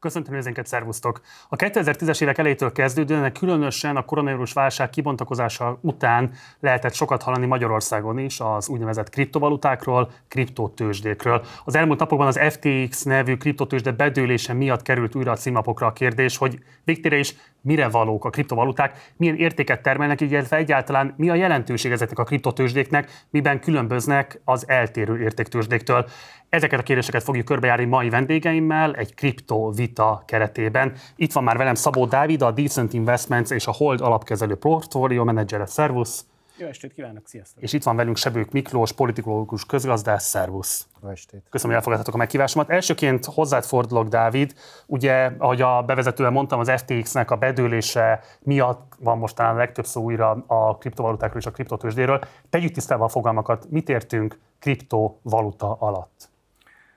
Köszöntöm 0.00 0.34
nézőinket, 0.34 0.66
szervusztok! 0.66 1.20
A 1.48 1.56
2010-es 1.56 2.22
évek 2.22 2.38
elejétől 2.38 2.72
kezdődően, 2.72 3.32
különösen 3.32 3.96
a 3.96 4.04
koronavírus 4.04 4.52
válság 4.52 4.90
kibontakozása 4.90 5.78
után 5.80 6.32
lehetett 6.60 6.94
sokat 6.94 7.22
hallani 7.22 7.46
Magyarországon 7.46 8.18
is 8.18 8.40
az 8.40 8.68
úgynevezett 8.68 9.10
kriptovalutákról, 9.10 10.10
kriptotősdékről. 10.28 11.44
Az 11.64 11.74
elmúlt 11.74 11.98
napokban 11.98 12.26
az 12.26 12.40
FTX 12.50 13.02
nevű 13.02 13.36
kriptotősde 13.36 13.92
bedőlése 13.92 14.52
miatt 14.52 14.82
került 14.82 15.14
újra 15.14 15.32
a 15.32 15.36
címlapokra 15.36 15.86
a 15.86 15.92
kérdés, 15.92 16.36
hogy 16.36 16.58
végtére 16.84 17.16
is 17.18 17.34
mire 17.62 17.88
valók 17.88 18.24
a 18.24 18.30
kriptovaluták, 18.30 19.12
milyen 19.16 19.36
értéket 19.36 19.82
termelnek, 19.82 20.20
illetve 20.20 20.56
egyáltalán 20.56 21.14
mi 21.16 21.30
a 21.30 21.34
jelentőség 21.34 21.92
ezeknek 21.92 22.18
a 22.18 22.24
kriptotősdéknek, 22.24 23.24
miben 23.30 23.60
különböznek 23.60 24.40
az 24.44 24.68
eltérő 24.68 25.22
értéktősdéktől. 25.22 26.08
Ezeket 26.48 26.80
a 26.80 26.82
kérdéseket 26.82 27.22
fogjuk 27.22 27.44
körbejárni 27.44 27.84
mai 27.84 28.10
vendégeimmel 28.10 28.94
egy 28.94 29.14
kriptovita 29.14 30.22
keretében. 30.26 30.92
Itt 31.16 31.32
van 31.32 31.44
már 31.44 31.56
velem 31.56 31.74
Szabó 31.74 32.06
Dávid, 32.06 32.42
a 32.42 32.50
Decent 32.50 32.92
Investments 32.92 33.50
és 33.50 33.66
a 33.66 33.72
Hold 33.72 34.00
alapkezelő 34.00 34.54
portfólió 34.54 35.24
menedzsere. 35.24 35.66
Szervusz! 35.66 36.24
Jó 36.60 36.66
estét 36.66 36.92
kívánok, 36.92 37.26
sziasztok! 37.26 37.62
És 37.62 37.72
itt 37.72 37.82
van 37.82 37.96
velünk 37.96 38.16
Sebők 38.16 38.50
Miklós, 38.50 38.92
politikológus 38.92 39.66
közgazdász, 39.66 40.24
szervusz! 40.24 40.86
Jó 41.02 41.08
estét! 41.08 41.42
Köszönöm, 41.50 41.74
hogy 41.74 41.74
elfogadtatok 41.74 42.14
a 42.14 42.16
meghívásomat. 42.16 42.70
Elsőként 42.70 43.24
hozzád 43.24 43.64
fordulok, 43.64 44.08
Dávid. 44.08 44.54
Ugye, 44.86 45.30
ahogy 45.38 45.60
a 45.60 45.82
bevezetően 45.82 46.32
mondtam, 46.32 46.60
az 46.60 46.70
FTX-nek 46.70 47.30
a 47.30 47.36
bedőlése 47.36 48.20
miatt 48.40 48.92
van 48.98 49.18
most 49.18 49.34
talán 49.36 49.54
a 49.54 49.58
legtöbb 49.58 49.86
szó 49.86 50.02
újra 50.02 50.44
a 50.46 50.78
kriptovalutákról 50.78 51.40
és 51.40 51.46
a 51.46 51.50
kriptotősdéről. 51.50 52.20
Tegyük 52.50 52.72
tisztában 52.72 53.06
a 53.06 53.10
fogalmakat, 53.10 53.66
mit 53.70 53.88
értünk 53.88 54.38
kriptovaluta 54.58 55.76
alatt? 55.78 56.28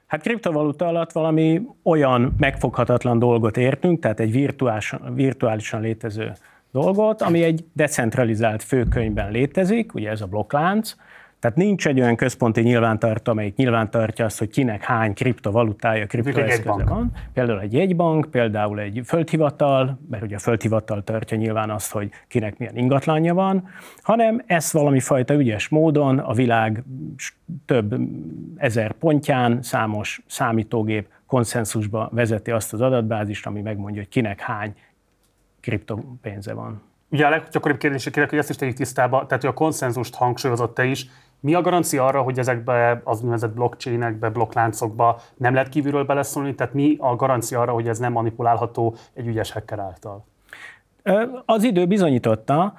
Hát 0.08 0.22
kriptovaluta 0.22 0.88
alatt 0.88 1.12
valami 1.12 1.62
olyan 1.84 2.36
megfoghatatlan 2.38 3.20
dolgot 3.20 3.58
értünk, 3.58 4.00
tehát 4.00 4.20
egy 4.20 4.32
virtuálisan, 4.32 5.14
virtuálisan 5.14 5.82
létező 5.82 6.34
dolgot, 6.74 7.22
ami 7.22 7.44
egy 7.44 7.66
decentralizált 7.74 8.64
főkönyvben 8.64 9.32
létezik, 9.32 9.94
ugye 9.94 10.10
ez 10.10 10.22
a 10.22 10.26
blokklánc, 10.26 10.96
tehát 11.44 11.58
nincs 11.58 11.88
egy 11.88 12.00
olyan 12.00 12.16
központi 12.16 12.62
nyilvántartó, 12.62 13.32
amelyik 13.32 13.56
nyilvántartja 13.56 14.26
azt, 14.26 14.40
hogy 14.40 14.50
kinek 14.50 14.84
hány 14.84 15.14
kriptovalutája, 15.14 16.06
kriptoeszköze 16.06 16.84
van. 16.84 17.12
Például 17.34 17.60
egy 17.60 17.74
jegybank, 17.74 18.32
például 18.32 18.80
egy 18.80 19.02
földhivatal, 19.06 20.00
mert 20.10 20.24
ugye 20.24 20.36
a 20.36 20.40
földhivatal 20.40 21.04
tartja 21.04 21.38
nyilván 21.38 21.70
azt, 21.70 21.92
hogy 21.92 22.10
kinek 22.28 22.58
milyen 22.58 22.78
ingatlanja 22.78 23.34
van, 23.34 23.68
hanem 24.02 24.44
ezt 24.46 24.72
valami 24.72 25.00
fajta 25.00 25.34
ügyes 25.34 25.68
módon 25.68 26.20
a 26.20 26.34
világ 26.34 26.84
több 27.66 27.96
ezer 28.56 28.92
pontján 28.92 29.62
számos 29.62 30.22
számítógép 30.28 31.08
konszenzusba 31.26 32.10
vezeti 32.12 32.52
azt 32.52 32.74
az 32.74 32.82
adatbázist, 32.82 33.46
ami 33.46 33.62
megmondja, 33.62 34.02
hogy 34.02 34.12
kinek 34.12 34.40
hány 34.40 34.74
kriptopénze 35.64 36.54
van. 36.54 36.82
Ugye 37.10 37.26
a 37.26 37.30
leggyakoribb 37.30 37.78
kérdések 37.78 38.14
kérek, 38.14 38.30
hogy 38.30 38.40
ezt 38.40 38.50
is 38.50 38.56
tegyük 38.56 38.76
tisztába, 38.76 39.26
tehát 39.26 39.44
hogy 39.44 39.52
a 39.52 39.54
konszenzust 39.54 40.16
hangsúlyozott 40.16 40.74
te 40.74 40.86
is, 40.86 41.08
mi 41.40 41.54
a 41.54 41.62
garancia 41.62 42.06
arra, 42.06 42.22
hogy 42.22 42.40
ezekbe 42.40 43.02
az 43.04 43.20
úgynevezett 43.20 43.54
blockchainekbe, 43.54 44.30
blokkláncokba 44.30 45.22
nem 45.38 45.54
lehet 45.54 45.70
kívülről 45.70 46.06
beleszólni? 46.06 46.56
Tehát 46.56 46.74
mi 46.74 46.96
a 47.00 47.16
garancia 47.16 47.60
arra, 47.60 47.72
hogy 47.72 47.88
ez 47.88 48.00
nem 48.00 48.12
manipulálható 48.12 48.96
egy 49.14 49.28
ügyes 49.28 49.52
hacker 49.52 49.80
által? 49.80 50.26
Az 51.46 51.64
idő 51.64 51.86
bizonyította, 51.86 52.74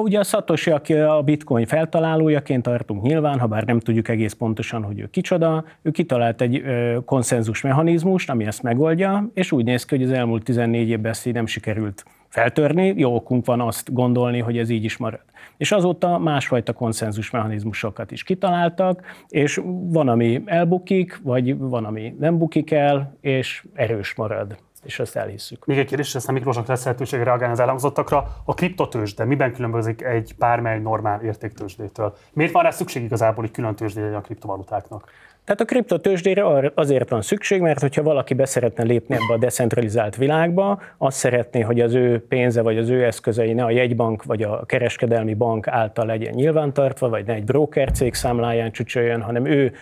ugye 0.00 0.18
a 0.18 0.22
Satoshi, 0.22 0.70
aki 0.70 0.94
a 0.94 1.22
bitcoin 1.22 1.66
feltalálójaként 1.66 2.62
tartunk 2.62 3.02
nyilván, 3.02 3.38
ha 3.38 3.46
bár 3.46 3.64
nem 3.64 3.80
tudjuk 3.80 4.08
egész 4.08 4.32
pontosan, 4.32 4.82
hogy 4.82 5.00
ő 5.00 5.08
kicsoda, 5.10 5.64
ő 5.82 5.90
kitalált 5.90 6.40
egy 6.40 6.62
konszenzus 7.04 7.62
mechanizmust, 7.62 8.30
ami 8.30 8.44
ezt 8.44 8.62
megoldja, 8.62 9.30
és 9.34 9.52
úgy 9.52 9.64
néz 9.64 9.84
ki, 9.84 9.96
hogy 9.96 10.04
az 10.04 10.10
elmúlt 10.10 10.42
14 10.42 10.88
évben 10.88 11.10
ezt 11.10 11.26
így 11.26 11.34
nem 11.34 11.46
sikerült 11.46 12.04
feltörni, 12.28 12.94
jó 12.96 13.14
okunk 13.14 13.46
van 13.46 13.60
azt 13.60 13.92
gondolni, 13.92 14.38
hogy 14.38 14.58
ez 14.58 14.70
így 14.70 14.84
is 14.84 14.96
marad. 14.96 15.20
És 15.56 15.72
azóta 15.72 16.18
másfajta 16.18 16.72
konszenzus 16.72 17.30
mechanizmusokat 17.30 18.10
is 18.10 18.22
kitaláltak, 18.22 19.02
és 19.28 19.60
van, 19.64 20.08
ami 20.08 20.42
elbukik, 20.44 21.20
vagy 21.22 21.58
van, 21.58 21.84
ami 21.84 22.14
nem 22.18 22.38
bukik 22.38 22.70
el, 22.70 23.16
és 23.20 23.64
erős 23.74 24.14
marad 24.14 24.56
és 24.86 24.98
ezt 24.98 25.16
elhisszük. 25.16 25.66
Még 25.66 25.78
egy 25.78 25.86
kérdés, 25.86 26.14
aztán 26.14 26.34
Miklósnak 26.34 26.66
lesz 26.66 26.84
lehetőség 26.84 27.22
reagálni 27.22 27.52
az 27.52 27.60
elhangzottakra. 27.60 28.26
A 28.44 28.54
kriptotősde 28.54 29.24
miben 29.24 29.52
különbözik 29.52 30.02
egy 30.02 30.34
bármely 30.38 30.78
normál 30.78 31.22
értéktősdétől? 31.22 32.16
Miért 32.32 32.52
van 32.52 32.62
rá 32.62 32.70
szükség 32.70 33.02
igazából 33.02 33.44
egy 33.44 33.50
külön 33.50 33.74
tőzsdére 33.74 34.16
a 34.16 34.20
kriptovalutáknak? 34.20 35.10
Tehát 35.46 35.60
a 35.60 35.64
kriptotősdére 35.64 36.72
azért 36.74 37.08
van 37.08 37.22
szükség, 37.22 37.60
mert 37.60 37.80
hogyha 37.80 38.02
valaki 38.02 38.34
beszeretne 38.34 38.84
lépni 38.84 39.14
ebbe 39.14 39.34
a 39.34 39.38
decentralizált 39.38 40.16
világba, 40.16 40.80
azt 40.98 41.16
szeretné, 41.16 41.60
hogy 41.60 41.80
az 41.80 41.94
ő 41.94 42.26
pénze 42.28 42.62
vagy 42.62 42.78
az 42.78 42.88
ő 42.88 43.04
eszközei 43.04 43.52
ne 43.52 43.64
a 43.64 43.70
jegybank 43.70 44.24
vagy 44.24 44.42
a 44.42 44.64
kereskedelmi 44.64 45.34
bank 45.34 45.68
által 45.68 46.06
legyen 46.06 46.34
nyilvántartva, 46.34 47.08
vagy 47.08 47.26
ne 47.26 47.34
egy 47.34 47.44
broker 47.44 47.90
cég 47.90 48.14
számláján 48.14 48.72
csücsöljön, 48.72 49.22
hanem 49.22 49.44
ő 49.44 49.72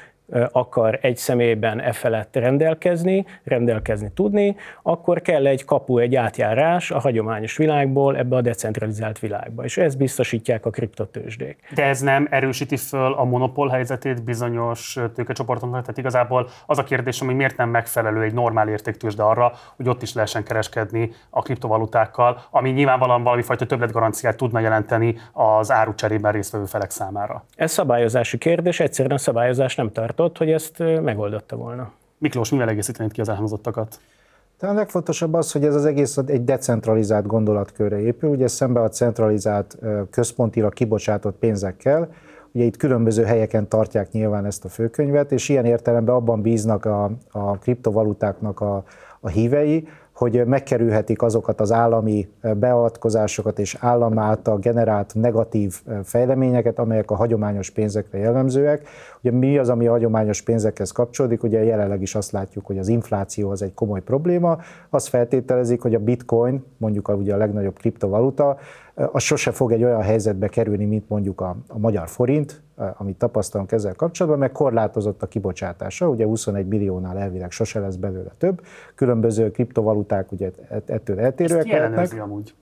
akar 0.52 0.98
egy 1.02 1.16
személyben 1.16 1.80
e 1.80 1.92
felett 1.92 2.36
rendelkezni, 2.36 3.26
rendelkezni 3.44 4.10
tudni, 4.14 4.56
akkor 4.82 5.22
kell 5.22 5.46
egy 5.46 5.64
kapu, 5.64 5.98
egy 5.98 6.14
átjárás 6.14 6.90
a 6.90 6.98
hagyományos 6.98 7.56
világból 7.56 8.16
ebbe 8.16 8.36
a 8.36 8.40
decentralizált 8.40 9.18
világba, 9.18 9.64
és 9.64 9.76
ezt 9.76 9.98
biztosítják 9.98 10.66
a 10.66 10.70
kriptotősdék. 10.70 11.58
De 11.74 11.84
ez 11.84 12.00
nem 12.00 12.26
erősíti 12.30 12.76
föl 12.76 13.12
a 13.12 13.24
monopól 13.24 13.68
helyzetét 13.68 14.24
bizonyos 14.24 14.98
tőkecsoportoknak? 15.14 15.80
Tehát 15.80 15.98
igazából 15.98 16.48
az 16.66 16.78
a 16.78 16.84
kérdésem, 16.84 17.26
hogy 17.26 17.36
miért 17.36 17.56
nem 17.56 17.68
megfelelő 17.68 18.22
egy 18.22 18.34
normál 18.34 18.68
értéktősde 18.68 19.22
arra, 19.22 19.52
hogy 19.76 19.88
ott 19.88 20.02
is 20.02 20.14
lehessen 20.14 20.44
kereskedni 20.44 21.10
a 21.30 21.42
kriptovalutákkal, 21.42 22.42
ami 22.50 22.70
nyilvánvalóan 22.70 23.22
valami 23.22 23.42
fajta 23.42 23.66
többletgaranciát 23.66 24.36
tudna 24.36 24.60
jelenteni 24.60 25.16
az 25.32 25.70
árucserében 25.70 26.32
résztvevő 26.32 26.64
felek 26.64 26.90
számára. 26.90 27.44
Ez 27.56 27.72
szabályozási 27.72 28.38
kérdés, 28.38 28.80
egyszerűen 28.80 29.14
a 29.14 29.18
szabályozás 29.18 29.74
nem 29.74 29.92
tart 29.92 30.13
tartott, 30.14 30.38
hogy 30.38 30.50
ezt 30.50 30.78
megoldotta 31.02 31.56
volna. 31.56 31.92
Miklós, 32.18 32.50
mivel 32.50 32.68
egészítenéd 32.68 33.12
ki 33.12 33.20
az 33.20 33.28
elhangzottakat? 33.28 34.00
De 34.58 34.66
a 34.66 34.72
legfontosabb 34.72 35.34
az, 35.34 35.52
hogy 35.52 35.64
ez 35.64 35.74
az 35.74 35.84
egész 35.84 36.16
egy 36.16 36.44
decentralizált 36.44 37.26
gondolatkörre 37.26 38.00
épül, 38.00 38.30
ugye 38.30 38.48
szembe 38.48 38.80
a 38.80 38.88
centralizált, 38.88 39.78
központilag 40.10 40.72
kibocsátott 40.72 41.36
pénzekkel, 41.36 42.08
ugye 42.52 42.64
itt 42.64 42.76
különböző 42.76 43.24
helyeken 43.24 43.68
tartják 43.68 44.10
nyilván 44.10 44.44
ezt 44.44 44.64
a 44.64 44.68
főkönyvet, 44.68 45.32
és 45.32 45.48
ilyen 45.48 45.64
értelemben 45.64 46.14
abban 46.14 46.42
bíznak 46.42 46.84
a, 46.84 47.10
a 47.30 47.58
kriptovalutáknak 47.58 48.60
a, 48.60 48.84
a 49.20 49.28
hívei, 49.28 49.88
hogy 50.14 50.46
megkerülhetik 50.46 51.22
azokat 51.22 51.60
az 51.60 51.72
állami 51.72 52.28
beavatkozásokat 52.56 53.58
és 53.58 53.76
állam 53.80 54.18
által 54.18 54.58
generált 54.58 55.14
negatív 55.14 55.80
fejleményeket, 56.02 56.78
amelyek 56.78 57.10
a 57.10 57.14
hagyományos 57.14 57.70
pénzekre 57.70 58.18
jellemzőek. 58.18 58.88
Ugye 59.20 59.30
mi 59.30 59.58
az, 59.58 59.68
ami 59.68 59.86
a 59.86 59.90
hagyományos 59.90 60.42
pénzekhez 60.42 60.90
kapcsolódik? 60.90 61.42
Ugye 61.42 61.64
jelenleg 61.64 62.02
is 62.02 62.14
azt 62.14 62.32
látjuk, 62.32 62.66
hogy 62.66 62.78
az 62.78 62.88
infláció 62.88 63.50
az 63.50 63.62
egy 63.62 63.74
komoly 63.74 64.00
probléma. 64.00 64.58
Azt 64.90 65.08
feltételezik, 65.08 65.82
hogy 65.82 65.94
a 65.94 65.98
bitcoin, 65.98 66.64
mondjuk 66.76 67.08
a, 67.08 67.14
ugye 67.14 67.34
a 67.34 67.36
legnagyobb 67.36 67.78
kriptovaluta, 67.78 68.56
az 68.94 69.22
sose 69.22 69.50
fog 69.50 69.72
egy 69.72 69.84
olyan 69.84 70.02
helyzetbe 70.02 70.48
kerülni, 70.48 70.84
mint 70.84 71.08
mondjuk 71.08 71.40
a, 71.40 71.56
a 71.68 71.78
magyar 71.78 72.08
forint, 72.08 72.62
amit 72.96 73.16
tapasztalunk 73.16 73.72
ezzel 73.72 73.94
kapcsolatban, 73.94 74.40
mert 74.40 74.52
korlátozott 74.52 75.22
a 75.22 75.26
kibocsátása, 75.26 76.08
ugye 76.08 76.24
21 76.24 76.66
milliónál 76.66 77.18
elvileg 77.18 77.50
sose 77.50 77.80
lesz 77.80 77.96
belőle 77.96 78.30
több, 78.38 78.62
különböző 78.94 79.50
kriptovaluták 79.50 80.32
ugye 80.32 80.50
ettől 80.86 81.20
eltérőek 81.20 81.66
lehetnek. 81.66 82.22
amúgy? 82.22 82.54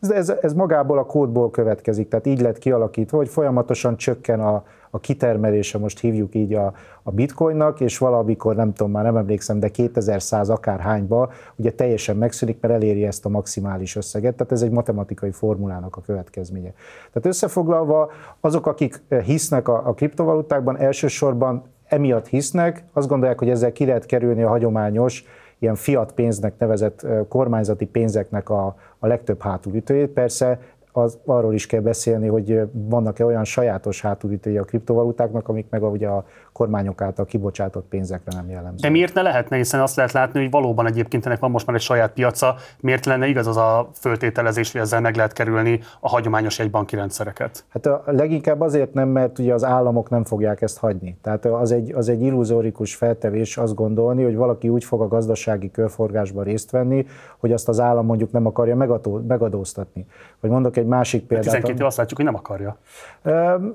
Ez, 0.00 0.10
ez, 0.10 0.28
ez 0.28 0.52
magából 0.52 0.98
a 0.98 1.04
kódból 1.04 1.50
következik, 1.50 2.08
tehát 2.08 2.26
így 2.26 2.40
lett 2.40 2.58
kialakítva, 2.58 3.16
hogy 3.16 3.28
folyamatosan 3.28 3.96
csökken 3.96 4.40
a, 4.40 4.64
a 4.90 5.00
kitermelése, 5.00 5.78
most 5.78 6.00
hívjuk 6.00 6.34
így 6.34 6.54
a, 6.54 6.72
a 7.02 7.10
bitcoinnak, 7.10 7.80
és 7.80 7.98
valamikor, 7.98 8.56
nem 8.56 8.72
tudom, 8.72 8.92
már 8.92 9.04
nem 9.04 9.16
emlékszem, 9.16 9.60
de 9.60 9.68
2100 9.68 10.48
akárhányba 10.48 11.32
ugye 11.56 11.72
teljesen 11.72 12.16
megszűnik, 12.16 12.60
mert 12.60 12.74
eléri 12.74 13.04
ezt 13.04 13.24
a 13.24 13.28
maximális 13.28 13.96
összeget, 13.96 14.36
tehát 14.36 14.52
ez 14.52 14.62
egy 14.62 14.70
matematikai 14.70 15.30
formulának 15.30 15.96
a 15.96 16.00
következménye. 16.00 16.72
Tehát 17.12 17.26
összefoglalva, 17.26 18.10
azok, 18.40 18.66
akik 18.66 19.02
hisznek 19.24 19.68
a, 19.68 19.88
a 19.88 19.94
kriptovalutákban, 19.94 20.78
elsősorban 20.78 21.64
emiatt 21.84 22.26
hisznek, 22.26 22.84
azt 22.92 23.08
gondolják, 23.08 23.38
hogy 23.38 23.50
ezzel 23.50 23.72
ki 23.72 23.84
lehet 23.84 24.06
kerülni 24.06 24.42
a 24.42 24.48
hagyományos, 24.48 25.24
ilyen 25.58 25.74
fiat 25.74 26.12
pénznek 26.12 26.58
nevezett 26.58 27.06
kormányzati 27.28 27.86
pénzeknek 27.86 28.50
a, 28.50 28.76
a 28.98 29.06
legtöbb 29.06 29.42
hátulütőjét. 29.42 30.08
Persze 30.08 30.60
az, 30.96 31.18
arról 31.24 31.54
is 31.54 31.66
kell 31.66 31.80
beszélni, 31.80 32.26
hogy 32.28 32.60
vannak-e 32.72 33.24
olyan 33.24 33.44
sajátos 33.44 34.00
hátulütői 34.00 34.58
a 34.58 34.64
kriptovalutáknak, 34.64 35.48
amik 35.48 35.66
meg 35.70 35.82
ugye 35.82 36.08
a 36.08 36.24
kormányok 36.56 37.00
által 37.00 37.24
kibocsátott 37.24 37.86
pénzekre 37.88 38.32
nem 38.36 38.50
jellemző. 38.50 38.76
De 38.80 38.88
miért 38.88 39.14
ne 39.14 39.22
lehetne, 39.22 39.56
hiszen 39.56 39.80
azt 39.80 39.96
lehet 39.96 40.12
látni, 40.12 40.40
hogy 40.40 40.50
valóban 40.50 40.86
egyébként 40.86 41.26
ennek 41.26 41.38
van 41.38 41.50
most 41.50 41.66
már 41.66 41.76
egy 41.76 41.82
saját 41.82 42.12
piaca, 42.12 42.54
miért 42.80 43.06
lenne 43.06 43.26
igaz 43.26 43.46
az 43.46 43.56
a 43.56 43.90
föltételezés, 43.94 44.72
hogy 44.72 44.80
ezzel 44.80 45.00
meg 45.00 45.16
lehet 45.16 45.32
kerülni 45.32 45.80
a 46.00 46.08
hagyományos 46.08 46.58
egybanki 46.58 46.96
rendszereket? 46.96 47.64
Hát 47.68 47.86
a 47.86 48.02
leginkább 48.06 48.60
azért 48.60 48.94
nem, 48.94 49.08
mert 49.08 49.38
ugye 49.38 49.54
az 49.54 49.64
államok 49.64 50.10
nem 50.10 50.24
fogják 50.24 50.62
ezt 50.62 50.78
hagyni. 50.78 51.16
Tehát 51.22 51.44
az 51.44 51.72
egy, 51.72 51.92
az 51.94 52.08
egy 52.08 52.22
illuzórikus 52.22 52.94
feltevés 52.94 53.56
azt 53.56 53.74
gondolni, 53.74 54.22
hogy 54.22 54.36
valaki 54.36 54.68
úgy 54.68 54.84
fog 54.84 55.00
a 55.00 55.08
gazdasági 55.08 55.70
körforgásban 55.70 56.44
részt 56.44 56.70
venni, 56.70 57.06
hogy 57.38 57.52
azt 57.52 57.68
az 57.68 57.80
állam 57.80 58.06
mondjuk 58.06 58.32
nem 58.32 58.46
akarja 58.46 58.76
megadó, 58.76 59.20
megadóztatni. 59.28 60.06
Vagy 60.40 60.50
mondok 60.50 60.76
egy 60.76 60.86
másik 60.86 61.26
példát. 61.26 61.44
12 61.44 61.84
azt 61.84 61.96
látjuk, 61.96 62.16
hogy 62.16 62.26
nem 62.26 62.34
akarja. 62.34 62.76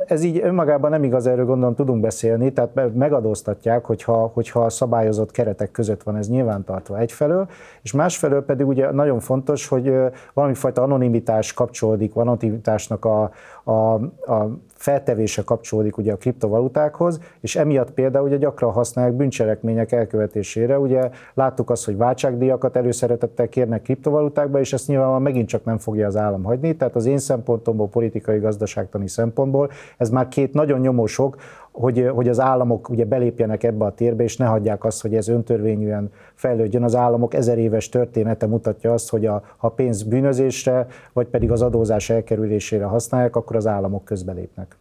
Ez 0.05 0.23
így 0.23 0.39
önmagában 0.43 0.89
nem 0.89 1.03
igaz, 1.03 1.27
erről 1.27 1.45
gondolom 1.45 1.75
tudunk 1.75 2.01
beszélni, 2.01 2.53
tehát 2.53 2.70
megadóztatják, 2.93 3.85
hogyha, 3.85 4.31
hogyha 4.33 4.69
szabályozott 4.69 5.31
keretek 5.31 5.71
között 5.71 6.03
van 6.03 6.15
ez 6.15 6.29
nyilvántartva 6.29 6.97
egyfelől, 6.97 7.47
és 7.81 7.91
másfelől 7.91 8.45
pedig 8.45 8.67
ugye 8.67 8.91
nagyon 8.91 9.19
fontos, 9.19 9.67
hogy 9.67 9.93
valami 10.33 10.53
fajta 10.53 10.81
anonimitás 10.81 11.53
kapcsolódik, 11.53 12.15
anonimitásnak 12.15 13.05
a, 13.05 13.31
a, 13.63 13.93
a 14.33 14.57
feltevése 14.81 15.43
kapcsolódik 15.43 15.97
ugye 15.97 16.11
a 16.13 16.17
kriptovalutákhoz, 16.17 17.19
és 17.39 17.55
emiatt 17.55 17.91
például 17.91 18.25
ugye 18.25 18.37
gyakran 18.37 18.71
használják 18.71 19.15
bűncselekmények 19.15 19.91
elkövetésére. 19.91 20.79
Ugye 20.79 21.09
láttuk 21.33 21.69
azt, 21.69 21.85
hogy 21.85 21.97
váltságdíjakat 21.97 22.75
előszeretettel 22.75 23.49
kérnek 23.49 23.81
kriptovalutákba, 23.81 24.59
és 24.59 24.73
ezt 24.73 24.87
nyilvánvalóan 24.87 25.23
megint 25.23 25.47
csak 25.47 25.63
nem 25.63 25.77
fogja 25.77 26.07
az 26.07 26.15
állam 26.15 26.43
hagyni. 26.43 26.75
Tehát 26.75 26.95
az 26.95 27.05
én 27.05 27.17
szempontomból, 27.17 27.87
politikai, 27.87 28.39
gazdaságtani 28.39 29.07
szempontból 29.07 29.69
ez 29.97 30.09
már 30.09 30.27
két 30.27 30.53
nagyon 30.53 30.79
nyomósok, 30.79 31.35
hogy, 31.71 32.09
hogy 32.13 32.27
az 32.27 32.39
államok 32.39 32.89
ugye 32.89 33.05
belépjenek 33.05 33.63
ebbe 33.63 33.85
a 33.85 33.93
térbe, 33.93 34.23
és 34.23 34.37
ne 34.37 34.45
hagyják 34.45 34.83
azt, 34.83 35.01
hogy 35.01 35.15
ez 35.15 35.27
öntörvényűen 35.27 36.11
fejlődjön. 36.33 36.83
Az 36.83 36.95
államok 36.95 37.33
ezer 37.33 37.57
éves 37.57 37.89
története 37.89 38.45
mutatja 38.47 38.93
azt, 38.93 39.09
hogy 39.09 39.25
a, 39.25 39.43
ha 39.57 39.69
pénz 39.69 40.03
bűnözésre, 40.03 40.87
vagy 41.13 41.27
pedig 41.27 41.51
az 41.51 41.61
adózás 41.61 42.09
elkerülésére 42.09 42.85
használják, 42.85 43.35
akkor 43.35 43.55
az 43.55 43.67
államok 43.67 44.05
közbelépnek. 44.05 44.80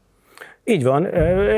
Így 0.65 0.85
van, 0.85 1.09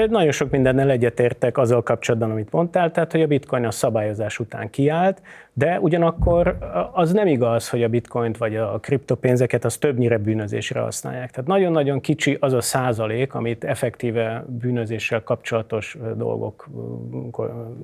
nagyon 0.09 0.31
sok 0.31 0.51
mindennel 0.51 0.91
egyetértek 0.91 1.59
azzal 1.59 1.83
kapcsolatban, 1.83 2.31
amit 2.31 2.53
mondtál, 2.53 2.91
tehát 2.91 3.13
hogy 3.13 3.23
a 3.23 3.27
bitcoin 3.27 3.65
a 3.65 3.71
szabályozás 3.71 4.39
után 4.39 4.71
kiállt, 4.71 5.23
de 5.53 5.81
ugyanakkor 5.81 6.59
az 6.93 7.13
nem 7.13 7.27
igaz, 7.27 7.69
hogy 7.69 7.83
a 7.83 7.89
bitcoint 7.89 8.37
vagy 8.37 8.57
a 8.57 8.79
kriptopénzeket 8.81 9.65
az 9.65 9.77
többnyire 9.77 10.19
bűnözésre 10.19 10.81
használják. 10.81 11.31
Tehát 11.31 11.49
nagyon-nagyon 11.49 12.01
kicsi 12.01 12.37
az 12.41 12.53
a 12.53 12.61
százalék, 12.61 13.35
amit 13.35 13.65
effektíve 13.65 14.45
bűnözéssel 14.49 15.23
kapcsolatos 15.23 15.97
dolgokkal 16.17 17.77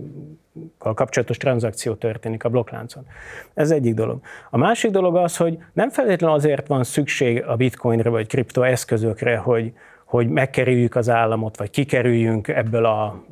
kapcsolatos 0.78 1.36
tranzakció 1.36 1.94
történik 1.94 2.44
a 2.44 2.48
blokkláncon. 2.48 3.06
Ez 3.54 3.70
egyik 3.70 3.94
dolog. 3.94 4.20
A 4.50 4.56
másik 4.56 4.90
dolog 4.90 5.16
az, 5.16 5.36
hogy 5.36 5.58
nem 5.72 5.90
feltétlenül 5.90 6.36
azért 6.36 6.66
van 6.66 6.84
szükség 6.84 7.44
a 7.46 7.56
bitcoinra 7.56 8.10
vagy 8.10 8.26
kriptoeszközökre, 8.26 9.36
hogy, 9.36 9.72
hogy 10.08 10.28
megkerüljük 10.28 10.94
az 10.94 11.08
államot, 11.08 11.56
vagy 11.56 11.70
kikerüljünk 11.70 12.48
ebből 12.48 12.84
a 12.84 13.22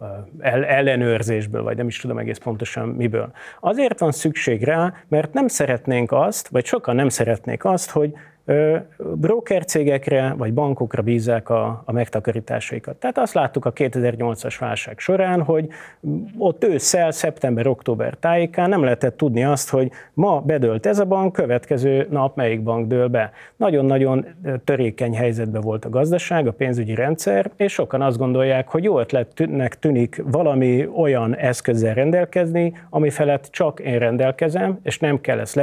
ellenőrzésből, 0.41 1.63
vagy 1.63 1.77
nem 1.77 1.87
is 1.87 1.99
tudom 1.99 2.19
egész 2.19 2.39
pontosan 2.39 2.89
miből. 2.89 3.33
Azért 3.61 3.99
van 3.99 4.13
szükség 4.13 4.63
rá, 4.63 4.95
mert 5.09 5.33
nem 5.33 5.49
szeretnénk 5.49 6.13
azt, 6.13 6.49
vagy 6.49 6.65
sokan 6.65 6.95
nem 6.95 7.09
szeretnék 7.09 7.65
azt, 7.65 7.91
hogy 7.91 8.13
broker 9.15 9.65
cégekre 9.65 10.35
vagy 10.37 10.55
bankokra 10.55 11.03
bízzák 11.03 11.49
a, 11.49 11.83
a 11.85 11.93
megtakarításaikat. 11.93 12.97
Tehát 12.97 13.19
azt 13.19 13.35
láttuk 13.35 13.65
a 13.65 13.73
2008-as 13.73 14.57
válság 14.59 14.99
során, 14.99 15.43
hogy 15.43 15.69
ott 16.39 16.65
ősszel, 16.65 17.11
szeptember-október 17.11 18.15
tájékán 18.15 18.69
nem 18.69 18.83
lehetett 18.83 19.17
tudni 19.17 19.45
azt, 19.45 19.69
hogy 19.71 19.91
ma 20.15 20.41
bedölt 20.41 20.87
ez 20.87 20.99
a 20.99 21.05
bank, 21.05 21.33
következő 21.33 22.07
nap 22.11 22.37
melyik 22.37 22.63
bank 22.63 22.87
dől 22.87 23.09
be. 23.09 23.31
Nagyon-nagyon 23.57 24.27
törékeny 24.65 25.17
helyzetben 25.17 25.61
volt 25.61 25.85
a 25.85 25.91
gazdaság, 25.91 26.47
a 26.47 26.53
pénzügyi 26.53 26.95
rendszer, 26.95 27.51
és 27.57 27.73
sokan 27.73 28.03
azt 28.03 28.19
gondolják, 28.19 28.69
hogy 28.69 28.85
jó 28.85 28.99
ötletnek 28.99 29.79
tűnik 29.79 30.23
valami 30.25 30.89
olyan 30.97 31.37
eszközzel 31.37 31.95
rendelkezni, 31.95 32.73
ami 32.91 33.11
felett 33.11 33.49
csak 33.51 33.81
én 33.81 33.99
rendelkezem, 33.99 34.79
és 34.83 34.99
nem 34.99 35.21
kell 35.21 35.41
ezt 35.41 35.55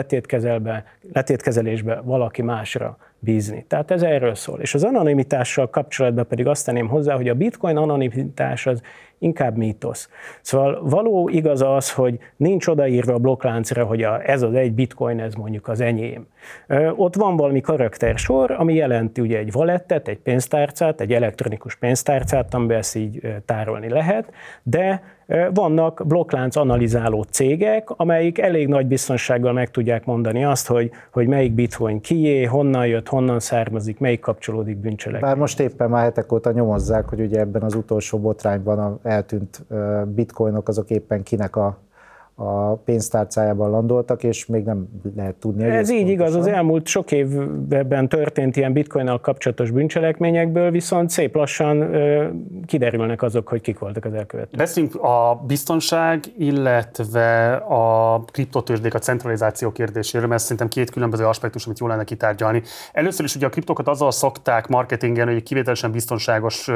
letétkezelésbe 1.14 2.02
valaki 2.04 2.42
más 2.42 2.73
másra 2.74 2.98
bízni. 3.20 3.66
Tehát 3.68 3.92
ez 3.92 4.02
erről 4.02 4.36
szól. 4.36 4.60
És 4.60 4.74
az 4.74 4.84
anonimitással 4.84 5.70
kapcsolatban 5.70 6.28
pedig 6.28 6.48
azt 6.48 6.66
tenném 6.66 6.88
hozzá, 6.88 7.16
hogy 7.16 7.30
a 7.30 7.34
bitcoin 7.34 7.78
anonimitás 7.78 8.66
az 8.68 8.82
inkább 9.18 9.58
mítosz. 9.58 10.10
Szóval 10.42 10.80
való 10.84 11.30
igaz 11.30 11.62
az, 11.62 11.92
hogy 11.92 12.20
nincs 12.36 12.68
odaírva 12.68 13.14
a 13.14 13.18
blokkláncra, 13.18 13.86
hogy 13.86 14.04
a, 14.04 14.30
ez 14.30 14.42
az 14.42 14.54
egy 14.54 14.74
bitcoin, 14.74 15.20
ez 15.20 15.34
mondjuk 15.34 15.68
az 15.68 15.82
enyém. 15.82 16.28
Ott 16.96 17.16
van 17.16 17.36
valami 17.36 17.62
karaktersor, 17.62 18.52
ami 18.52 18.74
jelenti 18.74 19.22
ugye 19.22 19.38
egy 19.38 19.52
valettet, 19.52 20.08
egy 20.08 20.20
pénztárcát, 20.20 21.02
egy 21.02 21.14
elektronikus 21.14 21.76
pénztárcát, 21.76 22.54
amiben 22.54 22.78
ezt 22.78 22.96
így 22.96 23.22
tárolni 23.46 23.90
lehet, 23.90 24.34
de 24.64 25.04
vannak 25.54 26.04
blokklánc 26.08 26.56
analizáló 26.56 27.22
cégek, 27.22 27.90
amelyik 27.90 28.40
elég 28.40 28.68
nagy 28.68 28.88
biztonsággal 28.88 29.54
meg 29.54 29.72
tudják 29.72 30.06
mondani 30.06 30.46
azt, 30.46 30.68
hogy, 30.68 30.92
hogy 31.12 31.28
melyik 31.28 31.54
bitcoin 31.54 32.02
kié, 32.02 32.44
honnan 32.44 32.88
jött, 32.88 33.08
honnan 33.08 33.40
származik, 33.40 34.00
melyik 34.00 34.20
kapcsolódik 34.20 34.78
bűncselekményhez. 34.78 35.32
Bár 35.32 35.42
most 35.42 35.60
éppen 35.60 35.90
már 35.90 36.04
hetek 36.04 36.32
óta 36.32 36.52
nyomozzák, 36.52 37.10
hogy 37.10 37.20
ugye 37.20 37.40
ebben 37.40 37.62
az 37.62 37.76
utolsó 37.76 38.20
botrányban 38.20 38.80
a 38.80 39.00
eltűnt 39.04 39.66
bitcoinok 40.06 40.68
azok 40.68 40.90
éppen 40.90 41.24
kinek 41.24 41.56
a 41.56 41.78
a 42.36 42.76
pénztárcájában 42.76 43.70
landoltak, 43.70 44.24
és 44.24 44.46
még 44.46 44.64
nem 44.64 44.88
lehet 45.16 45.36
tudni. 45.36 45.64
Ez 45.64 45.90
így 45.90 45.98
pontosan. 45.98 46.10
igaz, 46.10 46.36
az 46.36 46.48
elmúlt 46.48 46.88
sok 46.88 47.12
évben 47.12 48.10
történt 48.10 48.56
ilyen 48.56 48.74
bitcoinnal 48.74 49.20
kapcsolatos 49.20 49.72
bűncselekményekből, 49.72 50.72
viszont 50.72 51.10
szép 51.10 51.36
lassan 51.36 51.82
ö, 51.82 52.28
kiderülnek 52.66 53.22
azok, 53.22 53.48
hogy 53.48 53.62
kik 53.62 53.80
voltak 53.80 54.06
az 54.06 54.14
elkövetők. 54.14 54.58
Beszéljünk 54.58 54.96
a 54.96 55.44
biztonság, 55.48 56.24
illetve 56.38 57.54
a 57.56 58.20
kriptotőzsdék, 58.32 58.94
a 58.94 59.00
centralizáció 59.00 59.72
kérdéséről, 59.72 60.28
mert 60.28 60.42
szerintem 60.42 60.68
két 60.68 60.90
különböző 60.90 61.26
aspektus, 61.26 61.66
amit 61.66 61.80
jól 61.80 61.90
lenne 61.90 62.04
kitárgyalni. 62.04 62.62
Először 62.92 63.26
is 63.26 63.36
ugye 63.36 63.46
a 63.46 63.50
kriptokat 63.50 63.88
azzal 63.88 64.12
szokták 64.12 64.68
marketingen, 64.68 65.28
hogy 65.28 65.44
kivételesen 65.44 65.92
biztonságos 65.92 66.70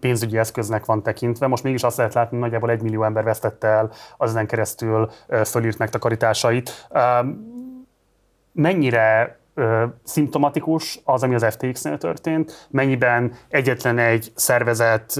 pénzügyi 0.00 0.38
eszköznek 0.38 0.84
van 0.84 1.02
tekintve. 1.02 1.46
Most 1.46 1.62
mégis 1.62 1.82
azt 1.82 1.96
lehet 1.96 2.14
látni, 2.14 2.30
hogy 2.30 2.44
nagyjából 2.44 2.70
egy 2.70 2.82
millió 2.82 3.04
ember 3.04 3.24
vesztette 3.24 3.66
el 3.66 3.90
az 4.16 4.30
ezen 4.30 4.46
keresztül 5.06 5.44
fölírt 5.44 5.78
megtakarításait. 5.78 6.88
Mennyire 8.52 9.38
szimptomatikus 10.04 11.00
az, 11.04 11.22
ami 11.22 11.34
az 11.34 11.46
FTX-nél 11.50 11.98
történt, 11.98 12.68
mennyiben 12.70 13.32
egyetlen 13.48 13.98
egy 13.98 14.32
szervezet 14.34 15.14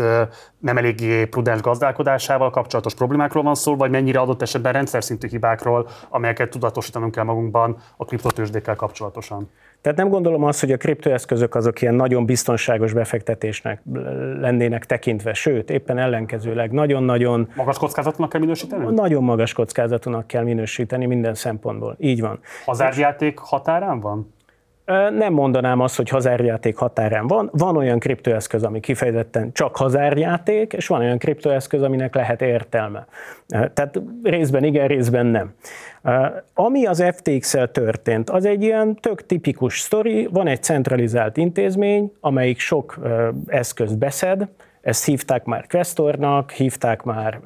nem 0.58 0.76
eléggé 0.76 1.24
prudens 1.24 1.60
gazdálkodásával 1.60 2.50
kapcsolatos 2.50 2.94
problémákról 2.94 3.42
van 3.42 3.54
szó, 3.54 3.76
vagy 3.76 3.90
mennyire 3.90 4.20
adott 4.20 4.42
esetben 4.42 4.72
rendszer 4.72 5.04
szintű 5.04 5.28
hibákról, 5.28 5.88
amelyeket 6.08 6.50
tudatosítanunk 6.50 7.12
kell 7.12 7.24
magunkban 7.24 7.76
a 7.96 8.04
kriptotősdékkel 8.04 8.76
kapcsolatosan. 8.76 9.50
Tehát 9.80 9.98
nem 9.98 10.08
gondolom 10.08 10.44
azt, 10.44 10.60
hogy 10.60 10.72
a 10.72 10.76
kriptoeszközök 10.76 11.54
azok 11.54 11.82
ilyen 11.82 11.94
nagyon 11.94 12.24
biztonságos 12.24 12.92
befektetésnek 12.92 13.82
lennének 14.40 14.86
tekintve, 14.86 15.32
sőt, 15.32 15.70
éppen 15.70 15.98
ellenkezőleg 15.98 16.70
nagyon-nagyon... 16.70 17.48
Magas 17.56 17.78
kockázatúnak 17.78 18.30
kell 18.30 18.40
minősíteni? 18.40 18.94
Nagyon 18.94 19.22
magas 19.22 19.52
kockázatúnak 19.52 20.26
kell 20.26 20.42
minősíteni 20.42 21.06
minden 21.06 21.34
szempontból. 21.34 21.96
Így 21.98 22.20
van. 22.20 22.40
Hazárjáték 22.64 23.38
határán 23.38 24.00
van? 24.00 24.34
Nem 25.18 25.32
mondanám 25.32 25.80
azt, 25.80 25.96
hogy 25.96 26.08
hazárjáték 26.08 26.76
határán 26.76 27.26
van. 27.26 27.50
Van 27.52 27.76
olyan 27.76 27.98
kriptoeszköz, 27.98 28.62
ami 28.62 28.80
kifejezetten 28.80 29.52
csak 29.52 29.76
hazárjáték, 29.76 30.72
és 30.72 30.86
van 30.86 31.00
olyan 31.00 31.18
kriptoeszköz, 31.18 31.82
aminek 31.82 32.14
lehet 32.14 32.42
értelme. 32.42 33.06
Tehát 33.48 34.00
részben 34.22 34.64
igen, 34.64 34.86
részben 34.86 35.26
nem. 35.26 35.54
Ami 36.54 36.86
az 36.86 37.04
FTX-el 37.12 37.70
történt, 37.70 38.30
az 38.30 38.44
egy 38.44 38.62
ilyen 38.62 38.94
tök 38.94 39.26
tipikus 39.26 39.80
sztori, 39.80 40.28
van 40.32 40.46
egy 40.46 40.62
centralizált 40.62 41.36
intézmény, 41.36 42.12
amelyik 42.20 42.58
sok 42.58 42.98
eszközt 43.46 43.98
beszed, 43.98 44.48
ezt 44.80 45.04
hívták 45.04 45.44
már 45.44 45.66
Questornak, 45.66 46.50
hívták 46.50 47.02
már 47.02 47.40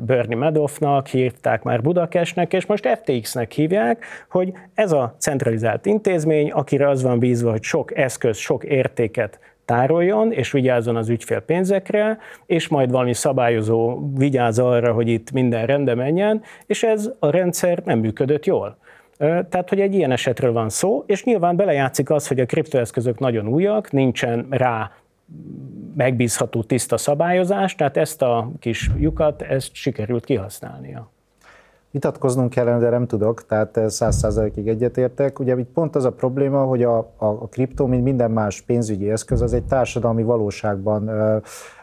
Bernie 0.00 0.36
Madoffnak, 0.36 1.06
hívták 1.06 1.62
már 1.62 1.82
Budakesnek, 1.82 2.52
és 2.52 2.66
most 2.66 2.88
FTX-nek 2.88 3.52
hívják, 3.52 4.04
hogy 4.30 4.52
ez 4.74 4.92
a 4.92 5.14
centralizált 5.18 5.86
intézmény, 5.86 6.50
akire 6.50 6.88
az 6.88 7.02
van 7.02 7.18
bízva, 7.18 7.50
hogy 7.50 7.62
sok 7.62 7.96
eszköz, 7.96 8.36
sok 8.36 8.64
értéket 8.64 9.38
tároljon, 9.64 10.32
és 10.32 10.52
vigyázzon 10.52 10.96
az 10.96 11.08
ügyfél 11.08 11.40
pénzekre, 11.40 12.18
és 12.46 12.68
majd 12.68 12.90
valami 12.90 13.14
szabályozó 13.14 13.98
vigyáz 14.16 14.58
arra, 14.58 14.92
hogy 14.92 15.08
itt 15.08 15.30
minden 15.30 15.66
rendbe 15.66 15.94
menjen, 15.94 16.42
és 16.66 16.82
ez 16.82 17.10
a 17.18 17.30
rendszer 17.30 17.82
nem 17.84 17.98
működött 17.98 18.46
jól. 18.46 18.78
Tehát, 19.18 19.68
hogy 19.68 19.80
egy 19.80 19.94
ilyen 19.94 20.10
esetről 20.10 20.52
van 20.52 20.68
szó, 20.68 21.04
és 21.06 21.24
nyilván 21.24 21.56
belejátszik 21.56 22.10
az, 22.10 22.28
hogy 22.28 22.40
a 22.40 22.46
kriptoeszközök 22.46 23.18
nagyon 23.18 23.48
újak, 23.48 23.90
nincsen 23.92 24.46
rá 24.50 24.90
megbízható, 25.94 26.62
tiszta 26.62 26.96
szabályozás, 26.96 27.74
tehát 27.74 27.96
ezt 27.96 28.22
a 28.22 28.50
kis 28.58 28.90
lyukat, 28.98 29.42
ezt 29.42 29.74
sikerült 29.74 30.24
kihasználnia. 30.24 31.10
Vitatkoznunk 31.90 32.50
kellene, 32.50 32.78
de 32.78 32.88
nem 32.88 33.06
tudok, 33.06 33.46
tehát 33.46 33.80
száz 33.86 34.16
százalékig 34.16 34.68
egyetértek. 34.68 35.38
Ugye 35.38 35.58
itt 35.58 35.70
pont 35.72 35.96
az 35.96 36.04
a 36.04 36.12
probléma, 36.12 36.64
hogy 36.64 36.82
a, 36.82 36.98
a, 36.98 37.24
a 37.26 37.48
kriptó, 37.50 37.86
mint 37.86 38.02
minden 38.04 38.30
más 38.30 38.60
pénzügyi 38.60 39.10
eszköz, 39.10 39.42
az 39.42 39.52
egy 39.52 39.64
társadalmi 39.64 40.22
valóságban 40.22 41.10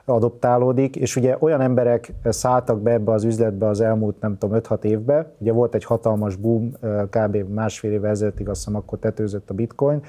adoptálódik, 0.06 0.96
és 0.96 1.16
ugye 1.16 1.36
olyan 1.40 1.62
emberek 1.62 2.14
szálltak 2.24 2.82
be 2.82 2.92
ebbe 2.92 3.12
az 3.12 3.24
üzletbe 3.24 3.68
az 3.68 3.82
elmúlt, 3.82 4.22
nem 4.22 4.38
tudom, 4.38 4.60
5-6 4.62 4.84
évbe, 4.84 5.32
ugye 5.38 5.52
volt 5.52 5.76
egy 5.76 5.84
hatalmas 5.84 6.36
boom, 6.36 6.72
kb. 7.10 7.36
másfél 7.36 7.92
évvel 7.92 8.10
ezelőttig, 8.10 8.50
azt 8.50 8.60
hiszem, 8.60 8.76
akkor 8.76 9.00
tetőzött 9.00 9.50
a 9.50 9.54
bitcoin, 9.54 10.02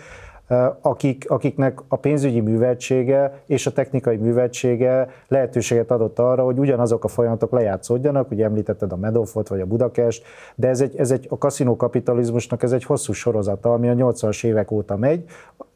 akik, 0.80 1.30
akiknek 1.30 1.80
a 1.88 1.96
pénzügyi 1.96 2.40
műveltsége 2.40 3.40
és 3.46 3.66
a 3.66 3.72
technikai 3.72 4.16
műveltsége 4.16 5.08
lehetőséget 5.28 5.90
adott 5.90 6.18
arra, 6.18 6.44
hogy 6.44 6.58
ugyanazok 6.58 7.04
a 7.04 7.08
folyamatok 7.08 7.52
lejátszódjanak, 7.52 8.30
ugye 8.30 8.44
említetted 8.44 8.92
a 8.92 8.96
Medofot 8.96 9.48
vagy 9.48 9.60
a 9.60 9.66
Budakest, 9.66 10.24
de 10.54 10.68
ez 10.68 10.80
egy, 10.80 10.96
ez 10.96 11.10
egy 11.10 11.26
a 11.30 11.38
kaszinó 11.38 11.76
kapitalizmusnak 11.76 12.62
ez 12.62 12.72
egy 12.72 12.84
hosszú 12.84 13.12
sorozata, 13.12 13.72
ami 13.72 13.88
a 13.88 13.94
80-as 13.94 14.44
évek 14.44 14.70
óta 14.70 14.96
megy, 14.96 15.24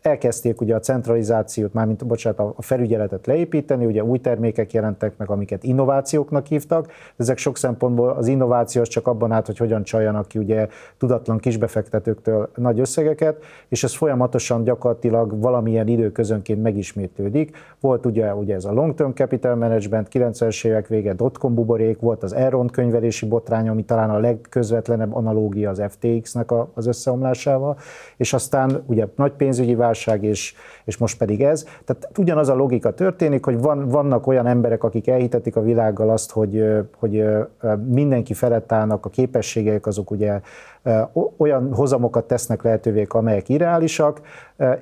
elkezdték 0.03 0.61
ugye 0.61 0.75
a 0.75 0.79
centralizációt, 0.79 1.73
mármint 1.73 2.07
bocsánat, 2.07 2.39
a 2.39 2.63
felügyeletet 2.63 3.27
leépíteni, 3.27 3.85
ugye 3.85 4.05
új 4.05 4.19
termékek 4.19 4.73
jelentek 4.73 5.13
meg, 5.17 5.31
amiket 5.31 5.65
innovációknak 5.65 6.47
hívtak, 6.47 6.93
ezek 7.17 7.39
sok 7.39 7.57
szempontból 7.57 8.11
az 8.11 8.27
innováció 8.27 8.81
az 8.83 8.89
csak 8.89 9.07
abban 9.07 9.33
állt, 9.33 9.47
hogy 9.47 9.59
hogyan 9.59 9.83
csaljanak 9.83 10.29
ki 10.29 10.39
ugye 10.39 10.69
tudatlan 10.99 11.39
kisbefektetőktől 11.39 12.51
nagy 12.55 12.81
összegeket, 12.81 13.45
és 13.69 13.85
ez 13.85 13.95
folyamatosan 13.95 14.65
gyakorlatilag 14.65 15.41
valamilyen 15.41 15.89
időközönként 15.89 16.63
megismétlődik. 16.63 17.57
Volt 17.81 18.07
ugye, 18.07 18.35
ugye 18.35 18.55
ez 18.55 18.65
a 18.65 18.73
long 18.73 18.95
term 18.95 19.11
capital 19.11 19.55
management, 19.55 20.09
90-es 20.13 20.67
évek 20.67 20.87
vége 20.87 21.15
dotcom 21.15 21.55
buborék, 21.55 22.01
volt 22.01 22.23
az 22.23 22.35
Enron 22.35 22.67
könyvelési 22.67 23.27
botrány, 23.27 23.69
ami 23.69 23.85
talán 23.85 24.11
a 24.11 24.19
legközvetlenebb 24.19 25.15
analógia 25.15 25.71
az 25.71 25.83
FTX-nek 25.89 26.51
az 26.75 26.87
összeomlásával, 26.87 27.79
és 28.17 28.33
aztán 28.33 28.83
ugye 28.87 29.07
nagy 29.17 29.33
pénzügyi 29.33 29.75
válság, 29.91 30.23
és, 30.23 30.55
és 30.85 30.97
most 30.97 31.19
pedig 31.19 31.43
ez. 31.43 31.65
Tehát 31.85 32.09
ugyanaz 32.19 32.49
a 32.49 32.55
logika 32.55 32.91
történik, 32.95 33.45
hogy 33.45 33.61
van, 33.61 33.89
vannak 33.89 34.27
olyan 34.27 34.47
emberek, 34.47 34.85
akik 34.85 35.09
elhitetik 35.09 35.57
a 35.57 35.63
világgal 35.63 36.11
azt, 36.11 36.31
hogy, 36.31 36.65
hogy 36.97 37.25
mindenki 37.87 38.35
felett 38.35 38.73
állnak, 38.73 39.07
a 39.07 39.09
képességeik 39.09 39.87
azok 39.87 40.11
ugye 40.11 40.41
olyan 41.37 41.75
hozamokat 41.75 42.25
tesznek 42.25 42.63
lehetővé, 42.63 43.07
amelyek 43.09 43.49
irreálisak, 43.49 44.21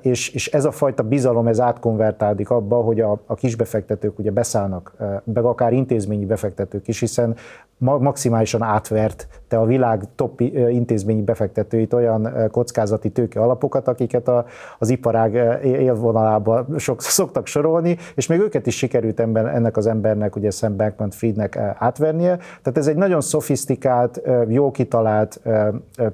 és, 0.01 0.29
és 0.29 0.47
ez 0.47 0.65
a 0.65 0.71
fajta 0.71 1.03
bizalom, 1.03 1.47
ez 1.47 1.59
átkonvertálódik 1.59 2.49
abba, 2.49 2.75
hogy 2.75 3.01
a, 3.01 3.19
a 3.25 3.35
kisbefektetők 3.35 4.19
ugye 4.19 4.31
beszállnak, 4.31 4.93
meg 5.23 5.43
akár 5.43 5.73
intézményi 5.73 6.25
befektetők 6.25 6.87
is, 6.87 6.99
hiszen 6.99 7.35
maximálisan 7.79 8.61
átvert 8.61 9.27
te 9.47 9.57
a 9.57 9.65
világ 9.65 10.03
top 10.15 10.41
intézményi 10.69 11.21
befektetőit, 11.21 11.93
olyan 11.93 12.29
kockázati 12.51 13.09
tőke 13.09 13.41
alapokat, 13.41 13.87
akiket 13.87 14.27
a, 14.27 14.45
az 14.79 14.89
iparág 14.89 15.33
élvonalába 15.63 16.65
sok, 16.77 17.01
szoktak 17.01 17.45
sorolni, 17.45 17.97
és 18.15 18.27
még 18.27 18.39
őket 18.39 18.67
is 18.67 18.77
sikerült 18.77 19.19
ember, 19.19 19.45
ennek 19.45 19.77
az 19.77 19.87
embernek, 19.87 20.35
ugye 20.35 20.49
Sam 20.49 20.75
Bankman-Friednek 20.77 21.57
átvernie. 21.57 22.37
Tehát 22.37 22.77
ez 22.77 22.87
egy 22.87 22.95
nagyon 22.95 23.21
szofisztikált, 23.21 24.21
jó 24.47 24.71
kitalált 24.71 25.41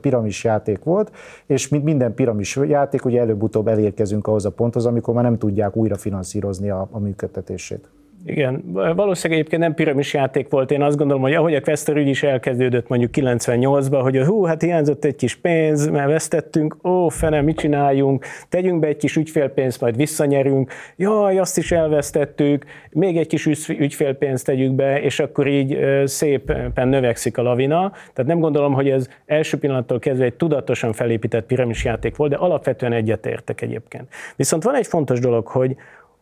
piramis 0.02 0.44
játék 0.44 0.84
volt, 0.84 1.12
és 1.46 1.68
mint 1.68 1.84
minden 1.84 2.14
piramis 2.14 2.56
játék, 2.56 3.06
ugye 3.06 3.20
előbb-utóbb 3.20 3.68
elérkezünk 3.68 4.28
ahhoz 4.28 4.46
a 4.46 4.52
ponthoz, 4.52 4.86
amikor 4.86 5.14
már 5.14 5.24
nem 5.24 5.38
tudják 5.38 5.76
újra 5.76 5.96
finanszírozni 5.96 6.70
a, 6.70 6.88
a 6.92 7.00
működtetését. 7.00 7.90
Igen, 8.28 8.64
valószínűleg 8.72 9.40
egyébként 9.40 9.62
nem 9.62 9.74
piramis 9.74 10.14
játék 10.14 10.50
volt. 10.50 10.72
Én 10.72 10.82
azt 10.82 10.98
gondolom, 10.98 11.22
hogy 11.22 11.34
ahogy 11.34 11.56
a 11.56 11.62
Questor 11.62 11.98
ügy 11.98 12.08
is 12.08 12.24
elkezdődött 12.24 12.88
mondjuk 12.88 13.12
98-ban, 13.14 14.00
hogy 14.02 14.18
hú, 14.18 14.44
hát 14.44 14.62
hiányzott 14.62 15.06
egy 15.06 15.16
kis 15.16 15.36
pénz, 15.36 15.90
mert 15.90 16.08
vesztettünk, 16.08 16.78
ó, 16.84 17.08
fene, 17.08 17.42
mit 17.42 17.58
csináljunk, 17.58 18.26
tegyünk 18.50 18.80
be 18.80 18.88
egy 18.88 18.98
kis 18.98 19.16
ügyfélpénzt, 19.16 19.82
majd 19.82 19.96
visszanyerünk, 19.96 20.72
jaj, 20.96 21.38
azt 21.38 21.58
is 21.58 21.72
elvesztettük, 21.72 22.66
még 22.92 23.18
egy 23.18 23.28
kis 23.28 23.70
ügyfélpénzt 23.70 24.46
tegyük 24.46 24.72
be, 24.72 25.02
és 25.02 25.20
akkor 25.20 25.48
így 25.48 25.80
szépen 26.06 26.88
növekszik 26.88 27.38
a 27.38 27.42
lavina. 27.42 27.92
Tehát 28.14 28.32
nem 28.32 28.40
gondolom, 28.40 28.74
hogy 28.74 28.90
ez 28.90 29.08
első 29.26 29.58
pillanattól 29.58 30.00
kezdve 30.00 30.26
egy 30.26 30.34
tudatosan 30.34 30.94
felépített 30.94 31.46
piramis 31.46 31.84
játék 31.84 32.16
volt, 32.16 32.32
de 32.32 32.38
alapvetően 32.38 32.94
egyetértek 32.94 33.62
egyébként. 33.62 34.08
Viszont 34.36 34.64
van 34.64 34.76
egy 34.76 34.88
fontos 34.88 35.20
dolog, 35.20 35.48
hogy 35.48 35.76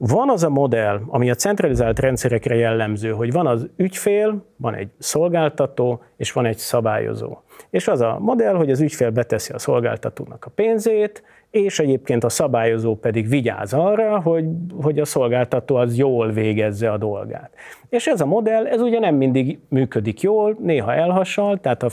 van 0.07 0.29
az 0.29 0.43
a 0.43 0.49
modell, 0.49 1.01
ami 1.07 1.29
a 1.29 1.35
centralizált 1.35 1.99
rendszerekre 1.99 2.55
jellemző, 2.55 3.11
hogy 3.11 3.31
van 3.31 3.47
az 3.47 3.69
ügyfél, 3.75 4.45
van 4.55 4.75
egy 4.75 4.89
szolgáltató, 4.97 6.01
és 6.17 6.31
van 6.31 6.45
egy 6.45 6.57
szabályozó. 6.57 7.37
És 7.69 7.87
az 7.87 8.01
a 8.01 8.17
modell, 8.19 8.53
hogy 8.53 8.71
az 8.71 8.79
ügyfél 8.79 9.09
beteszi 9.09 9.53
a 9.53 9.59
szolgáltatónak 9.59 10.45
a 10.45 10.49
pénzét, 10.49 11.23
és 11.53 11.79
egyébként 11.79 12.23
a 12.23 12.29
szabályozó 12.29 12.95
pedig 12.95 13.29
vigyáz 13.29 13.73
arra, 13.73 14.19
hogy, 14.19 14.45
hogy 14.81 14.99
a 14.99 15.05
szolgáltató 15.05 15.75
az 15.75 15.97
jól 15.97 16.31
végezze 16.31 16.91
a 16.91 16.97
dolgát. 16.97 17.51
És 17.89 18.07
ez 18.07 18.21
a 18.21 18.25
modell, 18.25 18.67
ez 18.67 18.81
ugye 18.81 18.99
nem 18.99 19.15
mindig 19.15 19.59
működik 19.69 20.21
jól, 20.21 20.57
néha 20.59 20.93
elhasal, 20.93 21.59
tehát 21.59 21.83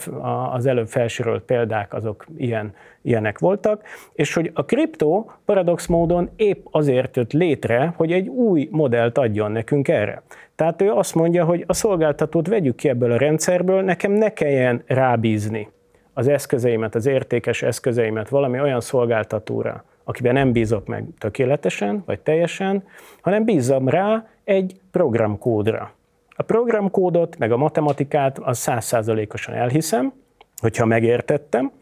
az 0.53 0.67
előbb 0.67 0.89
felsorolt 0.89 1.43
példák 1.43 1.95
azok 1.95 2.27
ilyen, 2.37 2.73
ilyenek 3.03 3.39
voltak, 3.39 3.83
és 4.13 4.35
hogy 4.35 4.51
a 4.55 4.65
kriptó 4.65 5.31
paradox 5.45 5.87
módon 5.87 6.31
épp 6.37 6.67
azért 6.71 7.17
jött 7.17 7.33
létre, 7.33 7.95
hogy 7.97 8.13
egy 8.13 8.29
új 8.29 8.69
modellt 8.71 9.19
adjon 9.19 9.53
nekünk 9.53 9.89
erre. 9.89 10.23
Tehát 10.55 10.83
ő 10.83 10.91
azt 10.91 11.15
mondja, 11.15 11.45
hogy 11.45 11.65
a 11.67 11.73
szolgáltatót 11.73 12.49
vegyük 12.49 12.77
ki 12.77 12.89
ebből 12.89 13.13
a 13.13 13.19
rendszerből, 13.19 13.83
nekem 13.83 14.13
ne 14.13 14.33
kelljen 14.33 14.83
rábízni 14.87 15.69
az 16.13 16.29
eszközeimet, 16.29 16.95
az 16.95 17.07
értékes 17.07 17.63
eszközeimet 17.63 18.29
valami 18.29 18.61
olyan 18.61 18.81
szolgáltatóra, 18.81 19.85
akiben 20.05 20.33
nem 20.33 20.53
bízok 20.53 20.87
meg 20.87 21.05
tökéletesen, 21.19 22.03
vagy 22.07 22.21
teljesen, 22.21 22.85
hanem 23.21 23.45
bízzam 23.45 23.89
rá 23.89 24.29
egy 24.45 24.81
programkódra. 24.91 25.93
A 26.29 26.43
programkódot, 26.43 27.39
meg 27.39 27.53
a 27.53 27.57
matematikát 27.57 28.39
az 28.39 28.59
százszázalékosan 28.59 29.55
elhiszem, 29.55 30.13
hogyha 30.61 30.85
megértettem, 30.85 31.73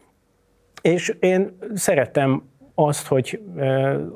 és 0.81 1.15
én 1.19 1.57
szeretem 1.73 2.43
azt, 2.75 3.07
hogy 3.07 3.41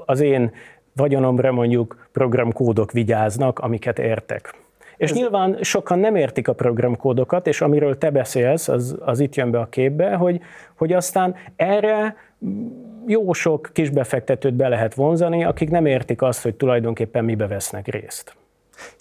az 0.05 0.19
én 0.19 0.51
vagyonomra 0.95 1.51
mondjuk 1.51 2.07
programkódok 2.11 2.91
vigyáznak, 2.91 3.59
amiket 3.59 3.99
értek. 3.99 4.62
És 4.97 5.09
Ez... 5.09 5.15
nyilván 5.15 5.57
sokan 5.61 5.99
nem 5.99 6.15
értik 6.15 6.47
a 6.47 6.53
programkódokat, 6.53 7.47
és 7.47 7.61
amiről 7.61 7.97
te 7.97 8.11
beszélsz, 8.11 8.67
az, 8.67 8.97
az 8.99 9.19
itt 9.19 9.35
jön 9.35 9.51
be 9.51 9.59
a 9.59 9.69
képbe, 9.69 10.15
hogy, 10.15 10.39
hogy 10.75 10.93
aztán 10.93 11.35
erre 11.55 12.15
jó 13.07 13.33
sok 13.33 13.69
kisbefektetőt 13.73 14.53
be 14.53 14.67
lehet 14.67 14.93
vonzani, 14.93 15.43
akik 15.43 15.69
nem 15.69 15.85
értik 15.85 16.21
azt, 16.21 16.43
hogy 16.43 16.55
tulajdonképpen 16.55 17.23
mibe 17.23 17.47
vesznek 17.47 17.87
részt 17.87 18.35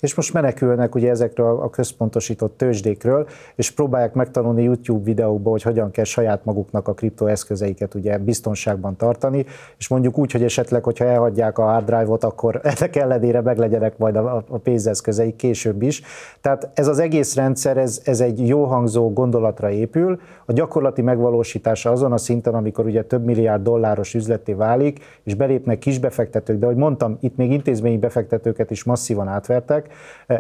és 0.01 0.15
most 0.15 0.33
menekülnek 0.33 0.95
ugye 0.95 1.11
ezekről 1.11 1.61
a 1.61 1.71
központosított 1.71 2.57
tőzsdékről, 2.57 3.27
és 3.55 3.71
próbálják 3.71 4.15
megtanulni 4.15 4.62
YouTube 4.62 5.05
videókba, 5.05 5.51
hogy 5.51 5.62
hogyan 5.62 5.91
kell 5.91 6.05
saját 6.05 6.45
maguknak 6.45 6.89
a 6.89 6.93
kriptoeszközeiket 6.93 7.95
ugye 7.95 8.19
biztonságban 8.19 8.97
tartani, 8.97 9.47
és 9.79 9.89
mondjuk 9.89 10.19
úgy, 10.19 10.33
hogy 10.33 10.43
esetleg, 10.43 10.85
hogyha 10.85 11.05
elhagyják 11.05 11.59
a 11.59 11.62
hard 11.62 11.85
drive-ot, 11.85 12.25
akkor 12.25 12.61
ennek 12.77 12.97
ellenére 12.97 13.41
meglegyenek 13.41 13.99
majd 13.99 14.17
a, 14.17 14.45
a 14.49 14.59
pénzeszközeik 14.59 15.37
később 15.37 15.83
is. 15.83 16.03
Tehát 16.41 16.69
ez 16.75 16.87
az 16.87 16.99
egész 16.99 17.35
rendszer, 17.35 17.77
ez, 17.77 18.01
ez 18.05 18.21
egy 18.21 18.49
jó 18.49 18.65
hangzó 18.65 19.12
gondolatra 19.12 19.71
épül, 19.71 20.21
a 20.47 20.53
gyakorlati 20.53 21.03
megvalósítása 21.03 21.91
azon 21.91 22.12
a 22.12 22.17
szinten, 22.17 22.55
amikor 22.55 22.87
ugye 22.87 23.03
több 23.03 23.25
milliárd 23.25 23.62
dolláros 23.62 24.15
üzleté 24.15 24.53
válik, 24.53 24.99
és 25.23 25.35
belépnek 25.35 25.79
kisbefektetők, 25.79 26.59
de 26.59 26.65
ahogy 26.65 26.77
mondtam, 26.77 27.19
itt 27.21 27.37
még 27.37 27.53
intézményi 27.53 27.99
befektetőket 27.99 28.71
is 28.71 28.85
masszívan 28.85 29.29
átvertek, 29.29 29.72
történtek. 29.73 29.97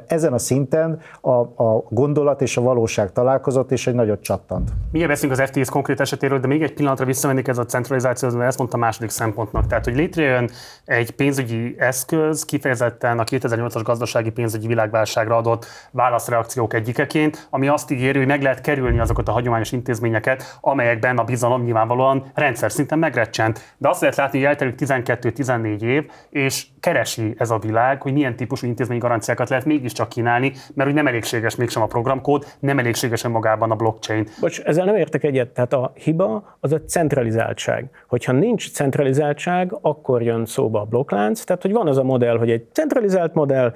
Ezen 0.06 0.32
a 0.32 0.38
szinten 0.38 1.00
a, 1.20 1.30
a 1.30 1.84
gondolat 1.88 2.42
és 2.42 2.56
a 2.56 2.60
valóság 2.60 3.12
találkozott, 3.12 3.70
és 3.70 3.86
egy 3.86 3.94
nagyot 3.94 4.22
csattant. 4.22 4.70
Milyen 4.92 5.08
beszélünk 5.08 5.40
az 5.40 5.48
FTX 5.48 5.68
konkrét 5.68 6.00
esetéről, 6.00 6.38
de 6.38 6.46
még 6.46 6.62
egy 6.62 6.74
pillanatra 6.74 7.04
visszamennék 7.04 7.48
ez 7.48 7.58
a 7.58 7.64
centralizáció, 7.64 8.28
mert 8.30 8.48
ezt 8.48 8.58
mondta 8.58 8.76
második 8.76 9.10
szempontnak. 9.10 9.66
Tehát, 9.66 9.84
hogy 9.84 9.94
létrejön 9.94 10.50
egy 10.84 11.10
pénzügyi 11.10 11.74
eszköz, 11.78 12.44
kifejezetten 12.44 13.18
a 13.18 13.24
2008-as 13.24 13.80
gazdasági 13.84 14.30
pénzügyi 14.30 14.66
világválságra 14.66 15.36
adott 15.36 15.66
válaszreakciók 15.90 16.74
egyikeként, 16.74 17.46
ami 17.50 17.68
azt 17.68 17.90
ígéri, 17.90 18.18
hogy 18.18 18.26
meg 18.26 18.42
lehet 18.42 18.60
kerülni 18.60 18.98
azokat 18.98 19.28
a 19.28 19.32
hagyományos 19.32 19.72
intézményeket, 19.72 20.58
amelyekben 20.60 21.18
a 21.18 21.24
bizalom 21.24 21.62
nyilvánvalóan 21.62 22.30
rendszer 22.34 22.72
szinten 22.72 22.98
megrecsent. 22.98 23.74
De 23.78 23.88
azt 23.88 24.00
lehet 24.00 24.16
látni, 24.16 24.38
hogy 24.38 24.48
eltelik 24.48 24.74
12-14 24.78 25.80
év, 25.82 26.10
és 26.30 26.66
keresi 26.80 27.34
ez 27.38 27.50
a 27.50 27.58
világ, 27.58 28.02
hogy 28.02 28.12
milyen 28.12 28.36
típusú 28.36 28.66
intézmény 28.66 28.98
garanciákat 29.22 29.48
lehet 29.48 29.64
mégiscsak 29.64 30.08
kínálni, 30.08 30.52
mert 30.74 30.88
úgy 30.88 30.94
nem 30.94 31.06
elégséges 31.06 31.56
mégsem 31.56 31.82
a 31.82 31.86
programkód, 31.86 32.44
nem 32.58 32.78
elégséges 32.78 33.26
magában 33.26 33.70
a 33.70 33.74
blockchain. 33.74 34.28
Bocs, 34.40 34.60
ezzel 34.60 34.84
nem 34.84 34.96
értek 34.96 35.24
egyet. 35.24 35.48
Tehát 35.48 35.72
a 35.72 35.92
hiba 35.94 36.56
az 36.60 36.72
a 36.72 36.80
centralizáltság. 36.80 37.90
Hogyha 38.08 38.32
nincs 38.32 38.72
centralizáltság, 38.72 39.76
akkor 39.80 40.22
jön 40.22 40.46
szóba 40.46 40.80
a 40.80 40.84
blokklánc. 40.84 41.44
Tehát, 41.44 41.62
hogy 41.62 41.72
van 41.72 41.88
az 41.88 41.98
a 41.98 42.02
modell, 42.02 42.38
hogy 42.38 42.50
egy 42.50 42.66
centralizált 42.72 43.34
modell, 43.34 43.72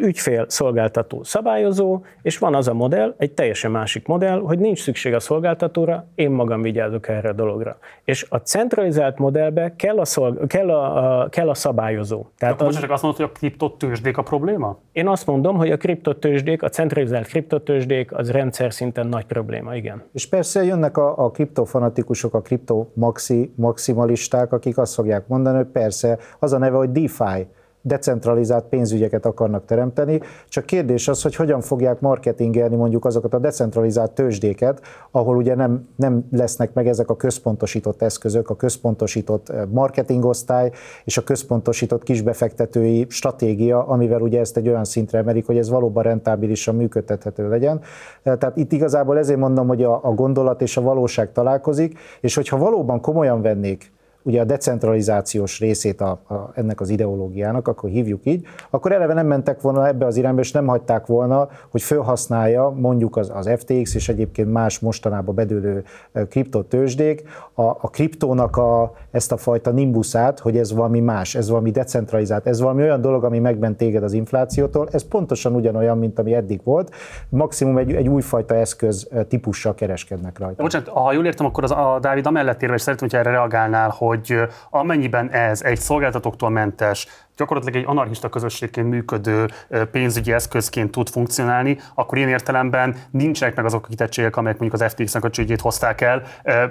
ügyfél, 0.00 0.44
szolgáltató, 0.48 1.22
szabályozó, 1.22 2.04
és 2.22 2.38
van 2.38 2.54
az 2.54 2.68
a 2.68 2.74
modell, 2.74 3.14
egy 3.18 3.32
teljesen 3.32 3.70
másik 3.70 4.06
modell, 4.06 4.40
hogy 4.40 4.58
nincs 4.58 4.82
szükség 4.82 5.14
a 5.14 5.20
szolgáltatóra, 5.20 6.06
én 6.14 6.30
magam 6.30 6.62
vigyázok 6.62 7.08
erre 7.08 7.28
a 7.28 7.32
dologra. 7.32 7.78
És 8.04 8.26
a 8.28 8.36
centralizált 8.36 9.18
modellbe 9.18 9.74
kell 9.76 9.98
a, 9.98 10.04
szolg- 10.04 10.46
kell 10.46 10.70
a, 10.70 11.20
a, 11.20 11.28
kell 11.28 11.48
a 11.48 11.54
szabályozó. 11.54 12.26
Tehát 12.38 12.62
az... 12.62 12.80
csak 12.80 12.90
azt 12.90 13.02
mondod, 13.02 13.20
hogy 13.20 13.30
a 13.34 13.38
kriptotősdék 13.38 14.16
a 14.16 14.22
probléma? 14.22 14.77
Én 14.92 15.08
azt 15.08 15.26
mondom, 15.26 15.56
hogy 15.56 15.70
a 15.70 15.76
kriptotősdék, 15.76 16.62
a 16.62 16.68
centralizált 16.68 17.26
kriptotősdék 17.26 18.12
az 18.12 18.30
rendszer 18.30 18.72
szinten 18.72 19.06
nagy 19.06 19.24
probléma, 19.24 19.74
igen. 19.74 20.02
És 20.12 20.28
persze 20.28 20.64
jönnek 20.64 20.96
a, 20.96 21.24
a 21.24 21.30
kriptofanatikusok, 21.30 22.34
a 22.34 22.40
kriptomaximalisták, 22.40 24.52
akik 24.52 24.78
azt 24.78 24.94
fogják 24.94 25.26
mondani, 25.26 25.56
hogy 25.56 25.66
persze 25.66 26.18
az 26.38 26.52
a 26.52 26.58
neve, 26.58 26.76
hogy 26.76 26.92
DeFi, 26.92 27.46
decentralizált 27.82 28.64
pénzügyeket 28.64 29.26
akarnak 29.26 29.64
teremteni, 29.64 30.20
csak 30.48 30.66
kérdés 30.66 31.08
az, 31.08 31.22
hogy 31.22 31.34
hogyan 31.34 31.60
fogják 31.60 32.00
marketingelni 32.00 32.76
mondjuk 32.76 33.04
azokat 33.04 33.34
a 33.34 33.38
decentralizált 33.38 34.10
tőzsdéket, 34.10 34.80
ahol 35.10 35.36
ugye 35.36 35.54
nem, 35.54 35.88
nem 35.96 36.26
lesznek 36.30 36.72
meg 36.72 36.88
ezek 36.88 37.10
a 37.10 37.16
központosított 37.16 38.02
eszközök, 38.02 38.50
a 38.50 38.56
központosított 38.56 39.48
eh, 39.48 39.66
marketingosztály 39.66 40.70
és 41.04 41.16
a 41.16 41.24
központosított 41.24 42.02
kisbefektetői 42.02 43.06
stratégia, 43.08 43.86
amivel 43.86 44.20
ugye 44.20 44.40
ezt 44.40 44.56
egy 44.56 44.68
olyan 44.68 44.84
szintre 44.84 45.18
emelik, 45.18 45.46
hogy 45.46 45.58
ez 45.58 45.68
valóban 45.68 46.02
rentábilisan 46.02 46.74
működtethető 46.74 47.48
legyen. 47.48 47.80
Eh, 48.22 48.36
tehát 48.36 48.56
itt 48.56 48.72
igazából 48.72 49.18
ezért 49.18 49.38
mondom, 49.38 49.66
hogy 49.66 49.82
a, 49.82 50.00
a 50.02 50.10
gondolat 50.14 50.62
és 50.62 50.76
a 50.76 50.80
valóság 50.80 51.32
találkozik, 51.32 51.98
és 52.20 52.34
hogyha 52.34 52.56
valóban 52.56 53.00
komolyan 53.00 53.42
vennék 53.42 53.92
ugye 54.22 54.40
a 54.40 54.44
decentralizációs 54.44 55.58
részét 55.58 56.00
a, 56.00 56.10
a, 56.10 56.50
ennek 56.54 56.80
az 56.80 56.88
ideológiának, 56.88 57.68
akkor 57.68 57.90
hívjuk 57.90 58.20
így, 58.24 58.46
akkor 58.70 58.92
eleve 58.92 59.14
nem 59.14 59.26
mentek 59.26 59.60
volna 59.60 59.86
ebbe 59.86 60.06
az 60.06 60.16
irányba, 60.16 60.40
és 60.40 60.52
nem 60.52 60.66
hagyták 60.66 61.06
volna, 61.06 61.48
hogy 61.70 61.82
felhasználja 61.82 62.68
mondjuk 62.68 63.16
az, 63.16 63.30
az 63.34 63.50
FTX 63.56 63.94
és 63.94 64.08
egyébként 64.08 64.52
más 64.52 64.78
mostanában 64.78 65.34
bedőlő 65.34 65.84
kriptotősdék 66.28 67.22
a, 67.54 67.62
a 67.62 67.90
kriptónak 67.90 68.56
a, 68.56 68.92
ezt 69.10 69.32
a 69.32 69.36
fajta 69.36 69.70
nimbuszát, 69.70 70.38
hogy 70.38 70.56
ez 70.56 70.72
valami 70.72 71.00
más, 71.00 71.34
ez 71.34 71.48
valami 71.48 71.70
decentralizált, 71.70 72.46
ez 72.46 72.60
valami 72.60 72.82
olyan 72.82 73.00
dolog, 73.00 73.24
ami 73.24 73.38
megment 73.38 73.76
téged 73.76 74.02
az 74.02 74.12
inflációtól, 74.12 74.88
ez 74.92 75.04
pontosan 75.04 75.54
ugyanolyan, 75.54 75.98
mint 75.98 76.18
ami 76.18 76.34
eddig 76.34 76.60
volt, 76.64 76.94
maximum 77.28 77.78
egy, 77.78 77.92
egy 77.92 78.08
újfajta 78.08 78.54
eszköz 78.54 79.08
típussal 79.28 79.74
kereskednek 79.74 80.38
rajta. 80.38 80.62
Bocsánat, 80.62 80.88
ha 80.88 81.12
jól 81.12 81.24
értem, 81.24 81.46
akkor 81.46 81.64
az 81.64 81.70
a 81.70 81.98
Dávid 82.00 82.26
amellett 82.26 82.62
érve, 82.62 82.74
és 82.74 82.80
szeretném, 82.80 83.08
hogy 83.10 83.18
erre 83.18 83.30
reagálnál, 83.30 83.94
hogy 83.96 84.17
hogy 84.18 84.48
amennyiben 84.70 85.30
ez 85.30 85.62
egy 85.62 85.78
szolgáltatóktól 85.78 86.50
mentes, 86.50 87.06
gyakorlatilag 87.38 87.82
egy 87.82 87.88
anarchista 87.88 88.28
közösségként 88.28 88.88
működő 88.88 89.46
pénzügyi 89.90 90.32
eszközként 90.32 90.90
tud 90.90 91.08
funkcionálni, 91.08 91.78
akkor 91.94 92.18
ilyen 92.18 92.30
értelemben 92.30 92.96
nincsenek 93.10 93.56
meg 93.56 93.64
azok 93.64 93.84
a 93.84 93.88
kitettségek, 93.88 94.36
amelyek 94.36 94.58
mondjuk 94.58 94.82
az 94.82 94.92
FTX-nek 94.92 95.24
a 95.24 95.30
csődjét 95.30 95.60
hozták 95.60 96.00
el. 96.00 96.22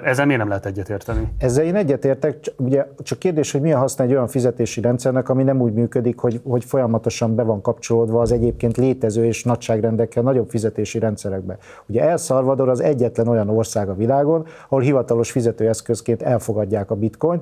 Ezzel 0.04 0.24
miért 0.24 0.40
nem 0.40 0.48
lehet 0.48 0.66
egyetérteni? 0.66 1.28
Ezzel 1.38 1.64
én 1.64 1.74
egyetértek, 1.74 2.36
ugye 2.56 2.86
csak 3.02 3.18
kérdés, 3.18 3.52
hogy 3.52 3.60
milyen 3.60 3.78
haszna 3.78 4.04
egy 4.04 4.10
olyan 4.10 4.28
fizetési 4.28 4.80
rendszernek, 4.80 5.28
ami 5.28 5.42
nem 5.42 5.60
úgy 5.60 5.72
működik, 5.72 6.18
hogy, 6.18 6.40
hogy 6.44 6.64
folyamatosan 6.64 7.34
be 7.34 7.42
van 7.42 7.60
kapcsolódva 7.62 8.20
az 8.20 8.32
egyébként 8.32 8.76
létező 8.76 9.24
és 9.24 9.44
nagyságrendekkel 9.44 10.22
nagyobb 10.22 10.50
fizetési 10.50 10.98
rendszerekbe. 10.98 11.58
Ugye 11.86 12.02
El 12.02 12.16
Salvador 12.16 12.68
az 12.68 12.80
egyetlen 12.80 13.28
olyan 13.28 13.48
ország 13.48 13.88
a 13.88 13.94
világon, 13.94 14.46
ahol 14.68 14.82
hivatalos 14.82 15.30
fizetőeszközként 15.30 16.22
elfogadják 16.22 16.90
a 16.90 16.94
bitcoin. 16.94 17.40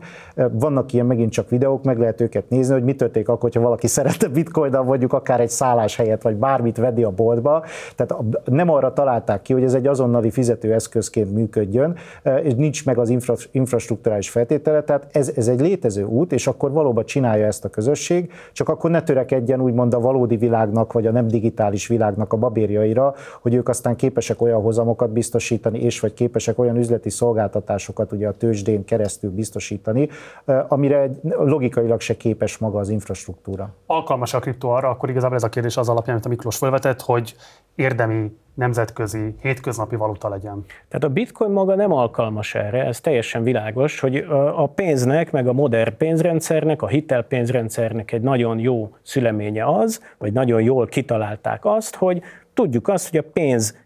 Vannak 0.52 0.92
ilyen 0.92 1.06
megint 1.06 1.32
csak 1.32 1.48
videók, 1.48 1.84
meg 1.84 1.98
lehet 1.98 2.20
őket 2.20 2.48
nézni, 2.48 2.72
hogy 2.72 2.84
mit 2.84 3.02
történik 3.16 3.28
akkor, 3.28 3.50
hogyha 3.50 3.60
valaki 3.60 3.86
szeretne 3.86 4.28
bitcoinnal 4.28 4.82
mondjuk 4.82 5.12
akár 5.12 5.40
egy 5.40 5.48
szállás 5.48 5.96
helyet, 5.96 6.22
vagy 6.22 6.36
bármit 6.36 6.76
venni 6.76 7.02
a 7.02 7.10
boltba. 7.10 7.64
Tehát 7.94 8.14
nem 8.44 8.70
arra 8.70 8.92
találták 8.92 9.42
ki, 9.42 9.52
hogy 9.52 9.62
ez 9.62 9.74
egy 9.74 9.86
azonnali 9.86 10.30
fizetőeszközként 10.30 11.32
működjön, 11.32 11.96
e, 12.22 12.36
és 12.36 12.54
nincs 12.54 12.84
meg 12.84 12.98
az 12.98 13.08
infra, 13.08 13.34
infrastruktúrális 13.50 14.30
feltétele, 14.30 14.82
tehát 14.82 15.06
ez, 15.12 15.32
ez 15.36 15.48
egy 15.48 15.60
létező 15.60 16.04
út, 16.04 16.32
és 16.32 16.46
akkor 16.46 16.70
valóban 16.72 17.04
csinálja 17.04 17.46
ezt 17.46 17.64
a 17.64 17.68
közösség, 17.68 18.32
csak 18.52 18.68
akkor 18.68 18.90
ne 18.90 19.02
törekedjen 19.02 19.60
úgymond 19.60 19.94
a 19.94 20.00
valódi 20.00 20.36
világnak, 20.36 20.92
vagy 20.92 21.06
a 21.06 21.10
nem 21.10 21.28
digitális 21.28 21.86
világnak 21.86 22.32
a 22.32 22.36
babérjaira, 22.36 23.14
hogy 23.40 23.54
ők 23.54 23.68
aztán 23.68 23.96
képesek 23.96 24.42
olyan 24.42 24.60
hozamokat 24.60 25.10
biztosítani, 25.10 25.78
és 25.78 26.00
vagy 26.00 26.14
képesek 26.14 26.58
olyan 26.58 26.76
üzleti 26.76 27.10
szolgáltatásokat 27.10 28.12
ugye 28.12 28.28
a 28.28 28.32
tőzsdén 28.32 28.84
keresztül 28.84 29.30
biztosítani, 29.30 30.08
e, 30.44 30.64
amire 30.68 31.10
logikailag 31.22 32.00
se 32.00 32.16
képes 32.16 32.58
maga 32.58 32.78
az 32.78 32.88
infrastruktúra 32.88 33.05
infrastruktúra. 33.06 33.74
Alkalmas 33.86 34.34
a 34.34 34.38
kriptó 34.38 34.70
arra, 34.70 34.88
akkor 34.88 35.10
igazából 35.10 35.36
ez 35.36 35.42
a 35.42 35.48
kérdés 35.48 35.76
az 35.76 35.88
alapján, 35.88 36.14
amit 36.14 36.26
a 36.26 36.28
Miklós 36.28 36.56
felvetett, 36.56 37.00
hogy 37.00 37.34
érdemi, 37.74 38.36
nemzetközi, 38.54 39.34
hétköznapi 39.40 39.96
valuta 39.96 40.28
legyen. 40.28 40.64
Tehát 40.88 41.04
a 41.04 41.08
bitcoin 41.08 41.50
maga 41.50 41.74
nem 41.74 41.92
alkalmas 41.92 42.54
erre, 42.54 42.84
ez 42.84 43.00
teljesen 43.00 43.42
világos, 43.42 44.00
hogy 44.00 44.16
a 44.54 44.66
pénznek, 44.68 45.30
meg 45.30 45.48
a 45.48 45.52
modern 45.52 45.96
pénzrendszernek, 45.96 46.82
a 46.82 46.86
hitelpénzrendszernek 46.86 48.12
egy 48.12 48.22
nagyon 48.22 48.58
jó 48.58 48.96
szüleménye 49.02 49.66
az, 49.66 50.02
vagy 50.18 50.32
nagyon 50.32 50.62
jól 50.62 50.86
kitalálták 50.86 51.64
azt, 51.64 51.94
hogy 51.94 52.22
tudjuk 52.54 52.88
azt, 52.88 53.10
hogy 53.10 53.18
a 53.18 53.30
pénz 53.32 53.76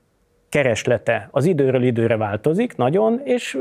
kereslete 0.50 1.28
az 1.30 1.44
időről 1.44 1.82
időre 1.82 2.16
változik 2.16 2.76
nagyon, 2.76 3.20
és 3.24 3.58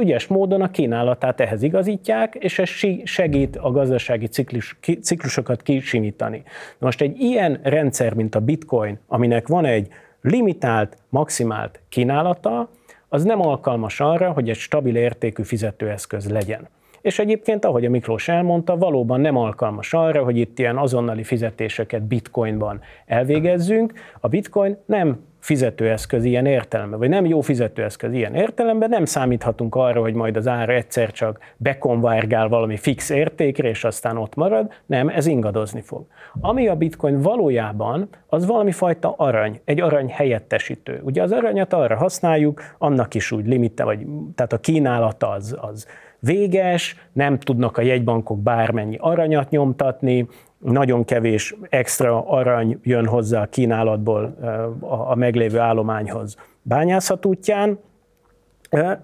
ügyes 0.00 0.26
módon 0.26 0.62
a 0.62 0.70
kínálatát 0.70 1.40
ehhez 1.40 1.62
igazítják, 1.62 2.34
és 2.34 2.58
ez 2.58 2.68
segít 3.04 3.56
a 3.56 3.70
gazdasági 3.70 4.26
ciklus, 4.26 4.78
ciklusokat 5.02 5.62
kisimítani. 5.62 6.42
Most 6.78 7.00
egy 7.00 7.20
ilyen 7.20 7.60
rendszer, 7.62 8.14
mint 8.14 8.34
a 8.34 8.40
bitcoin, 8.40 8.98
aminek 9.06 9.48
van 9.48 9.64
egy 9.64 9.88
limitált, 10.20 10.96
maximált 11.08 11.80
kínálata, 11.88 12.68
az 13.08 13.24
nem 13.24 13.40
alkalmas 13.40 14.00
arra, 14.00 14.30
hogy 14.30 14.48
egy 14.48 14.56
stabil 14.56 14.96
értékű 14.96 15.42
fizetőeszköz 15.42 16.30
legyen. 16.30 16.68
És 17.00 17.18
egyébként, 17.18 17.64
ahogy 17.64 17.84
a 17.84 17.90
Miklós 17.90 18.28
elmondta, 18.28 18.76
valóban 18.76 19.20
nem 19.20 19.36
alkalmas 19.36 19.94
arra, 19.94 20.24
hogy 20.24 20.36
itt 20.36 20.58
ilyen 20.58 20.76
azonnali 20.76 21.22
fizetéseket 21.22 22.02
bitcoinban 22.02 22.80
elvégezzünk. 23.06 23.92
A 24.20 24.28
bitcoin 24.28 24.76
nem 24.86 25.18
fizetőeszköz 25.46 26.24
ilyen 26.24 26.46
értelemben, 26.46 26.98
vagy 26.98 27.08
nem 27.08 27.26
jó 27.26 27.40
fizetőeszköz 27.40 28.12
ilyen 28.12 28.34
értelemben, 28.34 28.88
nem 28.88 29.04
számíthatunk 29.04 29.74
arra, 29.74 30.00
hogy 30.00 30.14
majd 30.14 30.36
az 30.36 30.48
ára 30.48 30.72
egyszer 30.72 31.10
csak 31.10 31.38
bekonvárgál 31.56 32.48
valami 32.48 32.76
fix 32.76 33.10
értékre, 33.10 33.68
és 33.68 33.84
aztán 33.84 34.16
ott 34.16 34.34
marad, 34.34 34.72
nem, 34.86 35.08
ez 35.08 35.26
ingadozni 35.26 35.80
fog. 35.80 36.06
Ami 36.40 36.68
a 36.68 36.74
bitcoin 36.76 37.20
valójában, 37.20 38.08
az 38.26 38.46
valami 38.46 38.72
fajta 38.72 39.14
arany, 39.16 39.60
egy 39.64 39.80
arany 39.80 40.08
helyettesítő. 40.08 41.00
Ugye 41.02 41.22
az 41.22 41.32
aranyat 41.32 41.72
arra 41.72 41.96
használjuk, 41.96 42.62
annak 42.78 43.14
is 43.14 43.32
úgy 43.32 43.46
limite, 43.46 43.84
vagy 43.84 44.06
tehát 44.34 44.52
a 44.52 44.58
kínálata 44.58 45.28
az, 45.28 45.56
az 45.60 45.86
véges, 46.18 46.96
nem 47.12 47.38
tudnak 47.38 47.76
a 47.76 47.82
jegybankok 47.82 48.42
bármennyi 48.42 48.96
aranyat 49.00 49.50
nyomtatni, 49.50 50.26
nagyon 50.58 51.04
kevés 51.04 51.54
extra 51.68 52.26
arany 52.26 52.80
jön 52.82 53.06
hozzá 53.06 53.42
a 53.42 53.46
kínálatból 53.46 54.36
a 54.80 55.14
meglévő 55.14 55.58
állományhoz 55.58 56.36
bányászat 56.62 57.26
útján, 57.26 57.78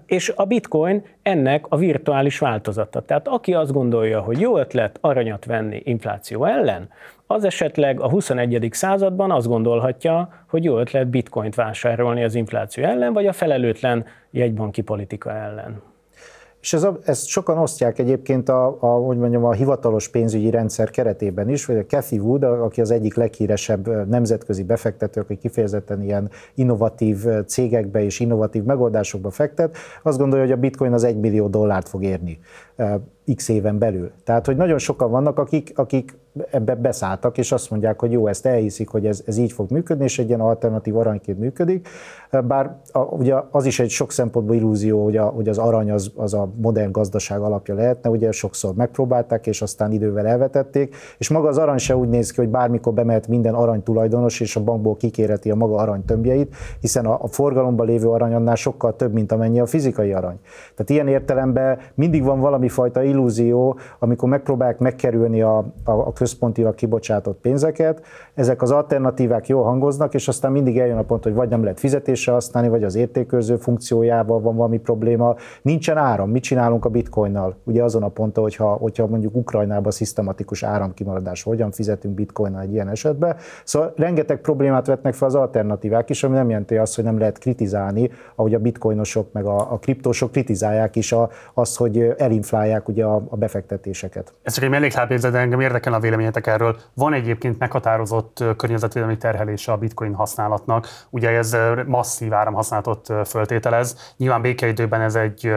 és 0.05 0.33
a 0.35 0.45
bitcoin 0.45 1.03
ennek 1.21 1.65
a 1.69 1.77
virtuális 1.77 2.39
változata. 2.39 3.01
Tehát 3.01 3.27
aki 3.27 3.53
azt 3.53 3.71
gondolja, 3.71 4.21
hogy 4.21 4.39
jó 4.39 4.57
ötlet 4.57 4.97
aranyat 5.01 5.45
venni 5.45 5.81
infláció 5.85 6.45
ellen, 6.45 6.89
az 7.27 7.43
esetleg 7.43 7.99
a 7.99 8.09
21. 8.09 8.67
században 8.71 9.31
azt 9.31 9.47
gondolhatja, 9.47 10.29
hogy 10.49 10.63
jó 10.63 10.77
ötlet 10.77 11.07
bitcoint 11.07 11.55
vásárolni 11.55 12.23
az 12.23 12.35
infláció 12.35 12.83
ellen, 12.83 13.13
vagy 13.13 13.27
a 13.27 13.33
felelőtlen 13.33 14.05
jegybanki 14.31 14.81
politika 14.81 15.31
ellen. 15.31 15.81
És 16.63 16.73
ez 16.73 16.87
ezt 17.05 17.25
sokan 17.25 17.57
osztják 17.57 17.99
egyébként 17.99 18.49
a, 18.49 18.77
a, 18.79 18.87
hogy 18.87 19.17
mondjam, 19.17 19.43
a 19.43 19.51
hivatalos 19.51 20.07
pénzügyi 20.07 20.49
rendszer 20.49 20.89
keretében 20.89 21.49
is, 21.49 21.65
vagy 21.65 21.77
a 21.77 21.85
Cathy 21.85 22.19
Wood, 22.19 22.43
aki 22.43 22.81
az 22.81 22.91
egyik 22.91 23.15
leghíresebb 23.15 24.07
nemzetközi 24.09 24.63
befektető, 24.63 25.21
aki 25.21 25.37
kifejezetten 25.37 26.01
ilyen 26.01 26.29
innovatív 26.53 27.25
cégekbe 27.45 28.03
és 28.03 28.19
innovatív 28.19 28.63
megoldásokba 28.63 29.29
fektet, 29.29 29.77
azt 30.03 30.17
gondolja, 30.17 30.45
hogy 30.45 30.53
a 30.53 30.59
bitcoin 30.59 30.93
az 30.93 31.03
egy 31.03 31.19
millió 31.19 31.47
dollárt 31.47 31.89
fog 31.89 32.03
érni 32.03 32.39
x 33.35 33.49
éven 33.49 33.77
belül. 33.77 34.11
Tehát, 34.23 34.45
hogy 34.45 34.55
nagyon 34.55 34.77
sokan 34.77 35.11
vannak, 35.11 35.39
akik, 35.39 35.71
akik 35.75 36.17
ebbe 36.51 36.75
beszálltak, 36.75 37.37
és 37.37 37.51
azt 37.51 37.69
mondják, 37.69 37.99
hogy 37.99 38.11
jó, 38.11 38.27
ezt 38.27 38.45
elhiszik, 38.45 38.89
hogy 38.89 39.05
ez, 39.05 39.21
ez 39.25 39.37
így 39.37 39.51
fog 39.51 39.71
működni, 39.71 40.03
és 40.03 40.19
egy 40.19 40.27
ilyen 40.27 40.39
alternatív 40.39 40.97
aranyként 40.97 41.39
működik. 41.39 41.87
Bár 42.47 42.75
a, 42.91 42.99
ugye 42.99 43.35
az 43.51 43.65
is 43.65 43.79
egy 43.79 43.89
sok 43.89 44.11
szempontból 44.11 44.55
illúzió, 44.55 45.03
hogy, 45.03 45.17
a, 45.17 45.25
hogy 45.25 45.49
az 45.49 45.57
arany 45.57 45.91
az, 45.91 46.11
az 46.15 46.33
a 46.33 46.49
modern 46.55 46.91
gazdaság 46.91 47.41
alapja 47.41 47.75
lehetne, 47.75 48.09
ugye 48.09 48.31
sokszor 48.31 48.73
megpróbálták, 48.73 49.47
és 49.47 49.61
aztán 49.61 49.91
idővel 49.91 50.27
elvetették, 50.27 50.95
és 51.17 51.29
maga 51.29 51.47
az 51.47 51.57
arany 51.57 51.77
se 51.77 51.95
úgy 51.95 52.09
néz 52.09 52.31
ki, 52.31 52.41
hogy 52.41 52.49
bármikor 52.49 52.93
bemehet 52.93 53.27
minden 53.27 53.53
arany 53.53 53.83
tulajdonos, 53.83 54.39
és 54.39 54.55
a 54.55 54.63
bankból 54.63 54.95
kikéreti 54.95 55.51
a 55.51 55.55
maga 55.55 55.75
arany 55.75 56.05
tömbjeit, 56.05 56.55
hiszen 56.79 57.05
a, 57.05 57.17
a 57.21 57.27
forgalomban 57.27 57.85
lévő 57.85 58.07
arany 58.07 58.33
annál 58.33 58.55
sokkal 58.55 58.95
több, 58.95 59.13
mint 59.13 59.31
amennyi 59.31 59.59
a 59.59 59.65
fizikai 59.65 60.13
arany. 60.13 60.39
Tehát 60.75 60.89
ilyen 60.89 61.07
értelemben 61.07 61.77
mindig 61.93 62.23
van 62.23 62.39
valami 62.39 62.69
fajta 62.69 63.03
illúzió, 63.03 63.77
amikor 63.99 64.29
megpróbálják 64.29 64.79
megkerülni 64.79 65.41
a, 65.41 65.57
a, 65.83 65.91
a 65.91 66.11
központilag 66.23 66.75
kibocsátott 66.75 67.39
pénzeket, 67.41 68.01
ezek 68.33 68.61
az 68.61 68.71
alternatívák 68.71 69.47
jól 69.47 69.63
hangoznak, 69.63 70.13
és 70.13 70.27
aztán 70.27 70.51
mindig 70.51 70.79
eljön 70.79 70.97
a 70.97 71.01
pont, 71.01 71.23
hogy 71.23 71.33
vagy 71.33 71.49
nem 71.49 71.63
lehet 71.63 71.79
fizetésre 71.79 72.31
használni, 72.31 72.69
vagy 72.69 72.83
az 72.83 72.95
értékőrző 72.95 73.55
funkciójával 73.55 74.39
van 74.41 74.55
valami 74.55 74.77
probléma. 74.77 75.35
Nincsen 75.61 75.97
áram, 75.97 76.29
mit 76.29 76.43
csinálunk 76.43 76.85
a 76.85 76.89
bitcoinnal? 76.89 77.55
Ugye 77.63 77.83
azon 77.83 78.03
a 78.03 78.07
ponton, 78.07 78.43
hogyha, 78.43 78.73
hogyha 78.73 79.07
mondjuk 79.07 79.35
Ukrajnában 79.35 79.91
szisztematikus 79.91 80.63
áramkimaradás, 80.63 81.43
hogyan 81.43 81.71
fizetünk 81.71 82.13
bitcoinnal 82.13 82.61
egy 82.61 82.73
ilyen 82.73 82.89
esetben. 82.89 83.35
Szóval 83.63 83.93
rengeteg 83.95 84.41
problémát 84.41 84.87
vetnek 84.87 85.13
fel 85.13 85.27
az 85.27 85.35
alternatívák 85.35 86.09
is, 86.09 86.23
ami 86.23 86.35
nem 86.35 86.49
jelenti 86.49 86.77
azt, 86.77 86.95
hogy 86.95 87.03
nem 87.03 87.19
lehet 87.19 87.37
kritizálni, 87.37 88.09
ahogy 88.35 88.53
a 88.53 88.59
bitcoinosok 88.59 89.31
meg 89.31 89.45
a, 89.45 89.71
a 89.71 89.77
kriptósok 89.77 90.31
kritizálják 90.31 90.95
is 90.95 91.11
a, 91.11 91.29
azt, 91.53 91.77
hogy 91.77 92.13
elinflálják 92.17 92.87
ugye 92.87 93.05
a, 93.05 93.21
a 93.29 93.35
befektetéseket. 93.35 94.33
Ez 94.43 94.53
csak 94.53 94.63
egy 94.63 94.69
melléklábjegyzet, 94.69 95.35
engem 95.35 95.59
érdekel 95.59 95.93
a 95.93 95.99
véleményetek 96.15 96.47
erről. 96.47 96.77
Van 96.93 97.13
egyébként 97.13 97.59
meghatározott 97.59 98.43
környezetvédelmi 98.57 99.17
terhelése 99.17 99.71
a 99.71 99.77
bitcoin 99.77 100.13
használatnak. 100.13 100.87
Ugye 101.09 101.29
ez 101.29 101.57
masszív 101.85 102.33
áramhasználatot 102.33 103.13
föltételez. 103.25 104.13
Nyilván 104.17 104.41
békeidőben 104.41 105.01
ez 105.01 105.15
egy 105.15 105.51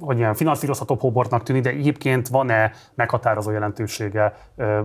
hogy 0.00 0.18
ilyen 0.18 0.34
finanszírozható 0.34 0.96
hóbortnak 1.00 1.42
tűnik, 1.42 1.62
de 1.62 1.70
egyébként 1.70 2.28
van-e 2.28 2.72
meghatározó 2.94 3.50
jelentősége, 3.50 4.34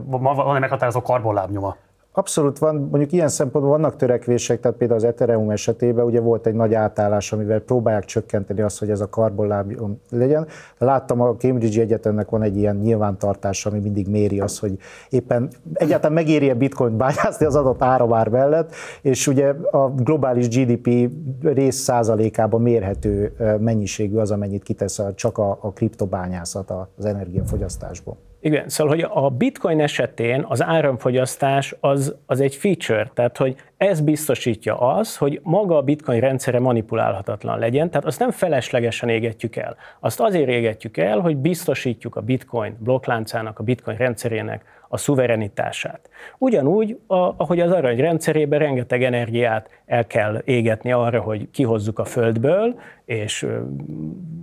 van-e 0.06 0.60
meghatározó 0.60 1.02
karbonlábnyoma? 1.02 1.76
Abszolút 2.18 2.60
van, 2.60 2.76
mondjuk 2.76 3.12
ilyen 3.12 3.28
szempontból 3.28 3.78
vannak 3.78 3.96
törekvések, 3.96 4.60
tehát 4.60 4.78
például 4.78 5.00
az 5.00 5.06
Ethereum 5.06 5.50
esetében 5.50 6.06
ugye 6.06 6.20
volt 6.20 6.48
egy 6.48 6.54
nagy 6.54 6.74
átállás, 6.74 7.34
amivel 7.34 7.60
próbálják 7.60 8.06
csökkenteni 8.06 8.62
azt, 8.62 8.80
hogy 8.80 8.90
ez 8.90 9.02
a 9.02 9.10
karbonlábium 9.10 10.02
legyen. 10.10 10.48
Láttam 10.78 11.22
a 11.22 11.36
Cambridge 11.36 11.82
Egyetemnek 11.82 12.30
van 12.30 12.42
egy 12.42 12.58
ilyen 12.58 12.76
nyilvántartás, 12.76 13.66
ami 13.66 13.80
mindig 13.80 14.08
méri 14.08 14.40
azt, 14.40 14.60
hogy 14.60 14.78
éppen 15.10 15.50
egyáltalán 15.74 16.14
megéri 16.14 16.50
a 16.50 16.56
bitcoin 16.56 16.98
bányászni 16.98 17.46
az 17.46 17.56
adott 17.56 17.84
áramár 17.84 18.28
mellett, 18.28 18.74
és 19.02 19.28
ugye 19.28 19.54
a 19.72 19.90
globális 19.90 20.48
GDP 20.48 21.12
rész 21.42 21.78
százalékában 21.78 22.62
mérhető 22.62 23.34
mennyiségű 23.60 24.18
az, 24.18 24.32
amennyit 24.32 24.64
kitesz 24.64 25.02
csak 25.16 25.38
a, 25.38 25.58
a 25.62 25.72
kriptobányászat 25.72 26.74
az 26.98 27.06
energiafogyasztásból. 27.06 28.18
Igen, 28.40 28.70
szóval, 28.70 28.96
hogy 28.96 29.06
a 29.14 29.30
bitcoin 29.30 29.82
esetén 29.82 30.46
az 30.48 30.64
áramfogyasztás 30.64 31.76
az, 31.80 32.16
az 32.26 32.40
egy 32.40 32.56
feature, 32.56 33.12
tehát 33.14 33.38
hogy 33.38 33.56
ez 33.78 34.02
biztosítja 34.02 34.78
az, 34.78 35.18
hogy 35.18 35.40
maga 35.44 35.78
a 35.78 35.82
bitcoin 35.82 36.20
rendszere 36.20 36.60
manipulálhatatlan 36.60 37.60
legyen, 37.60 37.90
tehát 37.90 38.06
azt 38.06 38.20
nem 38.20 38.32
feleslegesen 38.32 39.10
égetjük 39.10 39.56
el. 39.56 39.76
Azt 40.00 40.20
azért 40.20 40.50
égetjük 40.50 40.98
el, 40.98 41.20
hogy 41.20 41.38
biztosítjuk 41.38 42.16
a 42.16 42.22
bitcoin 42.22 42.78
blokkláncának, 42.80 43.60
a 43.60 43.64
bitcoin 43.64 43.98
rendszerének 43.98 44.77
a 44.88 44.98
szuverenitását. 44.98 46.10
Ugyanúgy, 46.38 47.00
ahogy 47.08 47.60
az 47.60 47.72
arany 47.72 47.98
rendszerében 47.98 48.60
rengeteg 48.60 49.04
energiát 49.04 49.70
el 49.86 50.08
kell 50.08 50.42
égetni 50.46 50.92
arra, 50.92 51.22
hogy 51.22 51.48
kihozzuk 51.52 52.00
a 52.00 52.06
földből, 52.06 52.80
és, 53.06 53.48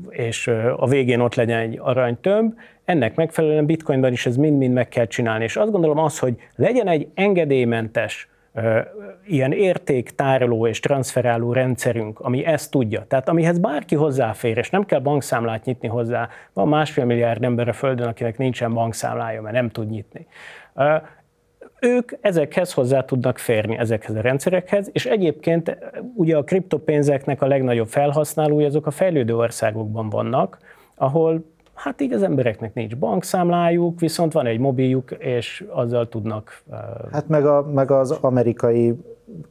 és 0.09 0.47
a 0.77 0.87
végén 0.87 1.21
ott 1.21 1.35
legyen 1.35 1.59
egy 1.59 1.79
aranytömb, 1.83 2.55
ennek 2.85 3.15
megfelelően 3.15 3.67
bitcoinban 3.67 4.13
is 4.13 4.27
ez 4.27 4.37
mind-mind 4.37 4.73
meg 4.73 4.89
kell 4.89 5.07
csinálni. 5.07 5.45
És 5.45 5.57
azt 5.57 5.71
gondolom 5.71 5.99
az, 5.99 6.19
hogy 6.19 6.35
legyen 6.57 6.89
egy 6.89 7.09
engedélymentes 7.15 8.29
ilyen 9.27 9.53
értéktároló 9.53 10.67
és 10.67 10.81
transferáló 10.81 11.53
rendszerünk, 11.53 12.21
ami 12.21 12.45
ezt 12.45 12.71
tudja, 12.71 13.05
tehát 13.09 13.29
amihez 13.29 13.59
bárki 13.59 13.95
hozzáfér, 13.95 14.57
és 14.59 14.71
nem 14.71 14.85
kell 14.85 15.01
bankszámlát 15.01 15.65
nyitni 15.65 15.89
hozzá, 15.89 16.29
van 16.53 16.69
másfél 16.69 17.05
milliárd 17.05 17.45
ember 17.45 17.69
a 17.69 17.73
Földön, 17.73 18.09
akinek 18.09 18.39
nincsen 18.39 18.75
bankszámlája, 18.75 19.43
mert 19.43 19.55
nem 19.55 19.71
tud 19.71 19.91
nyitni. 19.91 20.27
Ők 21.81 22.13
ezekhez 22.21 22.73
hozzá 22.73 23.05
tudnak 23.05 23.39
férni, 23.39 23.79
ezekhez 23.79 24.15
a 24.15 24.21
rendszerekhez, 24.21 24.91
és 24.93 25.07
egyébként 25.07 25.79
ugye 26.15 26.37
a 26.37 26.45
kriptopénzeknek 26.45 27.43
a 27.43 27.47
legnagyobb 27.47 27.89
felhasználói 27.89 28.65
azok 28.65 28.87
a 28.87 28.91
fejlődő 28.91 29.37
országokban 29.37 30.09
vannak, 30.09 30.59
ahol 30.95 31.54
Hát 31.75 32.01
így 32.01 32.13
az 32.13 32.23
embereknek 32.23 32.75
nincs 32.75 32.97
bankszámlájuk, 32.97 34.01
viszont 34.01 34.33
van 34.33 34.47
egy 34.47 34.59
mobiljuk, 34.59 35.11
és 35.11 35.65
azzal 35.69 36.09
tudnak... 36.09 36.63
Hát 37.13 37.29
meg, 37.29 37.47
a, 37.47 37.71
meg 37.73 37.91
az 37.91 38.11
amerikai 38.11 38.95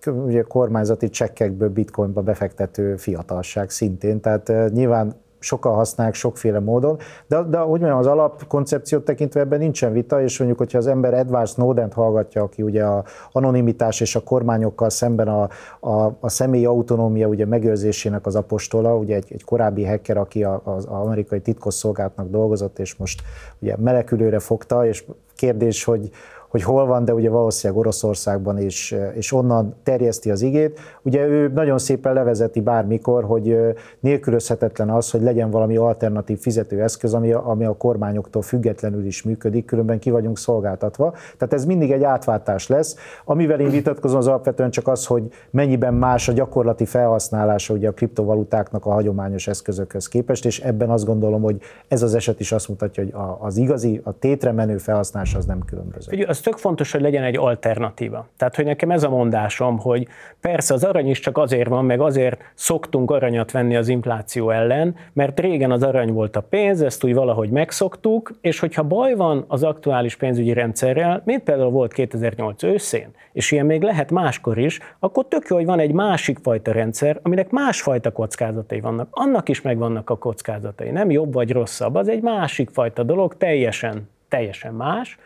ugye 0.06 0.42
kormányzati 0.42 1.10
csekkekből 1.10 1.70
bitcoinba 1.70 2.22
befektető 2.22 2.96
fiatalság 2.96 3.70
szintén, 3.70 4.20
tehát 4.20 4.72
nyilván 4.72 5.16
sokan 5.44 5.74
használják 5.74 6.16
sokféle 6.16 6.60
módon, 6.60 6.98
de, 7.28 7.42
de 7.42 7.60
úgy 7.60 7.80
mondjam, 7.80 7.98
az 7.98 8.08
alapkoncepciót 8.08 9.06
tekintve 9.06 9.40
ebben 9.40 9.60
nincsen 9.60 9.92
vita, 9.92 10.22
és 10.22 10.38
mondjuk, 10.38 10.60
hogyha 10.60 10.78
az 10.78 10.88
ember 10.88 11.14
Edward 11.14 11.48
snowden 11.48 11.92
hallgatja, 11.92 12.42
aki 12.42 12.62
ugye 12.62 12.84
a 12.84 13.04
anonimitás 13.32 14.02
és 14.02 14.16
a 14.16 14.24
kormányokkal 14.24 14.90
szemben 14.90 15.28
a, 15.28 15.50
a, 15.80 16.18
a 16.20 16.30
személyi 16.30 16.66
autonómia 16.66 17.28
ugye 17.28 17.46
megőrzésének 17.46 18.26
az 18.26 18.36
apostola, 18.36 18.96
ugye 18.96 19.16
egy, 19.16 19.28
egy 19.30 19.44
korábbi 19.44 19.86
hacker, 19.86 20.18
aki 20.18 20.44
az, 20.44 20.60
az 20.64 20.86
amerikai 20.86 21.42
titkosszolgálatnak 21.42 22.30
dolgozott, 22.30 22.80
és 22.80 22.96
most 22.96 23.22
ugye 23.60 23.76
melekülőre 23.78 24.40
fogta, 24.40 24.86
és 24.86 25.04
kérdés, 25.36 25.84
hogy, 25.84 26.10
hogy 26.54 26.64
hol 26.64 26.86
van, 26.86 27.06
de 27.06 27.14
ugye 27.14 27.30
valószínűleg 27.30 27.82
Oroszországban 27.82 28.58
és, 28.58 28.96
és 29.14 29.32
onnan 29.32 29.74
terjeszti 29.84 30.32
az 30.32 30.42
igét. 30.42 30.80
Ugye 31.02 31.26
ő 31.26 31.52
nagyon 31.54 31.78
szépen 31.78 32.14
levezeti 32.14 32.62
bármikor, 32.62 33.24
hogy 33.24 33.58
nélkülözhetetlen 34.00 34.90
az, 34.90 35.12
hogy 35.12 35.22
legyen 35.22 35.50
valami 35.50 35.78
alternatív 35.78 36.40
fizetőeszköz, 36.40 37.14
ami, 37.14 37.32
ami 37.32 37.66
a 37.66 37.78
kormányoktól 37.78 38.42
függetlenül 38.42 39.06
is 39.06 39.24
működik, 39.24 39.66
különben 39.66 40.00
ki 40.00 40.10
vagyunk 40.10 40.38
szolgáltatva. 40.38 41.14
Tehát 41.38 41.54
ez 41.54 41.66
mindig 41.66 41.92
egy 41.92 42.04
átváltás 42.04 42.68
lesz. 42.68 42.96
Amivel 43.26 43.60
én 43.60 43.70
vitatkozom, 43.70 44.18
az 44.18 44.28
alapvetően 44.28 44.70
csak 44.70 44.88
az, 44.88 45.06
hogy 45.06 45.24
mennyiben 45.50 45.94
más 45.94 46.28
a 46.30 46.32
gyakorlati 46.32 46.86
felhasználása 46.86 47.74
ugye 47.74 47.88
a 47.88 47.94
kriptovalutáknak 47.94 48.86
a 48.86 48.92
hagyományos 48.92 49.48
eszközökhöz 49.48 50.08
képest, 50.08 50.46
és 50.46 50.60
ebben 50.60 50.90
azt 50.90 51.06
gondolom, 51.06 51.42
hogy 51.42 51.62
ez 51.88 52.02
az 52.02 52.16
eset 52.16 52.40
is 52.40 52.52
azt 52.52 52.68
mutatja, 52.68 53.04
hogy 53.04 53.14
az 53.40 53.58
igazi, 53.58 54.02
a 54.04 54.20
tétre 54.20 54.52
menő 54.52 54.78
felhasználás 54.78 55.36
az 55.36 55.46
nem 55.46 55.60
különböző. 55.66 56.12
Ugye, 56.12 56.28
az 56.28 56.43
tök 56.44 56.58
fontos, 56.58 56.92
hogy 56.92 57.02
legyen 57.02 57.24
egy 57.24 57.38
alternatíva. 57.38 58.28
Tehát, 58.38 58.56
hogy 58.56 58.66
nekem 58.66 58.92
ez 58.92 59.04
a 59.04 59.10
mondásom, 59.10 59.80
hogy 59.80 60.08
persze 60.42 60.74
az 60.74 60.84
arany 60.84 61.10
is 61.10 61.20
csak 61.20 61.38
azért 61.38 61.70
van, 61.70 61.86
meg 61.86 62.02
azért 62.02 62.42
szoktunk 62.54 63.12
aranyat 63.12 63.52
venni 63.52 63.76
az 63.76 63.88
infláció 63.88 64.50
ellen, 64.50 64.96
mert 65.14 65.40
régen 65.40 65.72
az 65.72 65.84
arany 65.84 66.14
volt 66.14 66.36
a 66.36 66.42
pénz, 66.42 66.82
ezt 66.82 67.04
úgy 67.04 67.14
valahogy 67.14 67.50
megszoktuk, 67.50 68.32
és 68.42 68.60
hogyha 68.60 68.84
baj 68.84 69.16
van 69.16 69.46
az 69.48 69.64
aktuális 69.64 70.16
pénzügyi 70.16 70.54
rendszerrel, 70.54 71.22
mint 71.26 71.44
például 71.44 71.72
volt 71.72 71.94
2008 71.94 72.64
őszén, 72.64 73.12
és 73.34 73.52
ilyen 73.52 73.66
még 73.66 73.82
lehet 73.82 74.12
máskor 74.12 74.58
is, 74.58 74.80
akkor 75.00 75.26
tök 75.28 75.46
jó, 75.50 75.56
hogy 75.56 75.66
van 75.66 75.80
egy 75.80 75.94
másik 75.94 76.38
fajta 76.42 76.72
rendszer, 76.72 77.20
aminek 77.22 77.50
másfajta 77.50 78.12
kockázatai 78.12 78.80
vannak. 78.80 79.08
Annak 79.12 79.50
is 79.50 79.62
megvannak 79.62 80.10
a 80.10 80.18
kockázatai, 80.18 80.90
nem 80.90 81.12
jobb 81.12 81.34
vagy 81.34 81.52
rosszabb, 81.52 81.96
az 81.96 82.08
egy 82.08 82.22
másik 82.22 82.70
fajta 82.70 83.04
dolog, 83.04 83.38
teljesen, 83.38 84.10
teljesen 84.28 84.74
más 84.74 85.18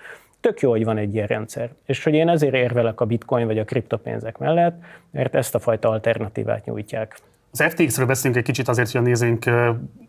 tök 0.47 0.60
jó, 0.60 0.69
hogy 0.69 0.83
van 0.83 0.97
egy 0.97 1.13
ilyen 1.13 1.27
rendszer. 1.27 1.69
És 1.86 2.03
hogy 2.03 2.13
én 2.13 2.29
ezért 2.29 2.53
érvelek 2.53 3.01
a 3.01 3.05
bitcoin 3.05 3.45
vagy 3.45 3.60
a 3.60 3.63
kriptopénzek 3.63 4.38
mellett, 4.38 4.81
mert 5.12 5.36
ezt 5.36 5.55
a 5.55 5.60
fajta 5.60 5.89
alternatívát 5.89 6.65
nyújtják. 6.65 7.19
Az 7.51 7.63
FTX-ről 7.63 8.05
beszélünk 8.05 8.38
egy 8.38 8.43
kicsit 8.43 8.67
azért, 8.67 8.91
hogy 8.91 9.01
a 9.01 9.03
nézőink 9.03 9.45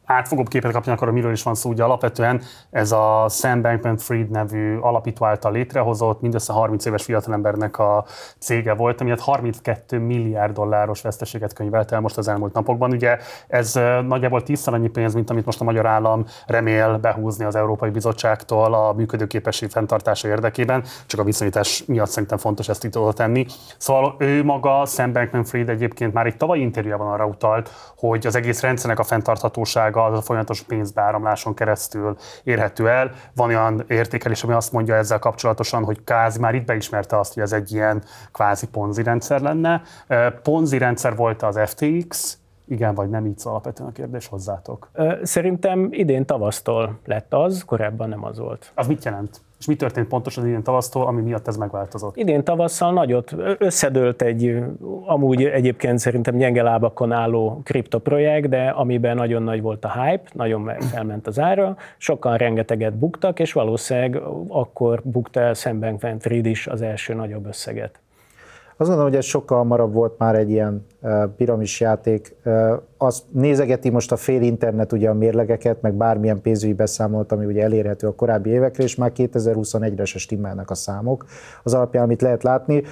átfogóbb 0.09 0.49
képet 0.49 0.73
kapjanak 0.73 1.03
arra, 1.03 1.13
miről 1.13 1.33
is 1.33 1.43
van 1.43 1.55
szó. 1.55 1.71
Ugye 1.71 1.85
alapvetően 1.85 2.43
ez 2.71 2.93
a 2.93 3.27
Sam 3.29 3.63
Bankman-Fried 3.63 4.31
nevű 4.31 4.79
alapító 4.79 5.25
által 5.25 5.53
létrehozott, 5.53 6.21
mindössze 6.21 6.53
30 6.53 6.85
éves 6.85 7.05
fiatalembernek 7.05 7.79
a 7.79 8.05
cége 8.39 8.75
volt, 8.75 9.01
ami 9.01 9.15
32 9.19 9.99
milliárd 9.99 10.53
dolláros 10.53 11.01
veszteséget 11.01 11.53
könyvelt 11.53 11.93
el 11.93 12.01
most 12.01 12.17
az 12.17 12.29
elmúlt 12.29 12.53
napokban. 12.53 12.93
Ugye 12.93 13.19
ez 13.49 13.75
nagyjából 14.07 14.43
tízszer 14.43 14.75
annyi 14.75 14.89
pénz, 14.89 15.15
mint 15.15 15.31
amit 15.31 15.45
most 15.45 15.61
a 15.61 15.65
magyar 15.65 15.87
állam 15.87 16.25
remél 16.47 16.99
behúzni 16.99 17.45
az 17.45 17.57
Európai 17.57 17.91
Bizottságtól 17.91 18.75
a 18.75 18.93
működőképesség 18.93 19.71
fenntartása 19.71 20.29
érdekében, 20.29 20.85
csak 21.07 21.21
a 21.21 21.25
viszonyítás 21.25 21.85
miatt 21.87 22.09
szerintem 22.11 22.39
fontos 22.39 22.69
ezt 22.69 22.85
itt 22.85 22.99
tenni. 23.15 23.47
Szóval 23.79 24.15
ő 24.19 24.45
maga, 24.45 24.87
Sam 24.87 25.13
Bankman-Fried 25.13 25.69
egyébként 25.69 26.13
már 26.13 26.27
egy 26.27 26.37
tavalyi 26.37 26.61
interjúban 26.61 27.13
arra 27.13 27.27
utalt, 27.27 27.71
hogy 27.97 28.27
az 28.27 28.35
egész 28.35 28.61
rendszernek 28.61 28.99
a 28.99 29.05
fenntarthatósága 29.05 29.97
az 30.05 30.19
a 30.19 30.23
folyamatos 30.23 30.63
pénzbeáramláson 30.63 31.55
keresztül 31.55 32.17
érhető 32.43 32.89
el. 32.89 33.13
Van 33.35 33.49
olyan 33.49 33.85
értékelés, 33.89 34.43
ami 34.43 34.53
azt 34.53 34.73
mondja 34.73 34.95
ezzel 34.95 35.19
kapcsolatosan, 35.19 35.85
hogy 35.85 36.05
Kázi 36.05 36.41
már 36.41 36.55
itt 36.55 36.67
beismerte 36.67 37.19
azt, 37.19 37.35
hogy 37.35 37.43
ez 37.43 37.53
egy 37.53 37.73
ilyen 37.73 38.03
kvázi 38.33 38.67
ponzi 38.69 39.03
rendszer 39.03 39.41
lenne. 39.41 39.83
Ponzi 40.43 40.79
rendszer 40.79 41.17
volt 41.17 41.43
az 41.43 41.61
FTX, 41.65 42.39
igen 42.69 42.95
vagy 42.95 43.09
nem, 43.09 43.27
így 43.27 43.41
alapvetően 43.45 43.89
a 43.89 43.93
kérdés 43.93 44.27
hozzátok. 44.27 44.91
Szerintem 45.23 45.89
idén 45.91 46.27
tavasztól 46.27 46.99
lett 47.05 47.35
az, 47.35 47.63
korábban 47.67 48.09
nem 48.09 48.25
az 48.25 48.39
volt. 48.39 48.73
Az 48.75 48.87
mit 48.87 49.05
jelent? 49.05 49.41
És 49.59 49.67
mi 49.67 49.77
történt 49.77 50.09
pontosan 50.09 50.47
idén 50.47 50.63
tavasztól, 50.63 51.07
ami 51.07 51.21
miatt 51.21 51.49
ez 51.49 51.57
megváltozott? 51.57 52.17
Idén 52.17 52.45
tavasszal 52.45 52.93
nagyot 52.93 53.35
összedőlt 53.59 54.23
egy 54.23 54.63
amúgy 55.05 55.45
egyébként 55.45 55.99
szerintem 55.99 56.37
gyenge 56.37 56.63
lábakon 56.63 57.13
álló 57.13 57.61
kriptoprojekt, 57.65 58.49
de 58.49 58.69
amiben 58.69 59.17
nagyon 59.17 59.43
nagy 59.43 59.63
volt 59.63 59.85
a 59.85 60.03
hype, 60.03 60.29
nagyon 60.33 60.71
felment 60.81 61.27
az 61.27 61.39
ára, 61.39 61.77
sokan 61.97 62.37
rengeteget 62.37 62.95
buktak, 62.95 63.41
és 63.41 63.53
valószínűleg 63.53 64.23
akkor 64.49 65.01
bukta 65.05 65.41
el 65.41 65.55
szemben 65.55 65.99
Fried 66.19 66.47
is 66.47 66.67
az 66.67 66.83
első 66.83 67.15
nagyobb 67.15 67.47
összeget. 67.47 68.01
Azt 68.81 68.89
gondolom, 68.89 69.13
hogy 69.13 69.21
ez 69.21 69.27
sokkal 69.27 69.59
hamarabb 69.59 69.93
volt 69.93 70.19
már 70.19 70.35
egy 70.35 70.51
ilyen 70.51 70.87
piramis 71.37 71.81
játék. 71.81 72.37
Az 72.97 73.23
nézegeti 73.33 73.91
most 73.91 74.13
a 74.13 74.17
fél 74.17 74.43
internet 74.43 74.93
ugye 74.93 75.09
a 75.09 75.15
mérlegeket, 75.15 75.83
meg 75.83 75.95
bármilyen 75.95 76.41
pénzügyi 76.41 76.73
beszámolt, 76.73 77.33
ami 77.33 77.45
ugye 77.45 77.63
elérhető 77.63 78.07
a 78.07 78.15
korábbi 78.15 78.51
évekre, 78.51 78.83
és 78.83 78.95
már 78.95 79.13
2021-re 79.17 80.05
se 80.05 80.19
stimmelnek 80.19 80.71
a 80.71 80.75
számok. 80.75 81.25
Az 81.63 81.75
alapján, 81.75 82.05
amit 82.05 82.23
lehet 82.23 82.43
látni, 82.43 82.83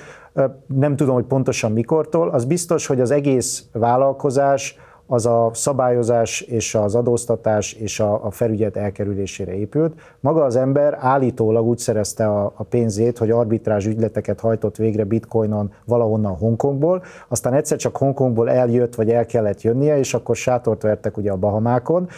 nem 0.67 0.97
tudom, 0.97 1.15
hogy 1.15 1.25
pontosan 1.25 1.73
mikortól, 1.73 2.29
az 2.29 2.45
biztos, 2.45 2.87
hogy 2.87 3.01
az 3.01 3.11
egész 3.11 3.65
vállalkozás 3.73 4.79
az 5.07 5.27
a 5.27 5.51
szabályozás 5.53 6.41
és 6.41 6.75
az 6.75 6.95
adóztatás 6.95 7.73
és 7.73 8.01
a, 8.01 8.25
a 8.25 8.31
felügyet 8.31 8.77
elkerülésére 8.77 9.55
épült. 9.55 10.01
Maga 10.21 10.45
az 10.45 10.57
ember 10.57 10.97
állítólag 11.01 11.67
úgy 11.67 11.79
szerezte 11.79 12.27
a, 12.27 12.53
a 12.57 12.63
pénzét, 12.63 13.19
hogy 13.19 13.31
arbitrázs 13.31 13.87
ügyleteket 13.87 14.41
hajtott 14.41 14.77
végre 14.77 15.05
bitcoinon 15.05 15.73
valahonnan 15.85 16.37
Hongkongból, 16.37 17.03
aztán 17.29 17.53
egyszer 17.53 17.79
csak 17.79 17.97
Hongkongból 17.97 18.51
eljött, 18.51 18.95
vagy 18.95 19.11
el 19.11 19.27
kellett 19.27 19.63
jönnie, 19.63 19.99
és 19.99 20.15
akkor 20.15 20.37
sátort 20.37 20.83
vertek 20.83 21.17
ugye 21.17 21.31
a 21.31 21.37
Bahamákon. 21.37 22.09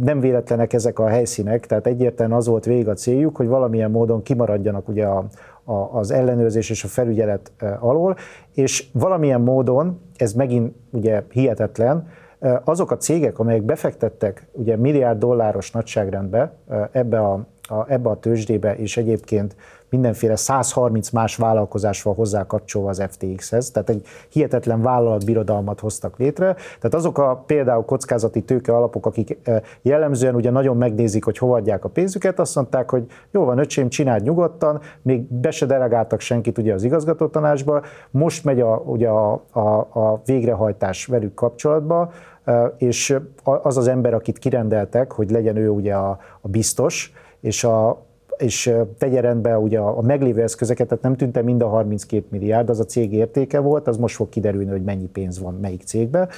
Nem 0.00 0.20
véletlenek 0.20 0.72
ezek 0.72 0.98
a 0.98 1.06
helyszínek, 1.06 1.66
tehát 1.66 1.86
egyértelműen 1.86 2.38
az 2.38 2.46
volt 2.46 2.64
végig 2.64 2.88
a 2.88 2.94
céljuk, 2.94 3.36
hogy 3.36 3.46
valamilyen 3.46 3.90
módon 3.90 4.22
kimaradjanak 4.22 4.88
ugye 4.88 5.06
a, 5.06 5.26
az 5.92 6.10
ellenőrzés 6.10 6.70
és 6.70 6.84
a 6.84 6.88
felügyelet 6.88 7.52
alól, 7.80 8.16
és 8.54 8.86
valamilyen 8.92 9.40
módon, 9.40 10.00
ez 10.16 10.32
megint 10.32 10.74
ugye 10.90 11.22
hihetetlen, 11.30 12.08
azok 12.64 12.90
a 12.90 12.96
cégek, 12.96 13.38
amelyek 13.38 13.62
befektettek 13.62 14.46
ugye 14.52 14.76
milliárd 14.76 15.18
dolláros 15.18 15.70
nagyságrendbe 15.70 16.52
ebbe 16.92 17.20
a, 17.20 17.46
a, 17.62 17.84
ebbe 17.88 18.08
a 18.08 18.18
tőzsdébe, 18.18 18.76
és 18.76 18.96
egyébként 18.96 19.56
mindenféle 19.90 20.36
130 20.36 21.10
más 21.10 21.36
vállalkozás 21.36 22.02
van 22.02 22.14
hozzá 22.14 22.46
kapcsolva 22.46 22.88
az 22.88 23.02
FTX-hez, 23.10 23.70
tehát 23.70 23.88
egy 23.88 24.06
hihetetlen 24.28 24.82
vállalatbirodalmat 24.82 25.80
hoztak 25.80 26.18
létre. 26.18 26.54
Tehát 26.54 26.94
azok 26.94 27.18
a 27.18 27.42
például 27.46 27.84
kockázati 27.84 28.42
tőke 28.42 28.76
alapok, 28.76 29.06
akik 29.06 29.38
jellemzően 29.82 30.34
ugye 30.34 30.50
nagyon 30.50 30.76
megnézik, 30.76 31.24
hogy 31.24 31.38
hova 31.38 31.56
adják 31.56 31.84
a 31.84 31.88
pénzüket, 31.88 32.38
azt 32.38 32.54
mondták, 32.54 32.90
hogy 32.90 33.04
jó 33.30 33.44
van, 33.44 33.58
öcsém, 33.58 33.88
csináld 33.88 34.22
nyugodtan, 34.22 34.80
még 35.02 35.22
be 35.32 35.50
se 35.50 35.66
delegáltak 35.66 36.20
senkit 36.20 36.58
ugye 36.58 36.74
az 36.74 36.84
igazgatótanácsba, 36.84 37.82
most 38.10 38.44
megy 38.44 38.60
a, 38.60 38.76
ugye 38.76 39.08
a, 39.08 39.32
a, 39.50 39.60
a 39.78 40.20
végrehajtás 40.24 41.06
velük 41.06 41.34
kapcsolatba, 41.34 42.12
és 42.78 43.16
az 43.42 43.76
az 43.76 43.88
ember, 43.88 44.14
akit 44.14 44.38
kirendeltek, 44.38 45.12
hogy 45.12 45.30
legyen 45.30 45.56
ő 45.56 45.68
ugye 45.68 45.94
a, 45.94 46.18
a 46.40 46.48
biztos, 46.48 47.12
és 47.40 47.64
a, 47.64 48.06
és 48.38 48.74
tegye 48.98 49.20
rendbe 49.20 49.58
ugye 49.58 49.78
a, 49.78 49.98
a 49.98 50.02
meglévő 50.02 50.42
eszközeket, 50.42 50.88
tehát 50.88 51.02
nem 51.02 51.16
tűnt 51.16 51.42
mind 51.42 51.62
a 51.62 51.68
32 51.68 52.24
milliárd, 52.30 52.68
az 52.68 52.80
a 52.80 52.84
cég 52.84 53.12
értéke 53.12 53.58
volt, 53.58 53.88
az 53.88 53.96
most 53.96 54.14
fog 54.14 54.28
kiderülni, 54.28 54.70
hogy 54.70 54.84
mennyi 54.84 55.06
pénz 55.06 55.40
van 55.40 55.54
melyik 55.54 55.82
cégben. 55.82 56.28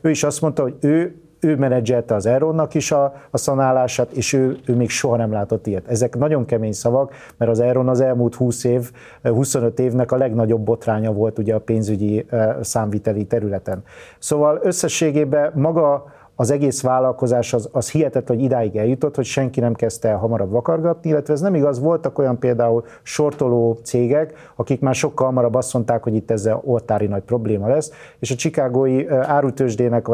Ő 0.00 0.10
is 0.10 0.22
azt 0.22 0.40
mondta, 0.40 0.62
hogy 0.62 0.74
ő 0.80 1.14
ő 1.40 1.56
menedzselte 1.56 2.14
az 2.14 2.26
Eronnak 2.26 2.74
is 2.74 2.92
a, 2.92 3.14
a 3.30 3.38
szanálását, 3.38 4.10
és 4.10 4.32
ő, 4.32 4.58
ő 4.66 4.74
még 4.74 4.90
soha 4.90 5.16
nem 5.16 5.32
látott 5.32 5.66
ilyet. 5.66 5.88
Ezek 5.88 6.16
nagyon 6.16 6.44
kemény 6.44 6.72
szavak, 6.72 7.14
mert 7.36 7.50
az 7.50 7.60
Eron 7.60 7.88
az 7.88 8.00
elmúlt 8.00 8.34
20 8.34 8.64
év, 8.64 8.90
25 9.22 9.78
évnek 9.78 10.12
a 10.12 10.16
legnagyobb 10.16 10.60
botránya 10.60 11.12
volt 11.12 11.38
ugye 11.38 11.54
a 11.54 11.60
pénzügyi 11.60 12.26
számviteli 12.60 13.24
területen. 13.24 13.82
Szóval 14.18 14.60
összességében 14.62 15.52
maga 15.54 16.04
az 16.40 16.50
egész 16.50 16.82
vállalkozás 16.82 17.52
az, 17.52 17.68
az 17.72 17.90
hihetetlen, 17.90 18.36
hogy 18.36 18.46
idáig 18.46 18.76
eljutott, 18.76 19.14
hogy 19.14 19.24
senki 19.24 19.60
nem 19.60 19.74
kezdte 19.74 20.08
el 20.08 20.16
hamarabb 20.16 20.50
vakargatni, 20.50 21.10
illetve 21.10 21.32
ez 21.32 21.40
nem 21.40 21.54
igaz, 21.54 21.80
voltak 21.80 22.18
olyan 22.18 22.38
például 22.38 22.84
sortoló 23.02 23.78
cégek, 23.82 24.52
akik 24.56 24.80
már 24.80 24.94
sokkal 24.94 25.26
hamarabb 25.26 25.54
azt 25.54 25.72
mondták, 25.72 26.02
hogy 26.02 26.14
itt 26.14 26.30
ezzel 26.30 26.60
oltári 26.64 27.06
nagy 27.06 27.22
probléma 27.22 27.68
lesz, 27.68 27.92
és 28.18 28.30
a 28.30 28.34
Chicagói 28.34 29.08
árutősdének 29.08 30.08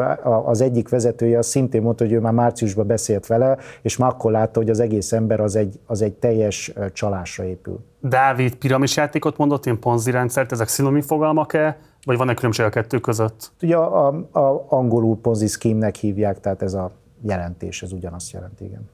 az 0.45 0.61
egyik 0.61 0.89
vezetője 0.89 1.37
az 1.37 1.47
szintén 1.47 1.81
mondta, 1.81 2.03
hogy 2.03 2.13
ő 2.13 2.19
már 2.19 2.33
márciusban 2.33 2.87
beszélt 2.87 3.27
vele, 3.27 3.57
és 3.81 3.97
már 3.97 4.09
akkor 4.09 4.31
látta, 4.31 4.59
hogy 4.59 4.69
az 4.69 4.79
egész 4.79 5.11
ember 5.11 5.39
az 5.39 5.55
egy, 5.55 5.79
az 5.85 6.01
egy 6.01 6.13
teljes 6.13 6.73
csalásra 6.93 7.43
épül. 7.43 7.79
Dávid 8.01 8.55
piramis 8.55 8.95
játékot 8.95 9.37
mondott, 9.37 9.65
ilyen 9.65 9.79
ponzi 9.79 10.11
rendszert, 10.11 10.51
ezek 10.51 10.67
szinomi 10.67 11.01
fogalmak-e? 11.01 11.77
Vagy 12.07 12.17
van-e 12.17 12.33
különbség 12.33 12.65
a 12.65 12.69
kettő 12.69 12.99
között? 12.99 13.51
Ugye 13.61 13.75
a, 13.75 14.07
a, 14.07 14.39
a 14.39 14.65
angolul 14.69 15.17
Ponzi 15.17 15.47
scheme-nek 15.47 15.95
hívják, 15.95 16.39
tehát 16.39 16.61
ez 16.61 16.73
a 16.73 16.91
jelentés, 17.21 17.81
ez 17.81 17.91
ugyanazt 17.91 18.31
jelenti, 18.31 18.65
igen. 18.65 18.89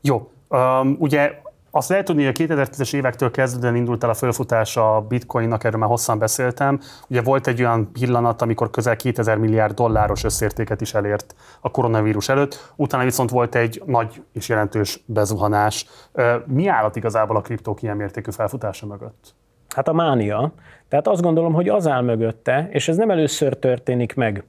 Jó. 0.00 0.30
Um, 0.48 0.96
ugye 0.98 1.40
azt 1.70 1.88
lehet 1.88 2.04
tudni, 2.04 2.24
hogy 2.24 2.34
a 2.36 2.54
2010-es 2.54 2.94
évektől 2.94 3.30
kezdődően 3.30 3.76
indult 3.76 4.04
el 4.04 4.10
a 4.10 4.14
fölfutás 4.14 4.76
a 4.76 5.04
bitcoinnak, 5.08 5.64
erről 5.64 5.80
már 5.80 5.88
hosszan 5.88 6.18
beszéltem. 6.18 6.80
Ugye 7.08 7.22
volt 7.22 7.46
egy 7.46 7.60
olyan 7.60 7.92
pillanat, 7.92 8.42
amikor 8.42 8.70
közel 8.70 8.96
2000 8.96 9.36
milliárd 9.36 9.74
dolláros 9.74 10.24
összértéket 10.24 10.80
is 10.80 10.94
elért 10.94 11.34
a 11.60 11.70
koronavírus 11.70 12.28
előtt, 12.28 12.72
utána 12.76 13.04
viszont 13.04 13.30
volt 13.30 13.54
egy 13.54 13.82
nagy 13.86 14.22
és 14.32 14.48
jelentős 14.48 15.02
bezuhanás. 15.06 15.86
Mi 16.46 16.66
állat 16.66 16.96
igazából 16.96 17.36
a 17.36 17.40
kriptók 17.40 17.82
ilyen 17.82 17.96
mértékű 17.96 18.30
felfutása 18.30 18.86
mögött? 18.86 19.34
Hát 19.74 19.88
a 19.88 19.92
mánia. 19.92 20.52
Tehát 20.88 21.08
azt 21.08 21.22
gondolom, 21.22 21.52
hogy 21.52 21.68
az 21.68 21.86
áll 21.88 22.02
mögötte, 22.02 22.68
és 22.70 22.88
ez 22.88 22.96
nem 22.96 23.10
először 23.10 23.56
történik 23.56 24.14
meg. 24.14 24.44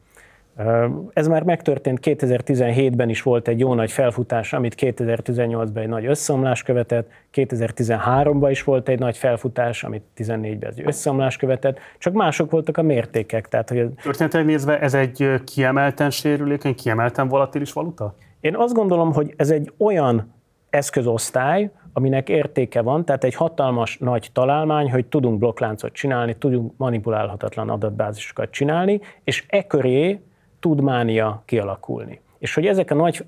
Ez 1.14 1.28
már 1.28 1.44
megtörtént 1.44 2.00
2017-ben 2.02 3.10
is 3.10 3.22
volt 3.22 3.48
egy 3.48 3.60
jó 3.60 3.74
nagy 3.74 3.92
felfutás, 3.92 4.54
amit 4.54 4.76
2018-ban 4.78 5.78
egy 5.78 5.88
nagy 5.88 6.06
összeomlás 6.06 6.64
követett, 6.64 7.10
2013-ban 7.34 8.48
is 8.50 8.64
volt 8.64 8.90
egy 8.90 9.00
nagy 9.00 9.18
felfutás, 9.18 9.84
amit 9.84 10.04
14-ben 10.18 10.72
egy 10.76 10.84
összeomlás 10.86 11.38
követett, 11.38 11.80
csak 11.98 12.14
mások 12.14 12.52
voltak 12.52 12.78
a 12.78 12.82
mértékek. 12.82 13.48
Tehát, 13.48 13.70
hogy 13.70 13.90
Történetileg 14.04 14.46
nézve 14.46 14.80
ez 14.80 14.94
egy 14.94 15.42
kiemelten 15.46 16.10
sérülékeny, 16.10 16.76
kiemelten 16.76 17.28
volatilis 17.28 17.74
valuta? 17.74 18.16
Én 18.40 18.56
azt 18.56 18.74
gondolom, 18.74 19.14
hogy 19.14 19.34
ez 19.38 19.50
egy 19.50 19.72
olyan 19.78 20.34
eszközosztály, 20.70 21.72
aminek 21.98 22.30
értéke 22.30 22.82
van, 22.82 23.06
tehát 23.06 23.24
egy 23.24 23.36
hatalmas 23.36 23.98
nagy 23.98 24.30
találmány, 24.34 24.92
hogy 24.92 25.06
tudunk 25.06 25.40
blokkláncot 25.40 25.94
csinálni, 25.94 26.36
tudunk 26.38 26.74
manipulálhatatlan 26.78 27.70
adatbázisokat 27.70 28.52
csinálni, 28.52 29.02
és 29.24 29.46
e 29.48 29.68
köré 29.68 30.20
tud 30.60 30.82
mánia 30.82 31.42
kialakulni. 31.46 32.22
És 32.38 32.54
hogy 32.54 32.66
ezek 32.66 32.92
a 32.92 32.96
nagy 32.96 33.26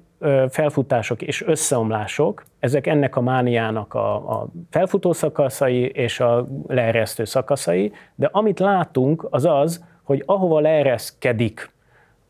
felfutások 0.50 1.22
és 1.22 1.46
összeomlások, 1.46 2.44
ezek 2.60 2.88
ennek 2.88 3.16
a 3.16 3.22
mániának 3.22 3.94
a, 3.94 4.16
a 4.16 4.48
felfutó 4.70 5.14
szakaszai 5.14 5.86
és 5.86 6.20
a 6.20 6.48
leeresztő 6.68 7.26
szakaszai, 7.26 7.92
de 8.16 8.30
amit 8.32 8.60
látunk, 8.60 9.28
az 9.30 9.46
az, 9.46 9.84
hogy 10.04 10.24
ahova 10.26 10.60
leereszkedik, 10.60 11.72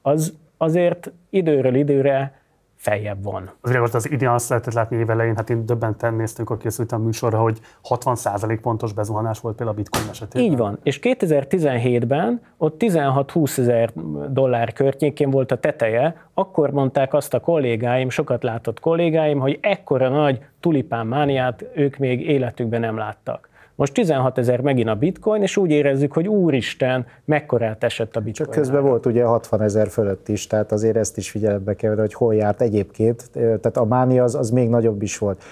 az 0.01 0.33
azért 0.57 1.11
időről 1.29 1.75
időre 1.75 2.41
feljebb 2.77 3.23
van. 3.23 3.49
Azért 3.61 3.93
az 3.93 4.11
idén 4.11 4.29
azt 4.29 4.49
lehetett 4.49 4.73
látni 4.73 4.97
évelején, 4.97 5.35
hát 5.35 5.49
én 5.49 5.65
döbbenten 5.65 6.13
néztem, 6.13 6.45
amikor 6.47 6.65
készültem 6.65 7.01
a 7.01 7.03
műsorra, 7.03 7.39
hogy 7.39 7.59
60% 7.89 8.57
pontos 8.61 8.93
bezuhanás 8.93 9.39
volt 9.39 9.55
például 9.55 9.77
a 9.77 9.81
bitcoin 9.81 10.09
esetében. 10.09 10.51
Így 10.51 10.57
van, 10.57 10.79
és 10.83 10.99
2017-ben 11.01 12.41
ott 12.57 12.75
16-20 12.79 13.57
ezer 13.57 13.91
dollár 14.29 14.73
környékén 14.73 15.29
volt 15.29 15.51
a 15.51 15.57
teteje, 15.59 16.15
akkor 16.33 16.71
mondták 16.71 17.13
azt 17.13 17.33
a 17.33 17.39
kollégáim, 17.39 18.09
sokat 18.09 18.43
látott 18.43 18.79
kollégáim, 18.79 19.39
hogy 19.39 19.59
ekkora 19.61 20.09
nagy 20.09 20.39
tulipán 20.59 21.07
mániát 21.07 21.65
ők 21.75 21.97
még 21.97 22.29
életükben 22.29 22.79
nem 22.79 22.97
láttak. 22.97 23.46
Most 23.77 23.93
16 23.93 24.37
ezer 24.37 24.61
megint 24.61 24.89
a 24.89 24.95
bitcoin, 24.95 25.41
és 25.41 25.57
úgy 25.57 25.71
érezzük, 25.71 26.13
hogy 26.13 26.27
úristen, 26.27 27.05
mekkorát 27.25 27.83
esett 27.83 28.15
a 28.15 28.19
bitcoin. 28.19 28.49
Csak 28.49 28.61
közben 28.61 28.83
volt 28.83 29.05
ugye 29.05 29.23
60 29.23 29.61
ezer 29.61 29.87
fölött 29.87 30.27
is, 30.27 30.47
tehát 30.47 30.71
azért 30.71 30.95
ezt 30.95 31.17
is 31.17 31.29
figyelembe 31.29 31.75
kell 31.75 31.95
hogy 31.95 32.13
hol 32.13 32.35
járt 32.35 32.61
egyébként. 32.61 33.29
Tehát 33.33 33.77
a 33.77 33.85
mánia 33.85 34.23
az, 34.23 34.35
az 34.35 34.49
még 34.49 34.69
nagyobb 34.69 35.01
is 35.01 35.17
volt. 35.17 35.43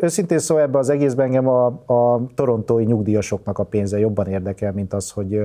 Őszintén 0.00 0.38
szó 0.38 0.56
ebbe 0.56 0.78
az 0.78 0.88
egészben 0.88 1.26
engem 1.26 1.48
a, 1.48 1.66
a 1.86 2.26
torontói 2.34 2.84
nyugdíjasoknak 2.84 3.58
a 3.58 3.64
pénze 3.64 3.98
jobban 3.98 4.26
érdekel, 4.26 4.72
mint 4.72 4.92
az, 4.92 5.10
hogy 5.10 5.40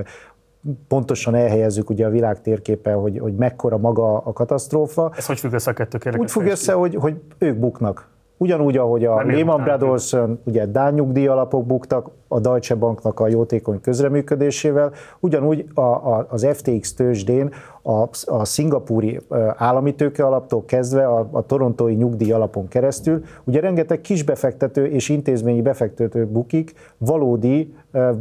pontosan 0.88 1.34
elhelyezzük 1.34 1.90
ugye 1.90 2.06
a 2.06 2.10
világ 2.10 2.40
térképen, 2.40 2.96
hogy, 2.96 3.18
hogy 3.18 3.34
mekkora 3.34 3.78
maga 3.78 4.18
a 4.18 4.32
katasztrófa. 4.32 5.12
Ez 5.16 5.26
hogy 5.26 5.38
függ 5.38 5.52
össze 5.52 5.70
a 5.70 5.74
kettő 5.74 5.98
Úgy 6.16 6.30
függ 6.30 6.46
össze, 6.46 6.72
hogy, 6.72 6.94
hogy 6.94 7.16
ők 7.38 7.56
buknak. 7.56 8.11
Ugyanúgy, 8.42 8.76
ahogy 8.76 9.04
a 9.04 9.22
Lehman 9.22 9.62
Brothers, 9.62 10.16
ugye 10.44 10.66
Dán 10.66 10.94
nyugdíj 10.94 11.26
alapok 11.26 11.66
buktak, 11.66 12.10
a 12.28 12.40
Deutsche 12.40 12.74
Banknak 12.74 13.20
a 13.20 13.28
jótékony 13.28 13.80
közreműködésével, 13.80 14.92
ugyanúgy 15.20 15.64
a, 15.74 15.80
a, 15.80 16.26
az 16.30 16.46
FTX 16.52 16.94
tőzsdén 16.94 17.52
a, 17.82 18.08
a 18.24 18.44
szingapúri 18.44 19.20
állami 19.56 19.94
tőke 19.94 20.26
alaptól 20.26 20.64
kezdve 20.64 21.06
a, 21.06 21.28
a 21.30 21.46
torontói 21.46 21.94
nyugdíj 21.94 22.32
alapon 22.32 22.68
keresztül, 22.68 23.24
ugye 23.44 23.60
rengeteg 23.60 24.00
kisbefektető 24.00 24.86
és 24.86 25.08
intézményi 25.08 25.62
befektető 25.62 26.26
bukik 26.26 26.72
valódi 26.98 27.74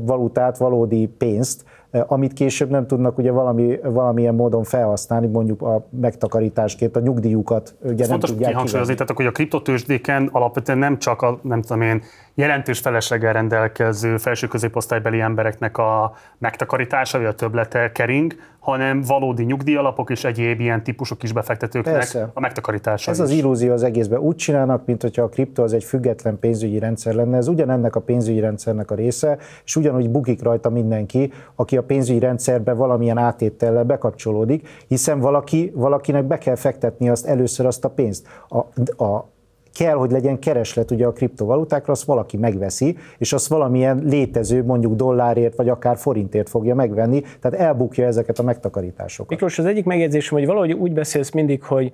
valutát, 0.06 0.58
valódi 0.58 1.08
pénzt, 1.08 1.64
amit 1.92 2.34
később 2.34 2.70
nem 2.70 2.88
tudnak 2.88 3.18
ugye 3.18 3.32
valami, 3.32 3.80
valamilyen 3.84 4.36
módon 4.36 4.64
felhasználni, 4.64 5.28
mondjuk 5.28 5.62
a 5.62 5.88
megtakarításként 6.02 6.96
a 6.96 7.00
nyugdíjukat 7.00 7.76
ugye 7.82 7.96
nem 7.96 8.08
fontos 8.08 8.30
tudják 8.30 8.50
kihangsúlyozni, 8.50 8.94
tehát 8.94 9.12
hogy 9.16 9.26
a 9.26 9.32
kriptotősdéken 9.32 10.30
alapvetően 10.32 10.78
nem 10.78 11.00
csak 11.00 11.22
a, 11.22 11.40
nem 11.42 11.62
tudom 11.62 11.82
én, 11.82 12.02
jelentős 12.34 12.80
felesleggel 12.80 13.34
rendelkező 13.34 14.18
felső 14.18 14.48
középosztálybeli 14.48 15.20
embereknek 15.20 15.78
a 15.78 16.14
megtakarítása, 16.38 17.18
vagy 17.18 17.28
a 17.28 17.34
töblete 17.34 17.92
kering, 17.92 18.36
hanem 18.60 19.02
valódi 19.02 19.44
nyugdíjalapok 19.44 20.10
és 20.10 20.24
egyéb 20.24 20.60
ilyen 20.60 20.84
típusú 20.84 21.16
kisbefektetőknek 21.16 21.94
Persze. 21.94 22.30
a 22.34 22.40
megtakarítása 22.40 23.12
Ez 23.12 23.18
is. 23.18 23.24
az 23.24 23.30
illúzió 23.30 23.72
az 23.72 23.84
egészben. 23.84 24.20
Úgy 24.20 24.36
csinálnak, 24.36 24.86
mint 24.86 25.02
hogyha 25.02 25.22
a 25.22 25.30
kripto 25.30 25.64
az 25.64 25.74
egy 25.74 25.84
független 25.84 26.40
pénzügyi 26.40 26.80
rendszer 26.80 27.14
lenne. 27.14 27.38
Ez 27.38 27.48
ugyanennek 27.48 27.96
a 27.96 28.00
pénzügyi 28.00 28.40
rendszernek 28.40 28.92
a 28.92 28.96
része, 28.96 29.38
és 29.66 29.76
ugyanúgy 29.76 30.10
bukik 30.10 30.44
rajta 30.44 30.70
mindenki, 30.70 31.32
aki 31.56 31.78
a 31.78 31.84
pénzügyi 31.84 32.20
rendszerbe 32.20 32.74
valamilyen 32.74 33.18
átétellel 33.18 33.84
bekapcsolódik, 33.84 34.68
hiszen 34.88 35.20
valaki, 35.20 35.72
valakinek 35.76 36.24
be 36.26 36.38
kell 36.38 36.56
fektetni 36.56 37.10
azt 37.10 37.26
először 37.26 37.66
azt 37.66 37.86
a 37.86 37.90
pénzt. 37.90 38.28
A, 38.48 38.58
a, 39.04 39.30
kell, 39.74 39.96
hogy 39.96 40.12
legyen 40.12 40.40
kereslet 40.40 40.92
ugye 40.92 41.06
a 41.06 41.12
kriptovalutákra, 41.12 41.94
azt 41.94 42.04
valaki 42.04 42.38
megveszi, 42.38 42.98
és 43.18 43.34
azt 43.34 43.48
valamilyen 43.48 44.02
létező, 44.06 44.64
mondjuk 44.64 44.96
dollárért, 44.96 45.56
vagy 45.56 45.70
akár 45.70 45.98
forintért 45.98 46.50
fogja 46.50 46.76
megvenni, 46.76 47.24
tehát 47.42 47.60
elbukja 47.60 48.06
ezeket 48.06 48.40
a 48.40 48.44
megtakarításokat. 48.44 49.30
Miklós, 49.30 49.60
az 49.60 49.66
egyik 49.66 49.86
megjegyzésem, 49.86 50.38
hogy 50.38 50.48
valahogy 50.48 50.72
úgy 50.72 50.94
beszélsz 50.94 51.32
mindig, 51.32 51.64
hogy 51.64 51.92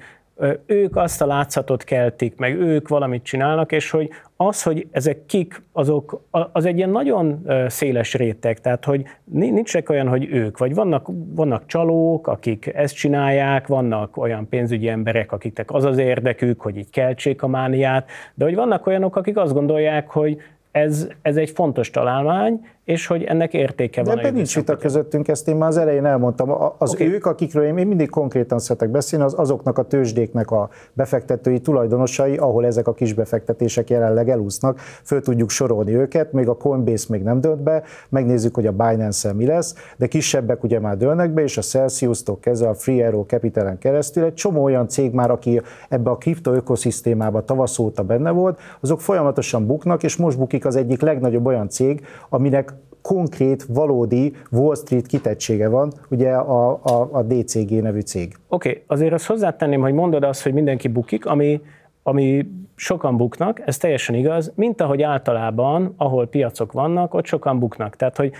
ők 0.65 0.95
azt 0.95 1.21
a 1.21 1.25
látszatot 1.25 1.83
keltik, 1.83 2.37
meg 2.37 2.59
ők 2.59 2.87
valamit 2.87 3.23
csinálnak, 3.23 3.71
és 3.71 3.89
hogy 3.89 4.09
az, 4.35 4.63
hogy 4.63 4.87
ezek 4.91 5.25
kik, 5.25 5.61
azok, 5.71 6.21
az 6.51 6.65
egy 6.65 6.77
ilyen 6.77 6.89
nagyon 6.89 7.47
széles 7.67 8.13
réteg, 8.13 8.59
tehát 8.59 8.85
hogy 8.85 9.03
nincsek 9.23 9.89
olyan, 9.89 10.07
hogy 10.07 10.27
ők, 10.31 10.57
vagy 10.57 10.75
vannak, 10.75 11.07
vannak 11.35 11.65
csalók, 11.65 12.27
akik 12.27 12.71
ezt 12.73 12.95
csinálják, 12.95 13.67
vannak 13.67 14.17
olyan 14.17 14.49
pénzügyi 14.49 14.87
emberek, 14.87 15.31
akiknek 15.31 15.73
az 15.73 15.83
az 15.83 15.97
érdekük, 15.97 16.61
hogy 16.61 16.77
így 16.77 16.89
keltsék 16.89 17.41
a 17.41 17.47
mániát, 17.47 18.09
de 18.33 18.45
hogy 18.45 18.55
vannak 18.55 18.87
olyanok, 18.87 19.15
akik 19.15 19.37
azt 19.37 19.53
gondolják, 19.53 20.09
hogy 20.09 20.41
ez, 20.71 21.07
ez 21.21 21.35
egy 21.35 21.49
fontos 21.49 21.89
találmány, 21.89 22.65
és 22.87 23.07
hogy 23.07 23.23
ennek 23.23 23.53
értéke 23.53 24.03
van. 24.03 24.15
De 24.15 24.21
ebben 24.21 24.33
nincs 24.33 24.55
vita 24.55 24.77
közöttünk, 24.77 25.27
ezt 25.27 25.47
én 25.47 25.55
már 25.55 25.69
az 25.69 25.77
elején 25.77 26.05
elmondtam. 26.05 26.51
Az 26.77 26.93
okay. 26.93 27.13
ők, 27.13 27.25
akikről 27.25 27.63
én 27.63 27.73
mindig 27.87 28.09
konkrétan 28.09 28.59
szeretek 28.59 28.89
beszélni, 28.89 29.25
az 29.25 29.33
azoknak 29.37 29.77
a 29.77 29.83
tőzsdéknek 29.83 30.51
a 30.51 30.69
befektetői 30.93 31.59
tulajdonosai, 31.59 32.37
ahol 32.37 32.65
ezek 32.65 32.87
a 32.87 32.93
kis 32.93 33.13
befektetések 33.13 33.89
jelenleg 33.89 34.29
elúsznak. 34.29 34.79
Föl 35.03 35.21
tudjuk 35.21 35.49
sorolni 35.49 35.95
őket, 35.95 36.31
még 36.31 36.47
a 36.47 36.57
Coinbase 36.57 37.05
még 37.09 37.23
nem 37.23 37.41
dönt 37.41 37.63
be, 37.63 37.83
megnézzük, 38.09 38.55
hogy 38.55 38.67
a 38.67 38.71
binance 38.71 39.33
mi 39.33 39.45
lesz, 39.45 39.75
de 39.97 40.07
kisebbek 40.07 40.63
ugye 40.63 40.79
már 40.79 40.97
dőlnek 40.97 41.31
be, 41.31 41.41
és 41.41 41.57
a 41.57 41.61
Celsius-tól 41.61 42.39
kezdve 42.39 42.69
a 42.69 42.73
Free 42.73 43.07
Arrow 43.07 43.23
Capital-en 43.23 43.77
keresztül 43.77 44.23
egy 44.23 44.33
csomó 44.33 44.63
olyan 44.63 44.87
cég 44.87 45.13
már, 45.13 45.31
aki 45.31 45.61
ebbe 45.89 46.09
a 46.09 46.17
kripto 46.17 46.53
ökoszisztémába 46.53 47.45
tavasz 47.45 47.79
óta 47.79 48.03
benne 48.03 48.31
volt, 48.31 48.59
azok 48.79 49.01
folyamatosan 49.01 49.65
buknak, 49.65 50.03
és 50.03 50.15
most 50.15 50.37
bukik 50.37 50.65
az 50.65 50.75
egyik 50.75 51.01
legnagyobb 51.01 51.45
olyan 51.45 51.69
cég, 51.69 52.05
aminek 52.29 52.75
konkrét, 53.07 53.63
valódi 53.63 54.33
Wall 54.51 54.75
Street 54.75 55.05
kitettsége 55.05 55.69
van, 55.69 55.93
ugye 56.09 56.31
a, 56.31 56.79
a, 56.83 57.09
a 57.11 57.23
DCG 57.23 57.81
nevű 57.81 57.99
cég. 57.99 58.35
Oké, 58.47 58.69
okay, 58.69 58.83
azért 58.87 59.13
azt 59.13 59.25
hozzátenném, 59.25 59.81
hogy 59.81 59.93
mondod 59.93 60.23
azt, 60.23 60.43
hogy 60.43 60.53
mindenki 60.53 60.87
bukik, 60.87 61.25
ami, 61.25 61.61
ami 62.03 62.47
sokan 62.79 63.17
buknak, 63.17 63.61
ez 63.65 63.77
teljesen 63.77 64.15
igaz, 64.15 64.51
mint 64.55 64.81
ahogy 64.81 65.01
általában, 65.01 65.93
ahol 65.97 66.27
piacok 66.27 66.71
vannak, 66.71 67.13
ott 67.13 67.25
sokan 67.25 67.59
buknak. 67.59 67.95
Tehát, 67.95 68.17
hogy 68.17 68.31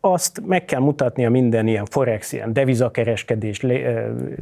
azt 0.00 0.42
meg 0.46 0.64
kell 0.64 0.80
mutatnia 0.80 1.30
minden 1.30 1.66
ilyen 1.66 1.84
forex, 1.84 2.32
ilyen 2.32 2.52
devizakereskedés 2.52 3.66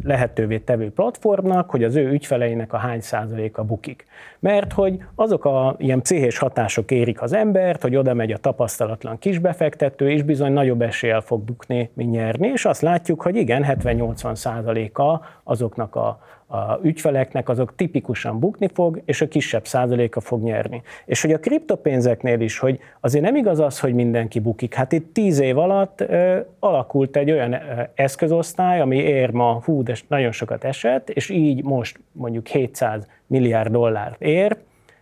lehetővé 0.04 0.58
tevő 0.58 0.92
platformnak, 0.92 1.70
hogy 1.70 1.84
az 1.84 1.96
ő 1.96 2.10
ügyfeleinek 2.10 2.72
a 2.72 2.76
hány 2.76 3.00
százaléka 3.00 3.64
bukik. 3.64 4.06
Mert 4.38 4.72
hogy 4.72 4.98
azok 5.14 5.44
a 5.44 5.74
ilyen 5.78 6.00
pszichés 6.00 6.38
hatások 6.38 6.90
érik 6.90 7.22
az 7.22 7.32
embert, 7.32 7.82
hogy 7.82 7.96
oda 7.96 8.14
megy 8.14 8.32
a 8.32 8.38
tapasztalatlan 8.38 9.18
kisbefektető, 9.18 10.10
és 10.10 10.22
bizony 10.22 10.52
nagyobb 10.52 10.82
eséllyel 10.82 11.20
fog 11.20 11.42
bukni, 11.42 11.90
mint 11.94 12.10
nyerni, 12.10 12.48
és 12.48 12.64
azt 12.64 12.82
látjuk, 12.82 13.22
hogy 13.22 13.36
igen, 13.36 13.64
70-80 13.68 14.34
százaléka 14.34 15.20
azoknak 15.44 15.96
a 15.96 16.18
a 16.52 16.78
ügyfeleknek 16.82 17.48
azok 17.48 17.74
tipikusan 17.76 18.38
bukni 18.38 18.68
fog, 18.74 19.02
és 19.04 19.20
a 19.20 19.28
kisebb 19.28 19.66
százaléka 19.66 20.20
fog 20.20 20.42
nyerni. 20.42 20.82
És 21.04 21.22
hogy 21.22 21.32
a 21.32 21.38
kriptopénzeknél 21.38 22.40
is, 22.40 22.58
hogy 22.58 22.78
azért 23.00 23.24
nem 23.24 23.36
igaz 23.36 23.60
az, 23.60 23.80
hogy 23.80 23.94
mindenki 23.94 24.38
bukik. 24.38 24.74
Hát 24.74 24.92
itt 24.92 25.14
tíz 25.14 25.40
év 25.40 25.58
alatt 25.58 26.00
ö, 26.00 26.38
alakult 26.58 27.16
egy 27.16 27.30
olyan 27.30 27.52
ö, 27.52 27.58
eszközosztály, 27.94 28.80
ami 28.80 28.96
ér 28.96 29.30
ma, 29.30 29.62
hú, 29.64 29.82
de 29.82 29.94
nagyon 30.08 30.32
sokat 30.32 30.64
esett, 30.64 31.10
és 31.10 31.28
így 31.28 31.64
most 31.64 32.00
mondjuk 32.12 32.46
700 32.46 33.06
milliárd 33.26 33.70
dollárt 33.72 34.22
ér, 34.22 34.56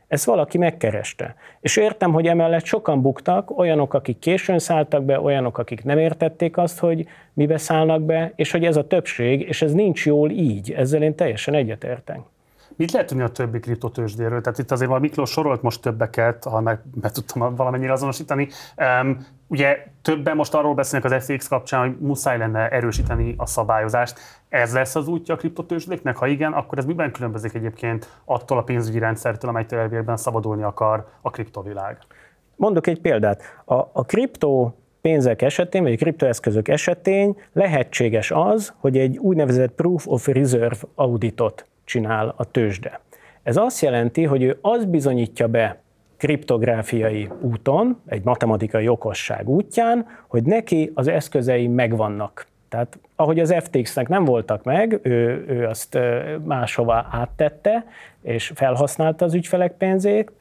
ezt 0.08 0.24
valaki 0.24 0.58
megkereste. 0.58 1.34
És 1.60 1.76
értem, 1.76 2.12
hogy 2.12 2.26
emellett 2.26 2.64
sokan 2.64 3.02
buktak, 3.02 3.58
olyanok, 3.58 3.94
akik 3.94 4.18
későn 4.18 4.58
szálltak 4.58 5.04
be, 5.04 5.20
olyanok, 5.20 5.58
akik 5.58 5.84
nem 5.84 5.98
értették 5.98 6.56
azt, 6.56 6.78
hogy 6.78 7.06
mibe 7.32 7.58
szállnak 7.58 8.02
be, 8.02 8.32
és 8.36 8.50
hogy 8.50 8.64
ez 8.64 8.76
a 8.76 8.86
többség, 8.86 9.40
és 9.40 9.62
ez 9.62 9.72
nincs 9.72 10.06
jól 10.06 10.30
így. 10.30 10.72
Ezzel 10.72 11.02
én 11.02 11.14
teljesen 11.14 11.54
egyetértek. 11.54 12.18
Mit 12.76 12.92
lehet 12.92 13.08
tudni 13.08 13.22
a 13.22 13.28
többi 13.28 13.60
kriptotősdéről? 13.60 14.40
Tehát 14.40 14.58
itt 14.58 14.70
azért 14.70 14.90
a 14.90 14.98
Miklós 14.98 15.30
sorolt 15.30 15.62
most 15.62 15.82
többeket, 15.82 16.44
ha 16.44 16.60
meg 16.60 16.80
be 16.94 17.10
tudtam 17.10 17.54
valamennyire 17.54 17.92
azonosítani. 17.92 18.48
Um, 18.76 19.26
ugye 19.46 19.86
többen 20.02 20.36
most 20.36 20.54
arról 20.54 20.74
beszélnek 20.74 21.12
az 21.12 21.24
FTX 21.24 21.48
kapcsán, 21.48 21.80
hogy 21.80 21.96
muszáj 21.98 22.38
lenne 22.38 22.68
erősíteni 22.68 23.34
a 23.36 23.46
szabályozást. 23.46 24.20
Ez 24.48 24.74
lesz 24.74 24.94
az 24.94 25.08
útja 25.08 25.34
a 25.34 25.36
kriptotősdéknek? 25.36 26.16
Ha 26.16 26.26
igen, 26.26 26.52
akkor 26.52 26.78
ez 26.78 26.84
miben 26.84 27.12
különbözik 27.12 27.54
egyébként 27.54 28.20
attól 28.24 28.58
a 28.58 28.62
pénzügyi 28.62 28.98
rendszertől, 28.98 29.50
amelytől 29.50 29.78
elvégben 29.78 30.16
szabadulni 30.16 30.62
akar 30.62 31.08
a 31.20 31.30
kriptovilág? 31.30 31.98
Mondok 32.56 32.86
egy 32.86 33.00
példát. 33.00 33.42
A, 33.64 33.74
a 33.74 34.04
kripto 34.06 34.72
pénzek 35.00 35.42
esetén, 35.42 35.82
vagy 35.82 35.92
a 35.92 35.96
kriptoeszközök 35.96 36.68
esetén 36.68 37.36
lehetséges 37.52 38.30
az, 38.30 38.74
hogy 38.76 38.98
egy 38.98 39.18
úgynevezett 39.18 39.72
Proof 39.74 40.06
of 40.06 40.26
Reserve 40.26 40.78
auditot 40.94 41.66
csinál 41.84 42.34
a 42.36 42.44
tőzsde. 42.44 43.00
Ez 43.42 43.56
azt 43.56 43.80
jelenti, 43.80 44.24
hogy 44.24 44.42
ő 44.42 44.58
azt 44.60 44.88
bizonyítja 44.88 45.48
be 45.48 45.80
kriptográfiai 46.16 47.28
úton, 47.40 48.00
egy 48.06 48.24
matematikai 48.24 48.88
okosság 48.88 49.48
útján, 49.48 50.06
hogy 50.26 50.42
neki 50.42 50.92
az 50.94 51.08
eszközei 51.08 51.66
megvannak. 51.66 52.46
Tehát 52.68 52.98
ahogy 53.20 53.40
az 53.40 53.54
FTX-nek 53.62 54.08
nem 54.08 54.24
voltak 54.24 54.64
meg, 54.64 55.00
ő, 55.02 55.44
ő 55.48 55.66
azt 55.66 55.98
máshova 56.44 57.06
áttette, 57.10 57.84
és 58.22 58.52
felhasználta 58.54 59.24
az 59.24 59.34
ügyfelek 59.34 59.72
pénzét. 59.72 60.32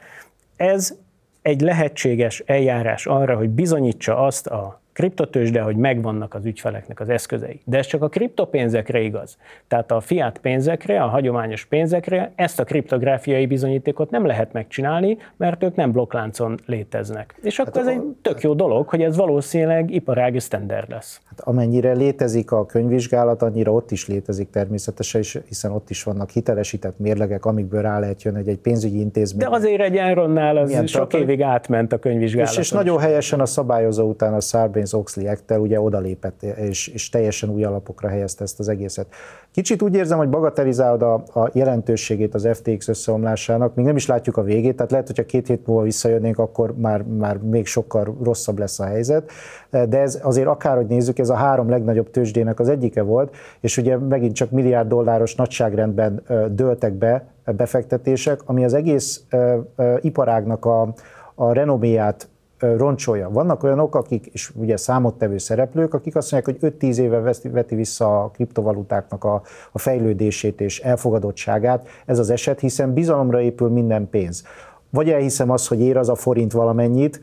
Ez 0.56 0.94
egy 1.42 1.60
lehetséges 1.60 2.42
eljárás 2.46 3.06
arra, 3.06 3.36
hogy 3.36 3.48
bizonyítsa 3.48 4.18
azt 4.18 4.46
a 4.46 4.80
kriptotősde, 4.98 5.60
hogy 5.60 5.76
megvannak 5.76 6.34
az 6.34 6.44
ügyfeleknek 6.44 7.00
az 7.00 7.08
eszközei. 7.08 7.60
De 7.64 7.78
ez 7.78 7.86
csak 7.86 8.02
a 8.02 8.08
kriptopénzekre 8.08 9.00
igaz. 9.00 9.36
Tehát 9.68 9.90
a 9.90 10.00
fiat 10.00 10.38
pénzekre, 10.38 11.02
a 11.02 11.06
hagyományos 11.06 11.64
pénzekre 11.64 12.32
ezt 12.34 12.60
a 12.60 12.64
kriptográfiai 12.64 13.46
bizonyítékot 13.46 14.10
nem 14.10 14.26
lehet 14.26 14.52
megcsinálni, 14.52 15.18
mert 15.36 15.62
ők 15.62 15.74
nem 15.74 15.92
blokkláncon 15.92 16.58
léteznek. 16.66 17.38
És 17.42 17.56
hát 17.56 17.68
akkor 17.68 17.82
hát 17.82 17.90
ez 17.90 17.96
egy 17.96 18.02
tök 18.22 18.40
jó 18.40 18.54
dolog, 18.54 18.88
hogy 18.88 19.02
ez 19.02 19.16
valószínűleg 19.16 19.90
iparági 19.90 20.38
standard 20.38 20.90
lesz. 20.90 21.20
Hát 21.28 21.40
amennyire 21.40 21.92
létezik 21.92 22.52
a 22.52 22.66
könyvvizsgálat, 22.66 23.42
annyira 23.42 23.72
ott 23.72 23.90
is 23.90 24.06
létezik 24.08 24.50
természetesen, 24.50 25.22
hiszen 25.46 25.72
ott 25.72 25.90
is 25.90 26.02
vannak 26.02 26.30
hitelesített 26.30 26.98
mérlegek, 26.98 27.44
amikből 27.44 27.82
rá 27.82 27.98
lehet 27.98 28.22
jönni, 28.22 28.36
hogy 28.36 28.48
egy 28.48 28.58
pénzügyi 28.58 29.00
intézmény. 29.00 29.48
De 29.48 29.56
azért 29.56 29.80
egy 29.80 29.96
Enronnál 29.96 30.56
az 30.56 30.88
sok 30.88 31.14
évig 31.14 31.42
átment 31.42 31.92
a 31.92 31.98
könyvvizsgálat. 31.98 32.50
És, 32.50 32.58
és 32.58 32.70
nagyon 32.70 32.98
helyesen 32.98 33.40
a 33.40 33.46
szabályozó 33.46 34.08
után 34.08 34.34
a 34.34 34.40
Sarbanes 34.40 34.86
Sarbanes-Oxley 34.88 35.28
act 35.28 35.50
ugye 35.50 35.80
odalépett, 35.80 36.42
és, 36.42 36.88
és 36.88 37.08
teljesen 37.08 37.50
új 37.50 37.64
alapokra 37.64 38.08
helyezte 38.08 38.44
ezt 38.44 38.58
az 38.58 38.68
egészet. 38.68 39.06
Kicsit 39.50 39.82
úgy 39.82 39.94
érzem, 39.94 40.18
hogy 40.18 40.28
bagatelizálod 40.28 41.02
a, 41.02 41.14
a 41.14 41.50
jelentőségét 41.52 42.34
az 42.34 42.48
FTX 42.52 42.88
összeomlásának, 42.88 43.74
még 43.74 43.84
nem 43.84 43.96
is 43.96 44.06
látjuk 44.06 44.36
a 44.36 44.42
végét, 44.42 44.76
tehát 44.76 44.90
lehet, 44.90 45.06
hogyha 45.06 45.24
két 45.24 45.46
hét 45.46 45.66
múlva 45.66 45.82
visszajönnénk, 45.82 46.38
akkor 46.38 46.74
már, 46.76 47.02
már 47.02 47.36
még 47.36 47.66
sokkal 47.66 48.16
rosszabb 48.22 48.58
lesz 48.58 48.80
a 48.80 48.84
helyzet, 48.84 49.30
de 49.70 49.98
ez 49.98 50.20
azért 50.22 50.46
akárhogy 50.46 50.86
nézzük, 50.86 51.18
ez 51.18 51.28
a 51.28 51.34
három 51.34 51.68
legnagyobb 51.68 52.10
tőzsdének 52.10 52.60
az 52.60 52.68
egyike 52.68 53.02
volt, 53.02 53.36
és 53.60 53.76
ugye 53.76 53.96
megint 53.96 54.34
csak 54.34 54.50
milliárd 54.50 54.88
dolláros 54.88 55.34
nagyságrendben 55.34 56.22
dőltek 56.50 56.92
be 56.92 57.26
befektetések, 57.44 58.40
ami 58.44 58.64
az 58.64 58.74
egész 58.74 59.24
iparágnak 60.00 60.64
a, 60.64 60.94
a 61.34 61.52
renoméját 61.52 62.28
roncsolja. 62.58 63.30
Vannak 63.30 63.62
olyanok, 63.62 63.94
akik, 63.94 64.26
és 64.26 64.50
ugye 64.54 64.76
számottevő 64.76 65.38
szereplők, 65.38 65.94
akik 65.94 66.16
azt 66.16 66.32
mondják, 66.32 66.60
hogy 66.60 66.72
5-10 66.78 66.96
éve 66.96 67.34
veti 67.42 67.74
vissza 67.74 68.22
a 68.22 68.30
kriptovalutáknak 68.30 69.24
a, 69.24 69.42
a 69.72 69.78
fejlődését 69.78 70.60
és 70.60 70.80
elfogadottságát. 70.80 71.88
Ez 72.06 72.18
az 72.18 72.30
eset, 72.30 72.60
hiszen 72.60 72.92
bizalomra 72.92 73.40
épül 73.40 73.68
minden 73.68 74.08
pénz. 74.10 74.44
Vagy 74.90 75.10
elhiszem 75.10 75.50
azt, 75.50 75.68
hogy 75.68 75.80
ér 75.80 75.96
az 75.96 76.08
a 76.08 76.14
forint 76.14 76.52
valamennyit, 76.52 77.20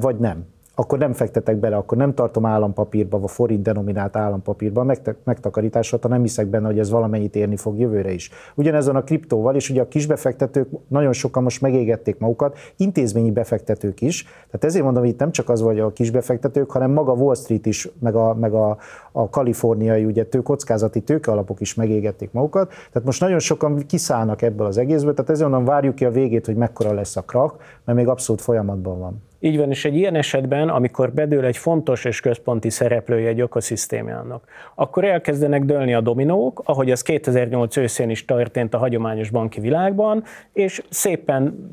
vagy 0.00 0.16
nem 0.16 0.44
akkor 0.80 0.98
nem 0.98 1.12
fektetek 1.12 1.56
bele, 1.56 1.76
akkor 1.76 1.98
nem 1.98 2.14
tartom 2.14 2.46
állampapírba, 2.46 3.18
vagy 3.18 3.30
forint 3.30 3.62
denominált 3.62 4.16
állampapírba. 4.16 4.94
Megtakarításra, 5.24 5.98
ha 6.02 6.08
nem 6.08 6.20
hiszek 6.20 6.46
benne, 6.46 6.66
hogy 6.66 6.78
ez 6.78 6.90
valamennyit 6.90 7.36
érni 7.36 7.56
fog 7.56 7.78
jövőre 7.78 8.12
is. 8.12 8.30
Ugyanezon 8.54 8.96
a 8.96 9.02
kriptóval, 9.02 9.54
és 9.54 9.70
ugye 9.70 9.80
a 9.80 9.88
kisbefektetők 9.88 10.68
nagyon 10.88 11.12
sokan 11.12 11.42
most 11.42 11.60
megégették 11.60 12.18
magukat, 12.18 12.58
intézményi 12.76 13.30
befektetők 13.30 14.00
is, 14.00 14.22
tehát 14.22 14.64
ezért 14.64 14.84
mondom, 14.84 15.02
hogy 15.02 15.12
itt 15.12 15.18
nem 15.18 15.30
csak 15.30 15.48
az 15.48 15.62
vagy 15.62 15.78
a 15.78 15.92
kisbefektetők, 15.92 16.70
hanem 16.70 16.90
maga 16.90 17.12
Wall 17.12 17.34
Street 17.34 17.66
is, 17.66 17.88
meg 17.98 18.14
a, 18.14 18.34
meg 18.34 18.52
a, 18.52 18.76
a 19.12 19.28
kaliforniai 19.28 20.04
ugye 20.04 20.24
tő, 20.24 20.42
kockázati 20.42 21.00
tőkealapok 21.00 21.60
is 21.60 21.74
megégették 21.74 22.32
magukat, 22.32 22.68
tehát 22.68 23.04
most 23.04 23.20
nagyon 23.20 23.38
sokan 23.38 23.86
kiszállnak 23.86 24.42
ebből 24.42 24.66
az 24.66 24.78
egészből, 24.78 25.14
tehát 25.14 25.30
ezért 25.30 25.48
mondom, 25.48 25.68
várjuk 25.68 25.94
ki 25.94 26.04
a 26.04 26.10
végét, 26.10 26.46
hogy 26.46 26.56
mekkora 26.56 26.92
lesz 26.92 27.16
a 27.16 27.22
krak, 27.22 27.56
mert 27.90 28.02
még 28.02 28.12
abszolút 28.12 28.40
folyamatban 28.40 28.98
van. 28.98 29.22
Így 29.40 29.56
van, 29.56 29.70
és 29.70 29.84
egy 29.84 29.96
ilyen 29.96 30.14
esetben, 30.14 30.68
amikor 30.68 31.12
bedől 31.12 31.44
egy 31.44 31.56
fontos 31.56 32.04
és 32.04 32.20
központi 32.20 32.70
szereplője 32.70 33.28
egy 33.28 33.40
ökoszisztémának, 33.40 34.44
akkor 34.74 35.04
elkezdenek 35.04 35.64
dőlni 35.64 35.94
a 35.94 36.00
dominók, 36.00 36.62
ahogy 36.64 36.90
az 36.90 37.02
2008 37.02 37.76
őszén 37.76 38.10
is 38.10 38.24
történt 38.24 38.74
a 38.74 38.78
hagyományos 38.78 39.30
banki 39.30 39.60
világban, 39.60 40.24
és 40.52 40.82
szépen 40.88 41.68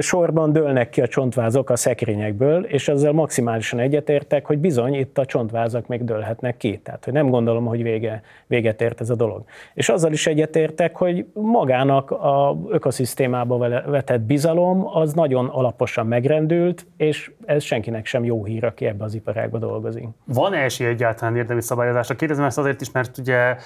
sorban 0.00 0.52
dőlnek 0.52 0.90
ki 0.90 1.00
a 1.00 1.06
csontvázok 1.06 1.70
a 1.70 1.76
szekrényekből, 1.76 2.64
és 2.64 2.88
ezzel 2.88 3.12
maximálisan 3.12 3.78
egyetértek, 3.78 4.46
hogy 4.46 4.58
bizony 4.58 4.94
itt 4.94 5.18
a 5.18 5.24
csontvázak 5.24 5.86
még 5.86 6.04
dőlhetnek 6.04 6.56
ki. 6.56 6.78
Tehát, 6.78 7.04
hogy 7.04 7.12
nem 7.12 7.28
gondolom, 7.28 7.64
hogy 7.64 7.82
vége, 7.82 8.22
véget 8.46 8.80
ért 8.80 9.00
ez 9.00 9.10
a 9.10 9.14
dolog. 9.14 9.44
És 9.74 9.88
azzal 9.88 10.12
is 10.12 10.26
egyetértek, 10.26 10.96
hogy 10.96 11.26
magának 11.32 12.10
a 12.10 12.58
ökoszisztémába 12.68 13.58
vetett 13.86 14.20
bizalom 14.20 14.86
az 14.86 15.12
nagyon 15.12 15.46
alaposan 15.46 16.06
megrendült, 16.06 16.86
és 16.96 17.30
ez 17.44 17.62
senkinek 17.62 18.06
sem 18.06 18.24
jó 18.24 18.44
hír, 18.44 18.64
aki 18.64 18.86
ebbe 18.86 19.04
az 19.04 19.14
iparágba 19.14 19.58
dolgozik. 19.58 20.08
Van-e 20.24 20.56
esély 20.56 20.86
egyáltalán 20.86 21.36
érdemi 21.36 21.62
szabályozásra? 21.62 22.14
Kérdezem 22.14 22.44
ezt 22.44 22.58
azért 22.58 22.80
is, 22.80 22.90
mert 22.92 23.18
ugye 23.18 23.56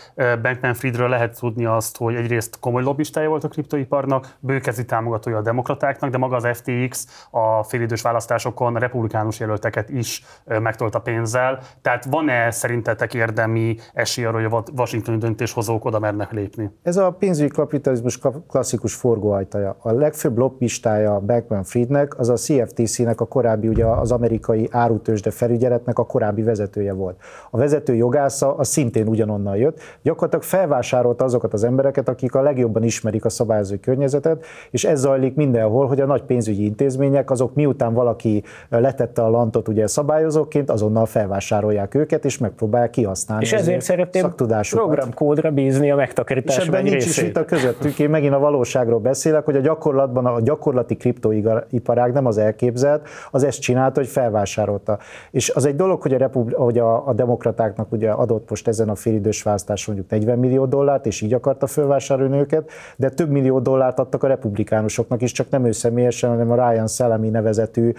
Bankman 0.43 0.75
Friedről 0.75 1.09
lehet 1.09 1.39
tudni 1.39 1.65
azt, 1.65 1.97
hogy 1.97 2.15
egyrészt 2.15 2.59
komoly 2.61 2.83
lobbistája 2.83 3.29
volt 3.29 3.45
a 3.45 3.49
kriptoiparnak, 3.49 4.37
bőkezi 4.41 4.85
támogatója 4.85 5.37
a 5.37 5.43
demokraták, 5.43 6.00
demokratáknak, 6.01 6.11
de 6.11 6.19
maga 6.19 6.37
az 6.37 6.59
FTX 6.59 7.07
a 7.31 7.63
félidős 7.63 8.03
választásokon 8.03 8.77
a 8.77 8.79
republikánus 8.79 9.41
jelölteket 9.41 9.89
is 9.89 10.25
megtolta 10.45 11.01
pénzzel. 11.01 11.59
Tehát 11.83 12.05
van-e 12.05 12.51
szerintetek 12.51 13.15
érdemi 13.15 13.77
esély 13.93 14.25
arra, 14.25 14.43
hogy 14.43 14.53
a 14.53 14.73
washingtoni 14.77 15.19
döntéshozók 15.19 15.85
oda 15.85 15.99
mernek 15.99 16.33
lépni? 16.33 16.71
Ez 16.83 16.97
a 16.97 17.11
pénzügyi 17.11 17.49
kapitalizmus 17.49 18.19
klasszikus 18.49 18.95
forgóajtaja. 18.95 19.77
A 19.79 19.93
legfőbb 19.93 20.39
lobbistája 20.39 21.21
Bankman 21.21 21.63
Friednek 21.63 22.19
az 22.19 22.29
a 22.29 22.35
CFTC-nek 22.35 23.21
a 23.21 23.27
korábbi, 23.27 23.69
ugye 23.69 23.85
az 23.85 24.13
amerikai 24.13 24.69
árutősde 24.71 25.31
felügyeletnek 25.31 25.99
a 25.99 26.07
korábbi 26.07 26.43
vezetője 26.43 26.93
volt. 26.93 27.23
A 27.51 27.57
vezető 27.57 27.95
jogásza 27.95 28.57
az 28.57 28.69
szintén 28.69 29.09
ugyanonnan 29.09 29.57
jött. 29.57 29.81
Gyakorlatilag 30.03 30.45
felvásárolta 30.45 31.25
azokat 31.25 31.53
az 31.53 31.65
embereket, 31.65 32.09
akik 32.09 32.35
a 32.35 32.43
legjobban 32.43 32.83
ismerik 32.83 33.25
a 33.25 33.29
szabályozó 33.29 33.77
környezetet, 33.81 34.45
és 34.71 34.85
ez 34.85 35.01
zajlik 35.01 35.35
mindenhol, 35.35 35.80
hogy 35.89 36.01
a 36.01 36.07
nagy 36.07 36.23
pénzügyi 36.23 36.65
intézmények 36.65 37.31
azok 37.31 37.55
miután 37.55 37.95
valaki 37.95 38.43
letette 38.69 39.23
a 39.23 39.29
lantot 39.29 39.69
ugye 39.69 39.87
szabályozóként, 39.87 40.71
azonnal 40.71 41.07
felvásárolják 41.07 41.95
őket, 41.95 42.25
és 42.25 42.39
megpróbálják 42.39 42.91
kihasználni. 42.91 43.45
És 43.45 43.53
ezért 43.53 43.81
szeretném 43.81 44.35
programkódra 44.71 45.51
bízni 45.51 45.91
a 45.91 45.97
megtakarítás 45.97 46.57
És 46.57 46.67
ebben 46.67 46.83
nincs 46.83 46.95
részét. 46.95 47.11
is 47.11 47.21
vita 47.23 47.45
közöttük. 47.45 47.99
Én 47.99 48.11
megint 48.11 48.35
a 48.35 48.39
valóságról 48.39 48.99
beszélek, 48.99 49.45
hogy 49.45 49.57
a 49.57 49.61
gyakorlatban 49.61 50.27
a 50.27 50.41
gyakorlati 50.41 50.97
kriptoiparág 50.97 52.13
nem 52.13 52.27
az 52.27 52.39
elképzelt, 52.39 53.09
az 53.31 53.43
ezt 53.43 53.61
csinálta, 53.61 54.01
hogy 54.01 54.09
felvásárolta. 54.09 54.99
És 55.31 55.51
az 55.51 55.65
egy 55.65 55.77
dolog, 55.77 56.03
hogy 56.03 56.15
a, 56.15 56.19
republi- 56.19 56.57
hogy 56.57 56.79
a, 56.79 57.07
a 57.09 57.13
demokratáknak 57.13 57.93
ugye 57.93 58.11
adott 58.11 58.51
most 58.51 58.69
ezen 58.69 58.89
a 58.89 58.95
félidős 58.95 59.43
választás 59.43 59.87
mondjuk 59.87 60.11
40 60.11 60.39
millió 60.39 60.67
dollárt, 60.67 61.07
és 61.07 61.21
így 61.21 61.33
akarta 61.33 61.67
felvásárolni 61.67 62.39
őket, 62.39 62.71
de 62.97 63.09
több 63.09 63.31
millió 63.31 63.59
dollárt 63.59 63.99
adtak 63.99 64.23
a 64.23 64.27
republikánusoknak 64.27 65.23
is, 65.23 65.33
csak 65.33 65.51
nem 65.51 65.65
ő 65.71 65.73
személyesen, 65.73 66.31
hanem 66.31 66.51
a 66.51 66.71
Ryan 66.71 66.87
Szellemi 66.87 67.29
nevezetű 67.29 67.93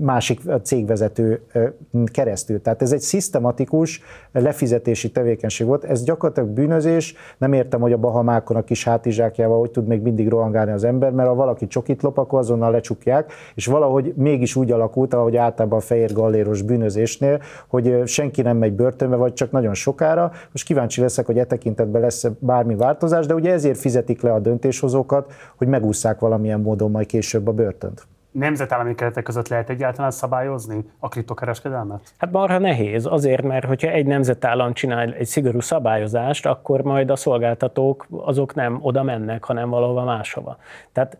másik 0.00 0.40
cégvezető 0.62 1.40
keresztül. 2.04 2.62
Tehát 2.62 2.82
ez 2.82 2.92
egy 2.92 3.00
szisztematikus 3.00 4.02
lefizetési 4.32 5.10
tevékenység 5.10 5.66
volt. 5.66 5.84
Ez 5.84 6.04
gyakorlatilag 6.04 6.48
bűnözés. 6.48 7.14
Nem 7.38 7.52
értem, 7.52 7.80
hogy 7.80 7.92
a 7.92 7.96
Bahamákon 7.96 8.56
a 8.56 8.62
kis 8.62 8.84
hátizsákjával 8.84 9.58
hogy 9.58 9.70
tud 9.70 9.86
még 9.86 10.02
mindig 10.02 10.28
rohangálni 10.28 10.72
az 10.72 10.84
ember, 10.84 11.12
mert 11.12 11.28
ha 11.28 11.34
valaki 11.34 11.66
csokit 11.66 12.02
lop, 12.02 12.18
akkor 12.18 12.38
azonnal 12.38 12.70
lecsukják, 12.70 13.32
és 13.54 13.66
valahogy 13.66 14.12
mégis 14.16 14.56
úgy 14.56 14.72
alakult, 14.72 15.14
ahogy 15.14 15.36
általában 15.36 15.78
a 15.78 15.82
fehér 15.82 16.12
galléros 16.12 16.62
bűnözésnél, 16.62 17.40
hogy 17.68 18.02
senki 18.04 18.42
nem 18.42 18.56
megy 18.56 18.72
börtönbe, 18.72 19.16
vagy 19.16 19.32
csak 19.32 19.50
nagyon 19.50 19.74
sokára. 19.74 20.32
Most 20.52 20.64
kíváncsi 20.64 21.00
leszek, 21.00 21.26
hogy 21.26 21.38
e 21.38 21.44
tekintetben 21.44 22.00
lesz 22.00 22.26
bármi 22.38 22.74
változás, 22.74 23.26
de 23.26 23.34
ugye 23.34 23.52
ezért 23.52 23.78
fizetik 23.78 24.22
le 24.22 24.32
a 24.32 24.38
döntéshozókat, 24.38 25.32
hogy 25.56 25.66
megúszszák 25.66 25.89
megúszszák 25.90 26.18
valamilyen 26.20 26.60
módon 26.60 26.90
majd 26.90 27.06
később 27.06 27.46
a 27.46 27.52
börtönt. 27.52 28.06
Nemzetállami 28.30 28.94
keretek 28.94 29.22
között 29.22 29.48
lehet 29.48 29.70
egyáltalán 29.70 30.10
szabályozni 30.10 30.84
a 30.98 31.08
kriptokereskedelmet? 31.08 32.00
Hát 32.16 32.30
marha 32.32 32.58
nehéz, 32.58 33.06
azért, 33.06 33.42
mert 33.42 33.64
hogyha 33.64 33.88
egy 33.88 34.06
nemzetállam 34.06 34.72
csinál 34.72 35.12
egy 35.12 35.26
szigorú 35.26 35.60
szabályozást, 35.60 36.46
akkor 36.46 36.82
majd 36.82 37.10
a 37.10 37.16
szolgáltatók 37.16 38.06
azok 38.10 38.54
nem 38.54 38.78
oda 38.82 39.02
mennek, 39.02 39.44
hanem 39.44 39.70
valahova 39.70 40.04
máshova. 40.04 40.56
Tehát 40.92 41.18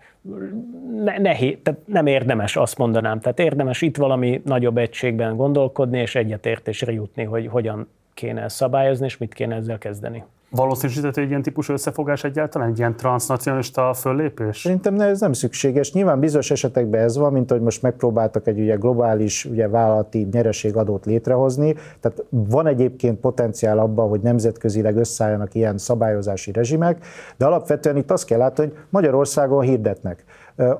ne, 1.04 1.18
nehéz, 1.18 1.56
tehát 1.62 1.80
nem 1.86 2.06
érdemes, 2.06 2.56
azt 2.56 2.78
mondanám. 2.78 3.20
Tehát 3.20 3.38
érdemes 3.38 3.82
itt 3.82 3.96
valami 3.96 4.42
nagyobb 4.44 4.78
egységben 4.78 5.36
gondolkodni, 5.36 5.98
és 5.98 6.14
egyetértésre 6.14 6.92
jutni, 6.92 7.24
hogy 7.24 7.46
hogyan 7.46 7.88
kéne 8.14 8.42
ezt 8.42 8.56
szabályozni, 8.56 9.04
és 9.04 9.18
mit 9.18 9.34
kéne 9.34 9.54
ezzel 9.54 9.78
kezdeni. 9.78 10.24
Valószínűsíthető 10.52 11.20
egy 11.20 11.28
ilyen 11.28 11.42
típusú 11.42 11.72
összefogás 11.72 12.24
egyáltalán, 12.24 12.68
egy 12.68 12.78
ilyen 12.78 12.96
transnacionalista 12.96 13.94
föllépés? 13.94 14.60
Szerintem 14.60 15.00
ez 15.00 15.20
nem 15.20 15.32
szükséges. 15.32 15.92
Nyilván 15.92 16.20
bizonyos 16.20 16.50
esetekben 16.50 17.02
ez 17.02 17.16
van, 17.16 17.32
mint 17.32 17.50
hogy 17.50 17.60
most 17.60 17.82
megpróbáltak 17.82 18.46
egy 18.46 18.60
ugye 18.60 18.74
globális 18.74 19.44
ugye 19.44 19.68
vállalati 19.68 20.28
nyereségadót 20.32 21.06
létrehozni. 21.06 21.74
Tehát 22.00 22.24
van 22.30 22.66
egyébként 22.66 23.20
potenciál 23.20 23.78
abban, 23.78 24.08
hogy 24.08 24.20
nemzetközileg 24.20 24.96
összeálljanak 24.96 25.54
ilyen 25.54 25.78
szabályozási 25.78 26.52
rezsimek, 26.52 27.04
de 27.36 27.46
alapvetően 27.46 27.96
itt 27.96 28.10
azt 28.10 28.24
kell 28.24 28.38
látni, 28.38 28.64
hogy 28.64 28.76
Magyarországon 28.88 29.62
hirdetnek 29.62 30.24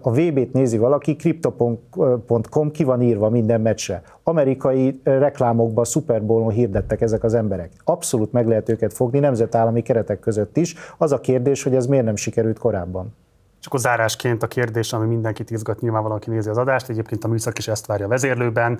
a 0.01 0.11
VB-t 0.11 0.53
nézi 0.53 0.79
valaki, 0.79 1.17
crypto.com 1.17 2.71
ki 2.71 2.85
van 2.85 3.03
írva 3.03 3.29
minden 3.29 3.61
meccsre. 3.61 4.03
Amerikai 4.23 5.01
reklámokban, 5.05 5.85
Super 5.85 6.25
Bowl-on 6.25 6.53
hirdettek 6.53 7.01
ezek 7.01 7.25
az 7.25 7.35
emberek. 7.35 7.71
Abszolút 7.85 8.33
meg 8.33 8.47
lehet 8.47 8.69
őket 8.69 8.93
fogni 8.93 9.19
nemzetállami 9.19 9.83
keretek 9.83 10.21
között 10.21 10.57
is. 10.57 10.75
Az 10.99 11.13
a 11.13 11.21
kérdés, 11.21 11.63
hogy 11.63 11.75
ez 11.75 11.87
miért 11.87 12.05
nem 12.05 12.17
sikerült 12.17 12.59
korábban. 12.59 13.15
És 13.61 13.67
akkor 13.67 13.81
zárásként 13.81 14.43
a 14.43 14.47
kérdés, 14.47 14.93
ami 14.93 15.07
mindenkit 15.07 15.51
izgat, 15.51 15.81
nyilván 15.81 16.03
valaki 16.03 16.31
nézi 16.31 16.49
az 16.49 16.59
adást, 16.59 16.89
egyébként 16.89 17.25
a 17.25 17.29
műszak 17.29 17.59
is 17.59 17.69
ezt 17.69 17.87
várja 17.87 18.07
a 18.07 18.09
vezérlőben 18.09 18.79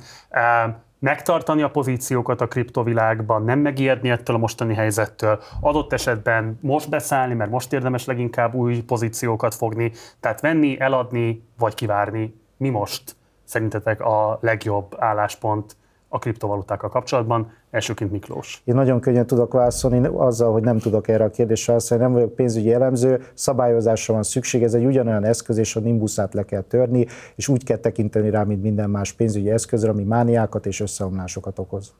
megtartani 1.01 1.63
a 1.63 1.71
pozíciókat 1.71 2.41
a 2.41 2.49
kriptovilágban, 2.49 3.43
nem 3.43 3.59
megijedni 3.59 4.11
ettől 4.11 4.37
a 4.37 4.39
mostani 4.39 4.75
helyzettől, 4.75 5.41
adott 5.61 5.93
esetben 5.93 6.59
most 6.61 6.91
beszállni, 6.91 7.35
mert 7.35 7.51
most 7.51 7.73
érdemes 7.73 8.05
leginkább 8.05 8.55
új 8.55 8.83
pozíciókat 8.83 9.55
fogni, 9.55 9.93
tehát 10.21 10.41
venni, 10.41 10.81
eladni, 10.81 11.45
vagy 11.59 11.75
kivárni. 11.75 12.35
Mi 12.57 12.69
most 12.69 13.17
szerintetek 13.45 14.01
a 14.01 14.39
legjobb 14.41 14.97
álláspont 14.99 15.77
a 16.13 16.19
kriptovalutákkal 16.19 16.91
kapcsolatban? 16.91 17.53
Elsőként 17.71 18.11
Miklós. 18.11 18.63
Én 18.65 18.75
nagyon 18.75 19.01
könnyen 19.01 19.27
tudok 19.27 19.53
válaszolni 19.53 20.09
azzal, 20.13 20.53
hogy 20.53 20.63
nem 20.63 20.79
tudok 20.79 21.09
erre 21.09 21.25
a 21.25 21.31
kérdésre 21.31 21.73
válaszolni, 21.73 22.05
nem 22.05 22.13
vagyok 22.13 22.35
pénzügyi 22.35 22.73
elemző, 22.73 23.23
szabályozásra 23.35 24.15
van 24.15 24.23
szükség, 24.23 24.63
ez 24.63 24.75
egy 24.75 24.85
ugyanolyan 24.85 25.25
eszköz, 25.25 25.57
és 25.57 25.77
a 25.77 25.81
nimbuszát 25.81 26.35
le 26.35 26.45
kell 26.45 26.63
törni, 26.63 27.07
és 27.35 27.49
úgy 27.49 27.65
kell 27.65 27.77
tekinteni 27.77 28.31
rá, 28.31 28.43
mint 28.43 28.63
minden 28.63 28.91
más 28.91 29.13
pénzügyi 29.13 29.51
eszközre, 29.51 29.91
ami 29.91 30.03
mániákat 30.03 30.67
és 30.67 30.81
összeomlásokat 30.81 31.59
okoz. 31.59 31.93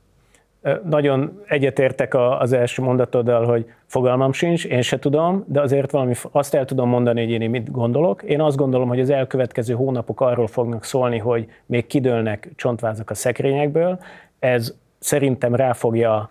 Nagyon 0.85 1.43
egyetértek 1.47 2.15
az 2.15 2.53
első 2.53 2.83
mondatoddal, 2.83 3.45
hogy 3.45 3.67
fogalmam 3.87 4.33
sincs, 4.33 4.65
én 4.65 4.83
se 4.83 4.99
tudom, 4.99 5.45
de 5.47 5.61
azért 5.61 5.91
valami, 5.91 6.15
azt 6.31 6.55
el 6.55 6.65
tudom 6.65 6.89
mondani, 6.89 7.21
hogy 7.21 7.31
én 7.31 7.51
mit 7.51 7.71
gondolok. 7.71 8.23
Én 8.23 8.41
azt 8.41 8.57
gondolom, 8.57 8.89
hogy 8.89 9.01
az 9.01 9.11
elkövetkező 9.11 9.75
hónapok 9.75 10.21
arról 10.21 10.47
fognak 10.47 10.85
szólni, 10.85 11.19
hogy 11.19 11.47
még 11.67 11.87
kidőlnek 11.87 12.49
csontvázak 12.57 13.11
a 13.11 13.15
szekrényekből. 13.15 13.99
Ez 14.39 14.75
szerintem 14.99 15.55
rá 15.55 15.73
fogja 15.73 16.31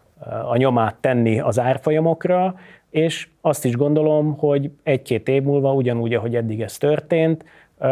a 0.49 0.57
nyomát 0.57 0.95
tenni 0.95 1.39
az 1.39 1.59
árfolyamokra, 1.59 2.55
és 2.89 3.27
azt 3.41 3.65
is 3.65 3.75
gondolom, 3.75 4.37
hogy 4.37 4.71
egy-két 4.83 5.27
év 5.27 5.43
múlva, 5.43 5.73
ugyanúgy, 5.73 6.13
ahogy 6.13 6.35
eddig 6.35 6.61
ez 6.61 6.77
történt, 6.77 7.45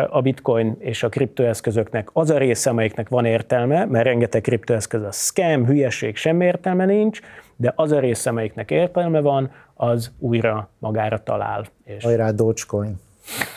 a 0.09 0.21
bitcoin 0.21 0.75
és 0.79 1.03
a 1.03 1.09
kriptoeszközöknek 1.09 2.09
az 2.13 2.29
a 2.29 2.37
része, 2.37 2.69
amelyiknek 2.69 3.09
van 3.09 3.25
értelme, 3.25 3.85
mert 3.85 4.05
rengeteg 4.05 4.41
kriptoeszköz 4.41 5.01
a 5.01 5.11
scam, 5.11 5.65
hülyeség, 5.65 6.15
semmi 6.15 6.45
értelme 6.45 6.85
nincs, 6.85 7.19
de 7.55 7.73
az 7.75 7.91
a 7.91 7.99
része, 7.99 8.29
amelyiknek 8.29 8.71
értelme 8.71 9.19
van, 9.19 9.51
az 9.73 10.11
újra 10.19 10.69
magára 10.79 11.23
talál. 11.23 11.65
És... 11.83 12.03
Hajrá, 12.03 12.31
Dogecoin! 12.31 12.99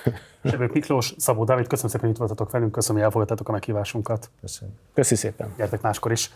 Sebők 0.44 0.72
Miklós, 0.72 1.14
Szabó 1.18 1.44
Dávid, 1.44 1.66
köszönöm 1.66 1.90
szépen, 1.90 2.06
hogy 2.06 2.14
itt 2.14 2.18
voltatok 2.18 2.50
velünk, 2.50 2.72
köszönöm, 2.72 2.96
hogy 2.96 3.04
elfogadtátok 3.04 3.48
a 3.48 3.52
meghívásunkat. 3.52 4.30
Köszönöm. 4.40 4.74
Köszi 4.94 5.14
szépen. 5.14 5.54
Gyertek 5.56 5.80
máskor 5.80 6.12
is. 6.12 6.30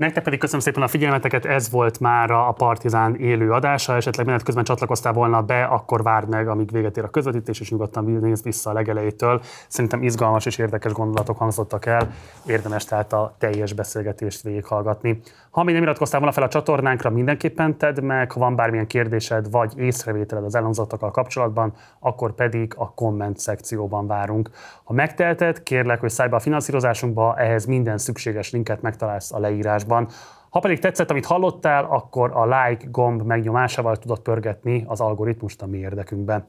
Nektek 0.00 0.22
pedig 0.22 0.38
köszönöm 0.38 0.60
szépen 0.60 0.82
a 0.82 0.88
figyelmeteket, 0.88 1.44
ez 1.44 1.70
volt 1.70 2.00
már 2.00 2.30
a 2.30 2.52
Partizán 2.52 3.16
élő 3.16 3.52
adása, 3.52 3.96
esetleg 3.96 4.26
menet 4.26 4.42
közben 4.42 4.64
csatlakoztál 4.64 5.12
volna 5.12 5.42
be, 5.42 5.64
akkor 5.64 6.02
várd 6.02 6.28
meg, 6.28 6.48
amíg 6.48 6.70
véget 6.70 6.96
ér 6.96 7.04
a 7.04 7.10
közvetítés, 7.10 7.60
és 7.60 7.70
nyugodtan 7.70 8.04
nézd 8.04 8.44
vissza 8.44 8.70
a 8.70 8.72
legelejétől. 8.72 9.40
Szerintem 9.68 10.02
izgalmas 10.02 10.46
és 10.46 10.58
érdekes 10.58 10.92
gondolatok 10.92 11.38
hangzottak 11.38 11.86
el, 11.86 12.12
érdemes 12.46 12.84
tehát 12.84 13.12
a 13.12 13.34
teljes 13.38 13.72
beszélgetést 13.72 14.42
végighallgatni. 14.42 15.20
Ha 15.50 15.62
még 15.62 15.74
nem 15.74 15.82
iratkoztál 15.82 16.20
volna 16.20 16.34
fel 16.34 16.44
a 16.44 16.48
csatornánkra, 16.48 17.10
mindenképpen 17.10 17.78
tedd 17.78 18.02
meg, 18.02 18.32
ha 18.32 18.40
van 18.40 18.56
bármilyen 18.56 18.86
kérdésed 18.86 19.50
vagy 19.50 19.78
észrevételed 19.78 20.44
az 20.44 20.54
elhangzottakkal 20.54 21.10
kapcsolatban, 21.10 21.72
akkor 21.98 22.34
pedig 22.34 22.72
a 22.76 22.94
komment 22.94 23.38
szekcióban 23.38 24.06
várunk. 24.06 24.50
Ha 24.84 24.92
megtelted, 24.92 25.62
kérlek, 25.62 26.00
hogy 26.00 26.10
szállj 26.10 26.28
be 26.28 26.36
a 26.36 26.40
finanszírozásunkba, 26.40 27.36
ehhez 27.36 27.64
minden 27.64 27.98
szükséges 27.98 28.50
linket 28.50 28.82
megtalálsz 28.82 29.32
a 29.32 29.38
leírásban. 29.38 30.08
Ha 30.50 30.58
pedig 30.58 30.78
tetszett, 30.78 31.10
amit 31.10 31.26
hallottál, 31.26 31.84
akkor 31.84 32.30
a 32.34 32.44
like 32.44 32.84
gomb 32.90 33.22
megnyomásával 33.22 33.96
tudod 33.96 34.18
pörgetni 34.18 34.84
az 34.86 35.00
algoritmust 35.00 35.62
a 35.62 35.66
mi 35.66 35.78
érdekünkben. 35.78 36.46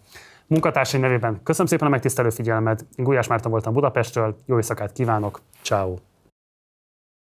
Munkatársai 0.47 0.99
nevében 0.99 1.39
köszönöm 1.43 1.67
szépen 1.67 1.87
a 1.87 1.89
megtisztelő 1.89 2.29
figyelmet. 2.29 2.85
Én 2.95 3.05
Gulyás 3.05 3.27
Márton 3.27 3.51
voltam 3.51 3.73
Budapestről, 3.73 4.35
jó 4.45 4.55
éjszakát 4.55 4.91
kívánok, 4.91 5.41
ciao. 5.61 6.10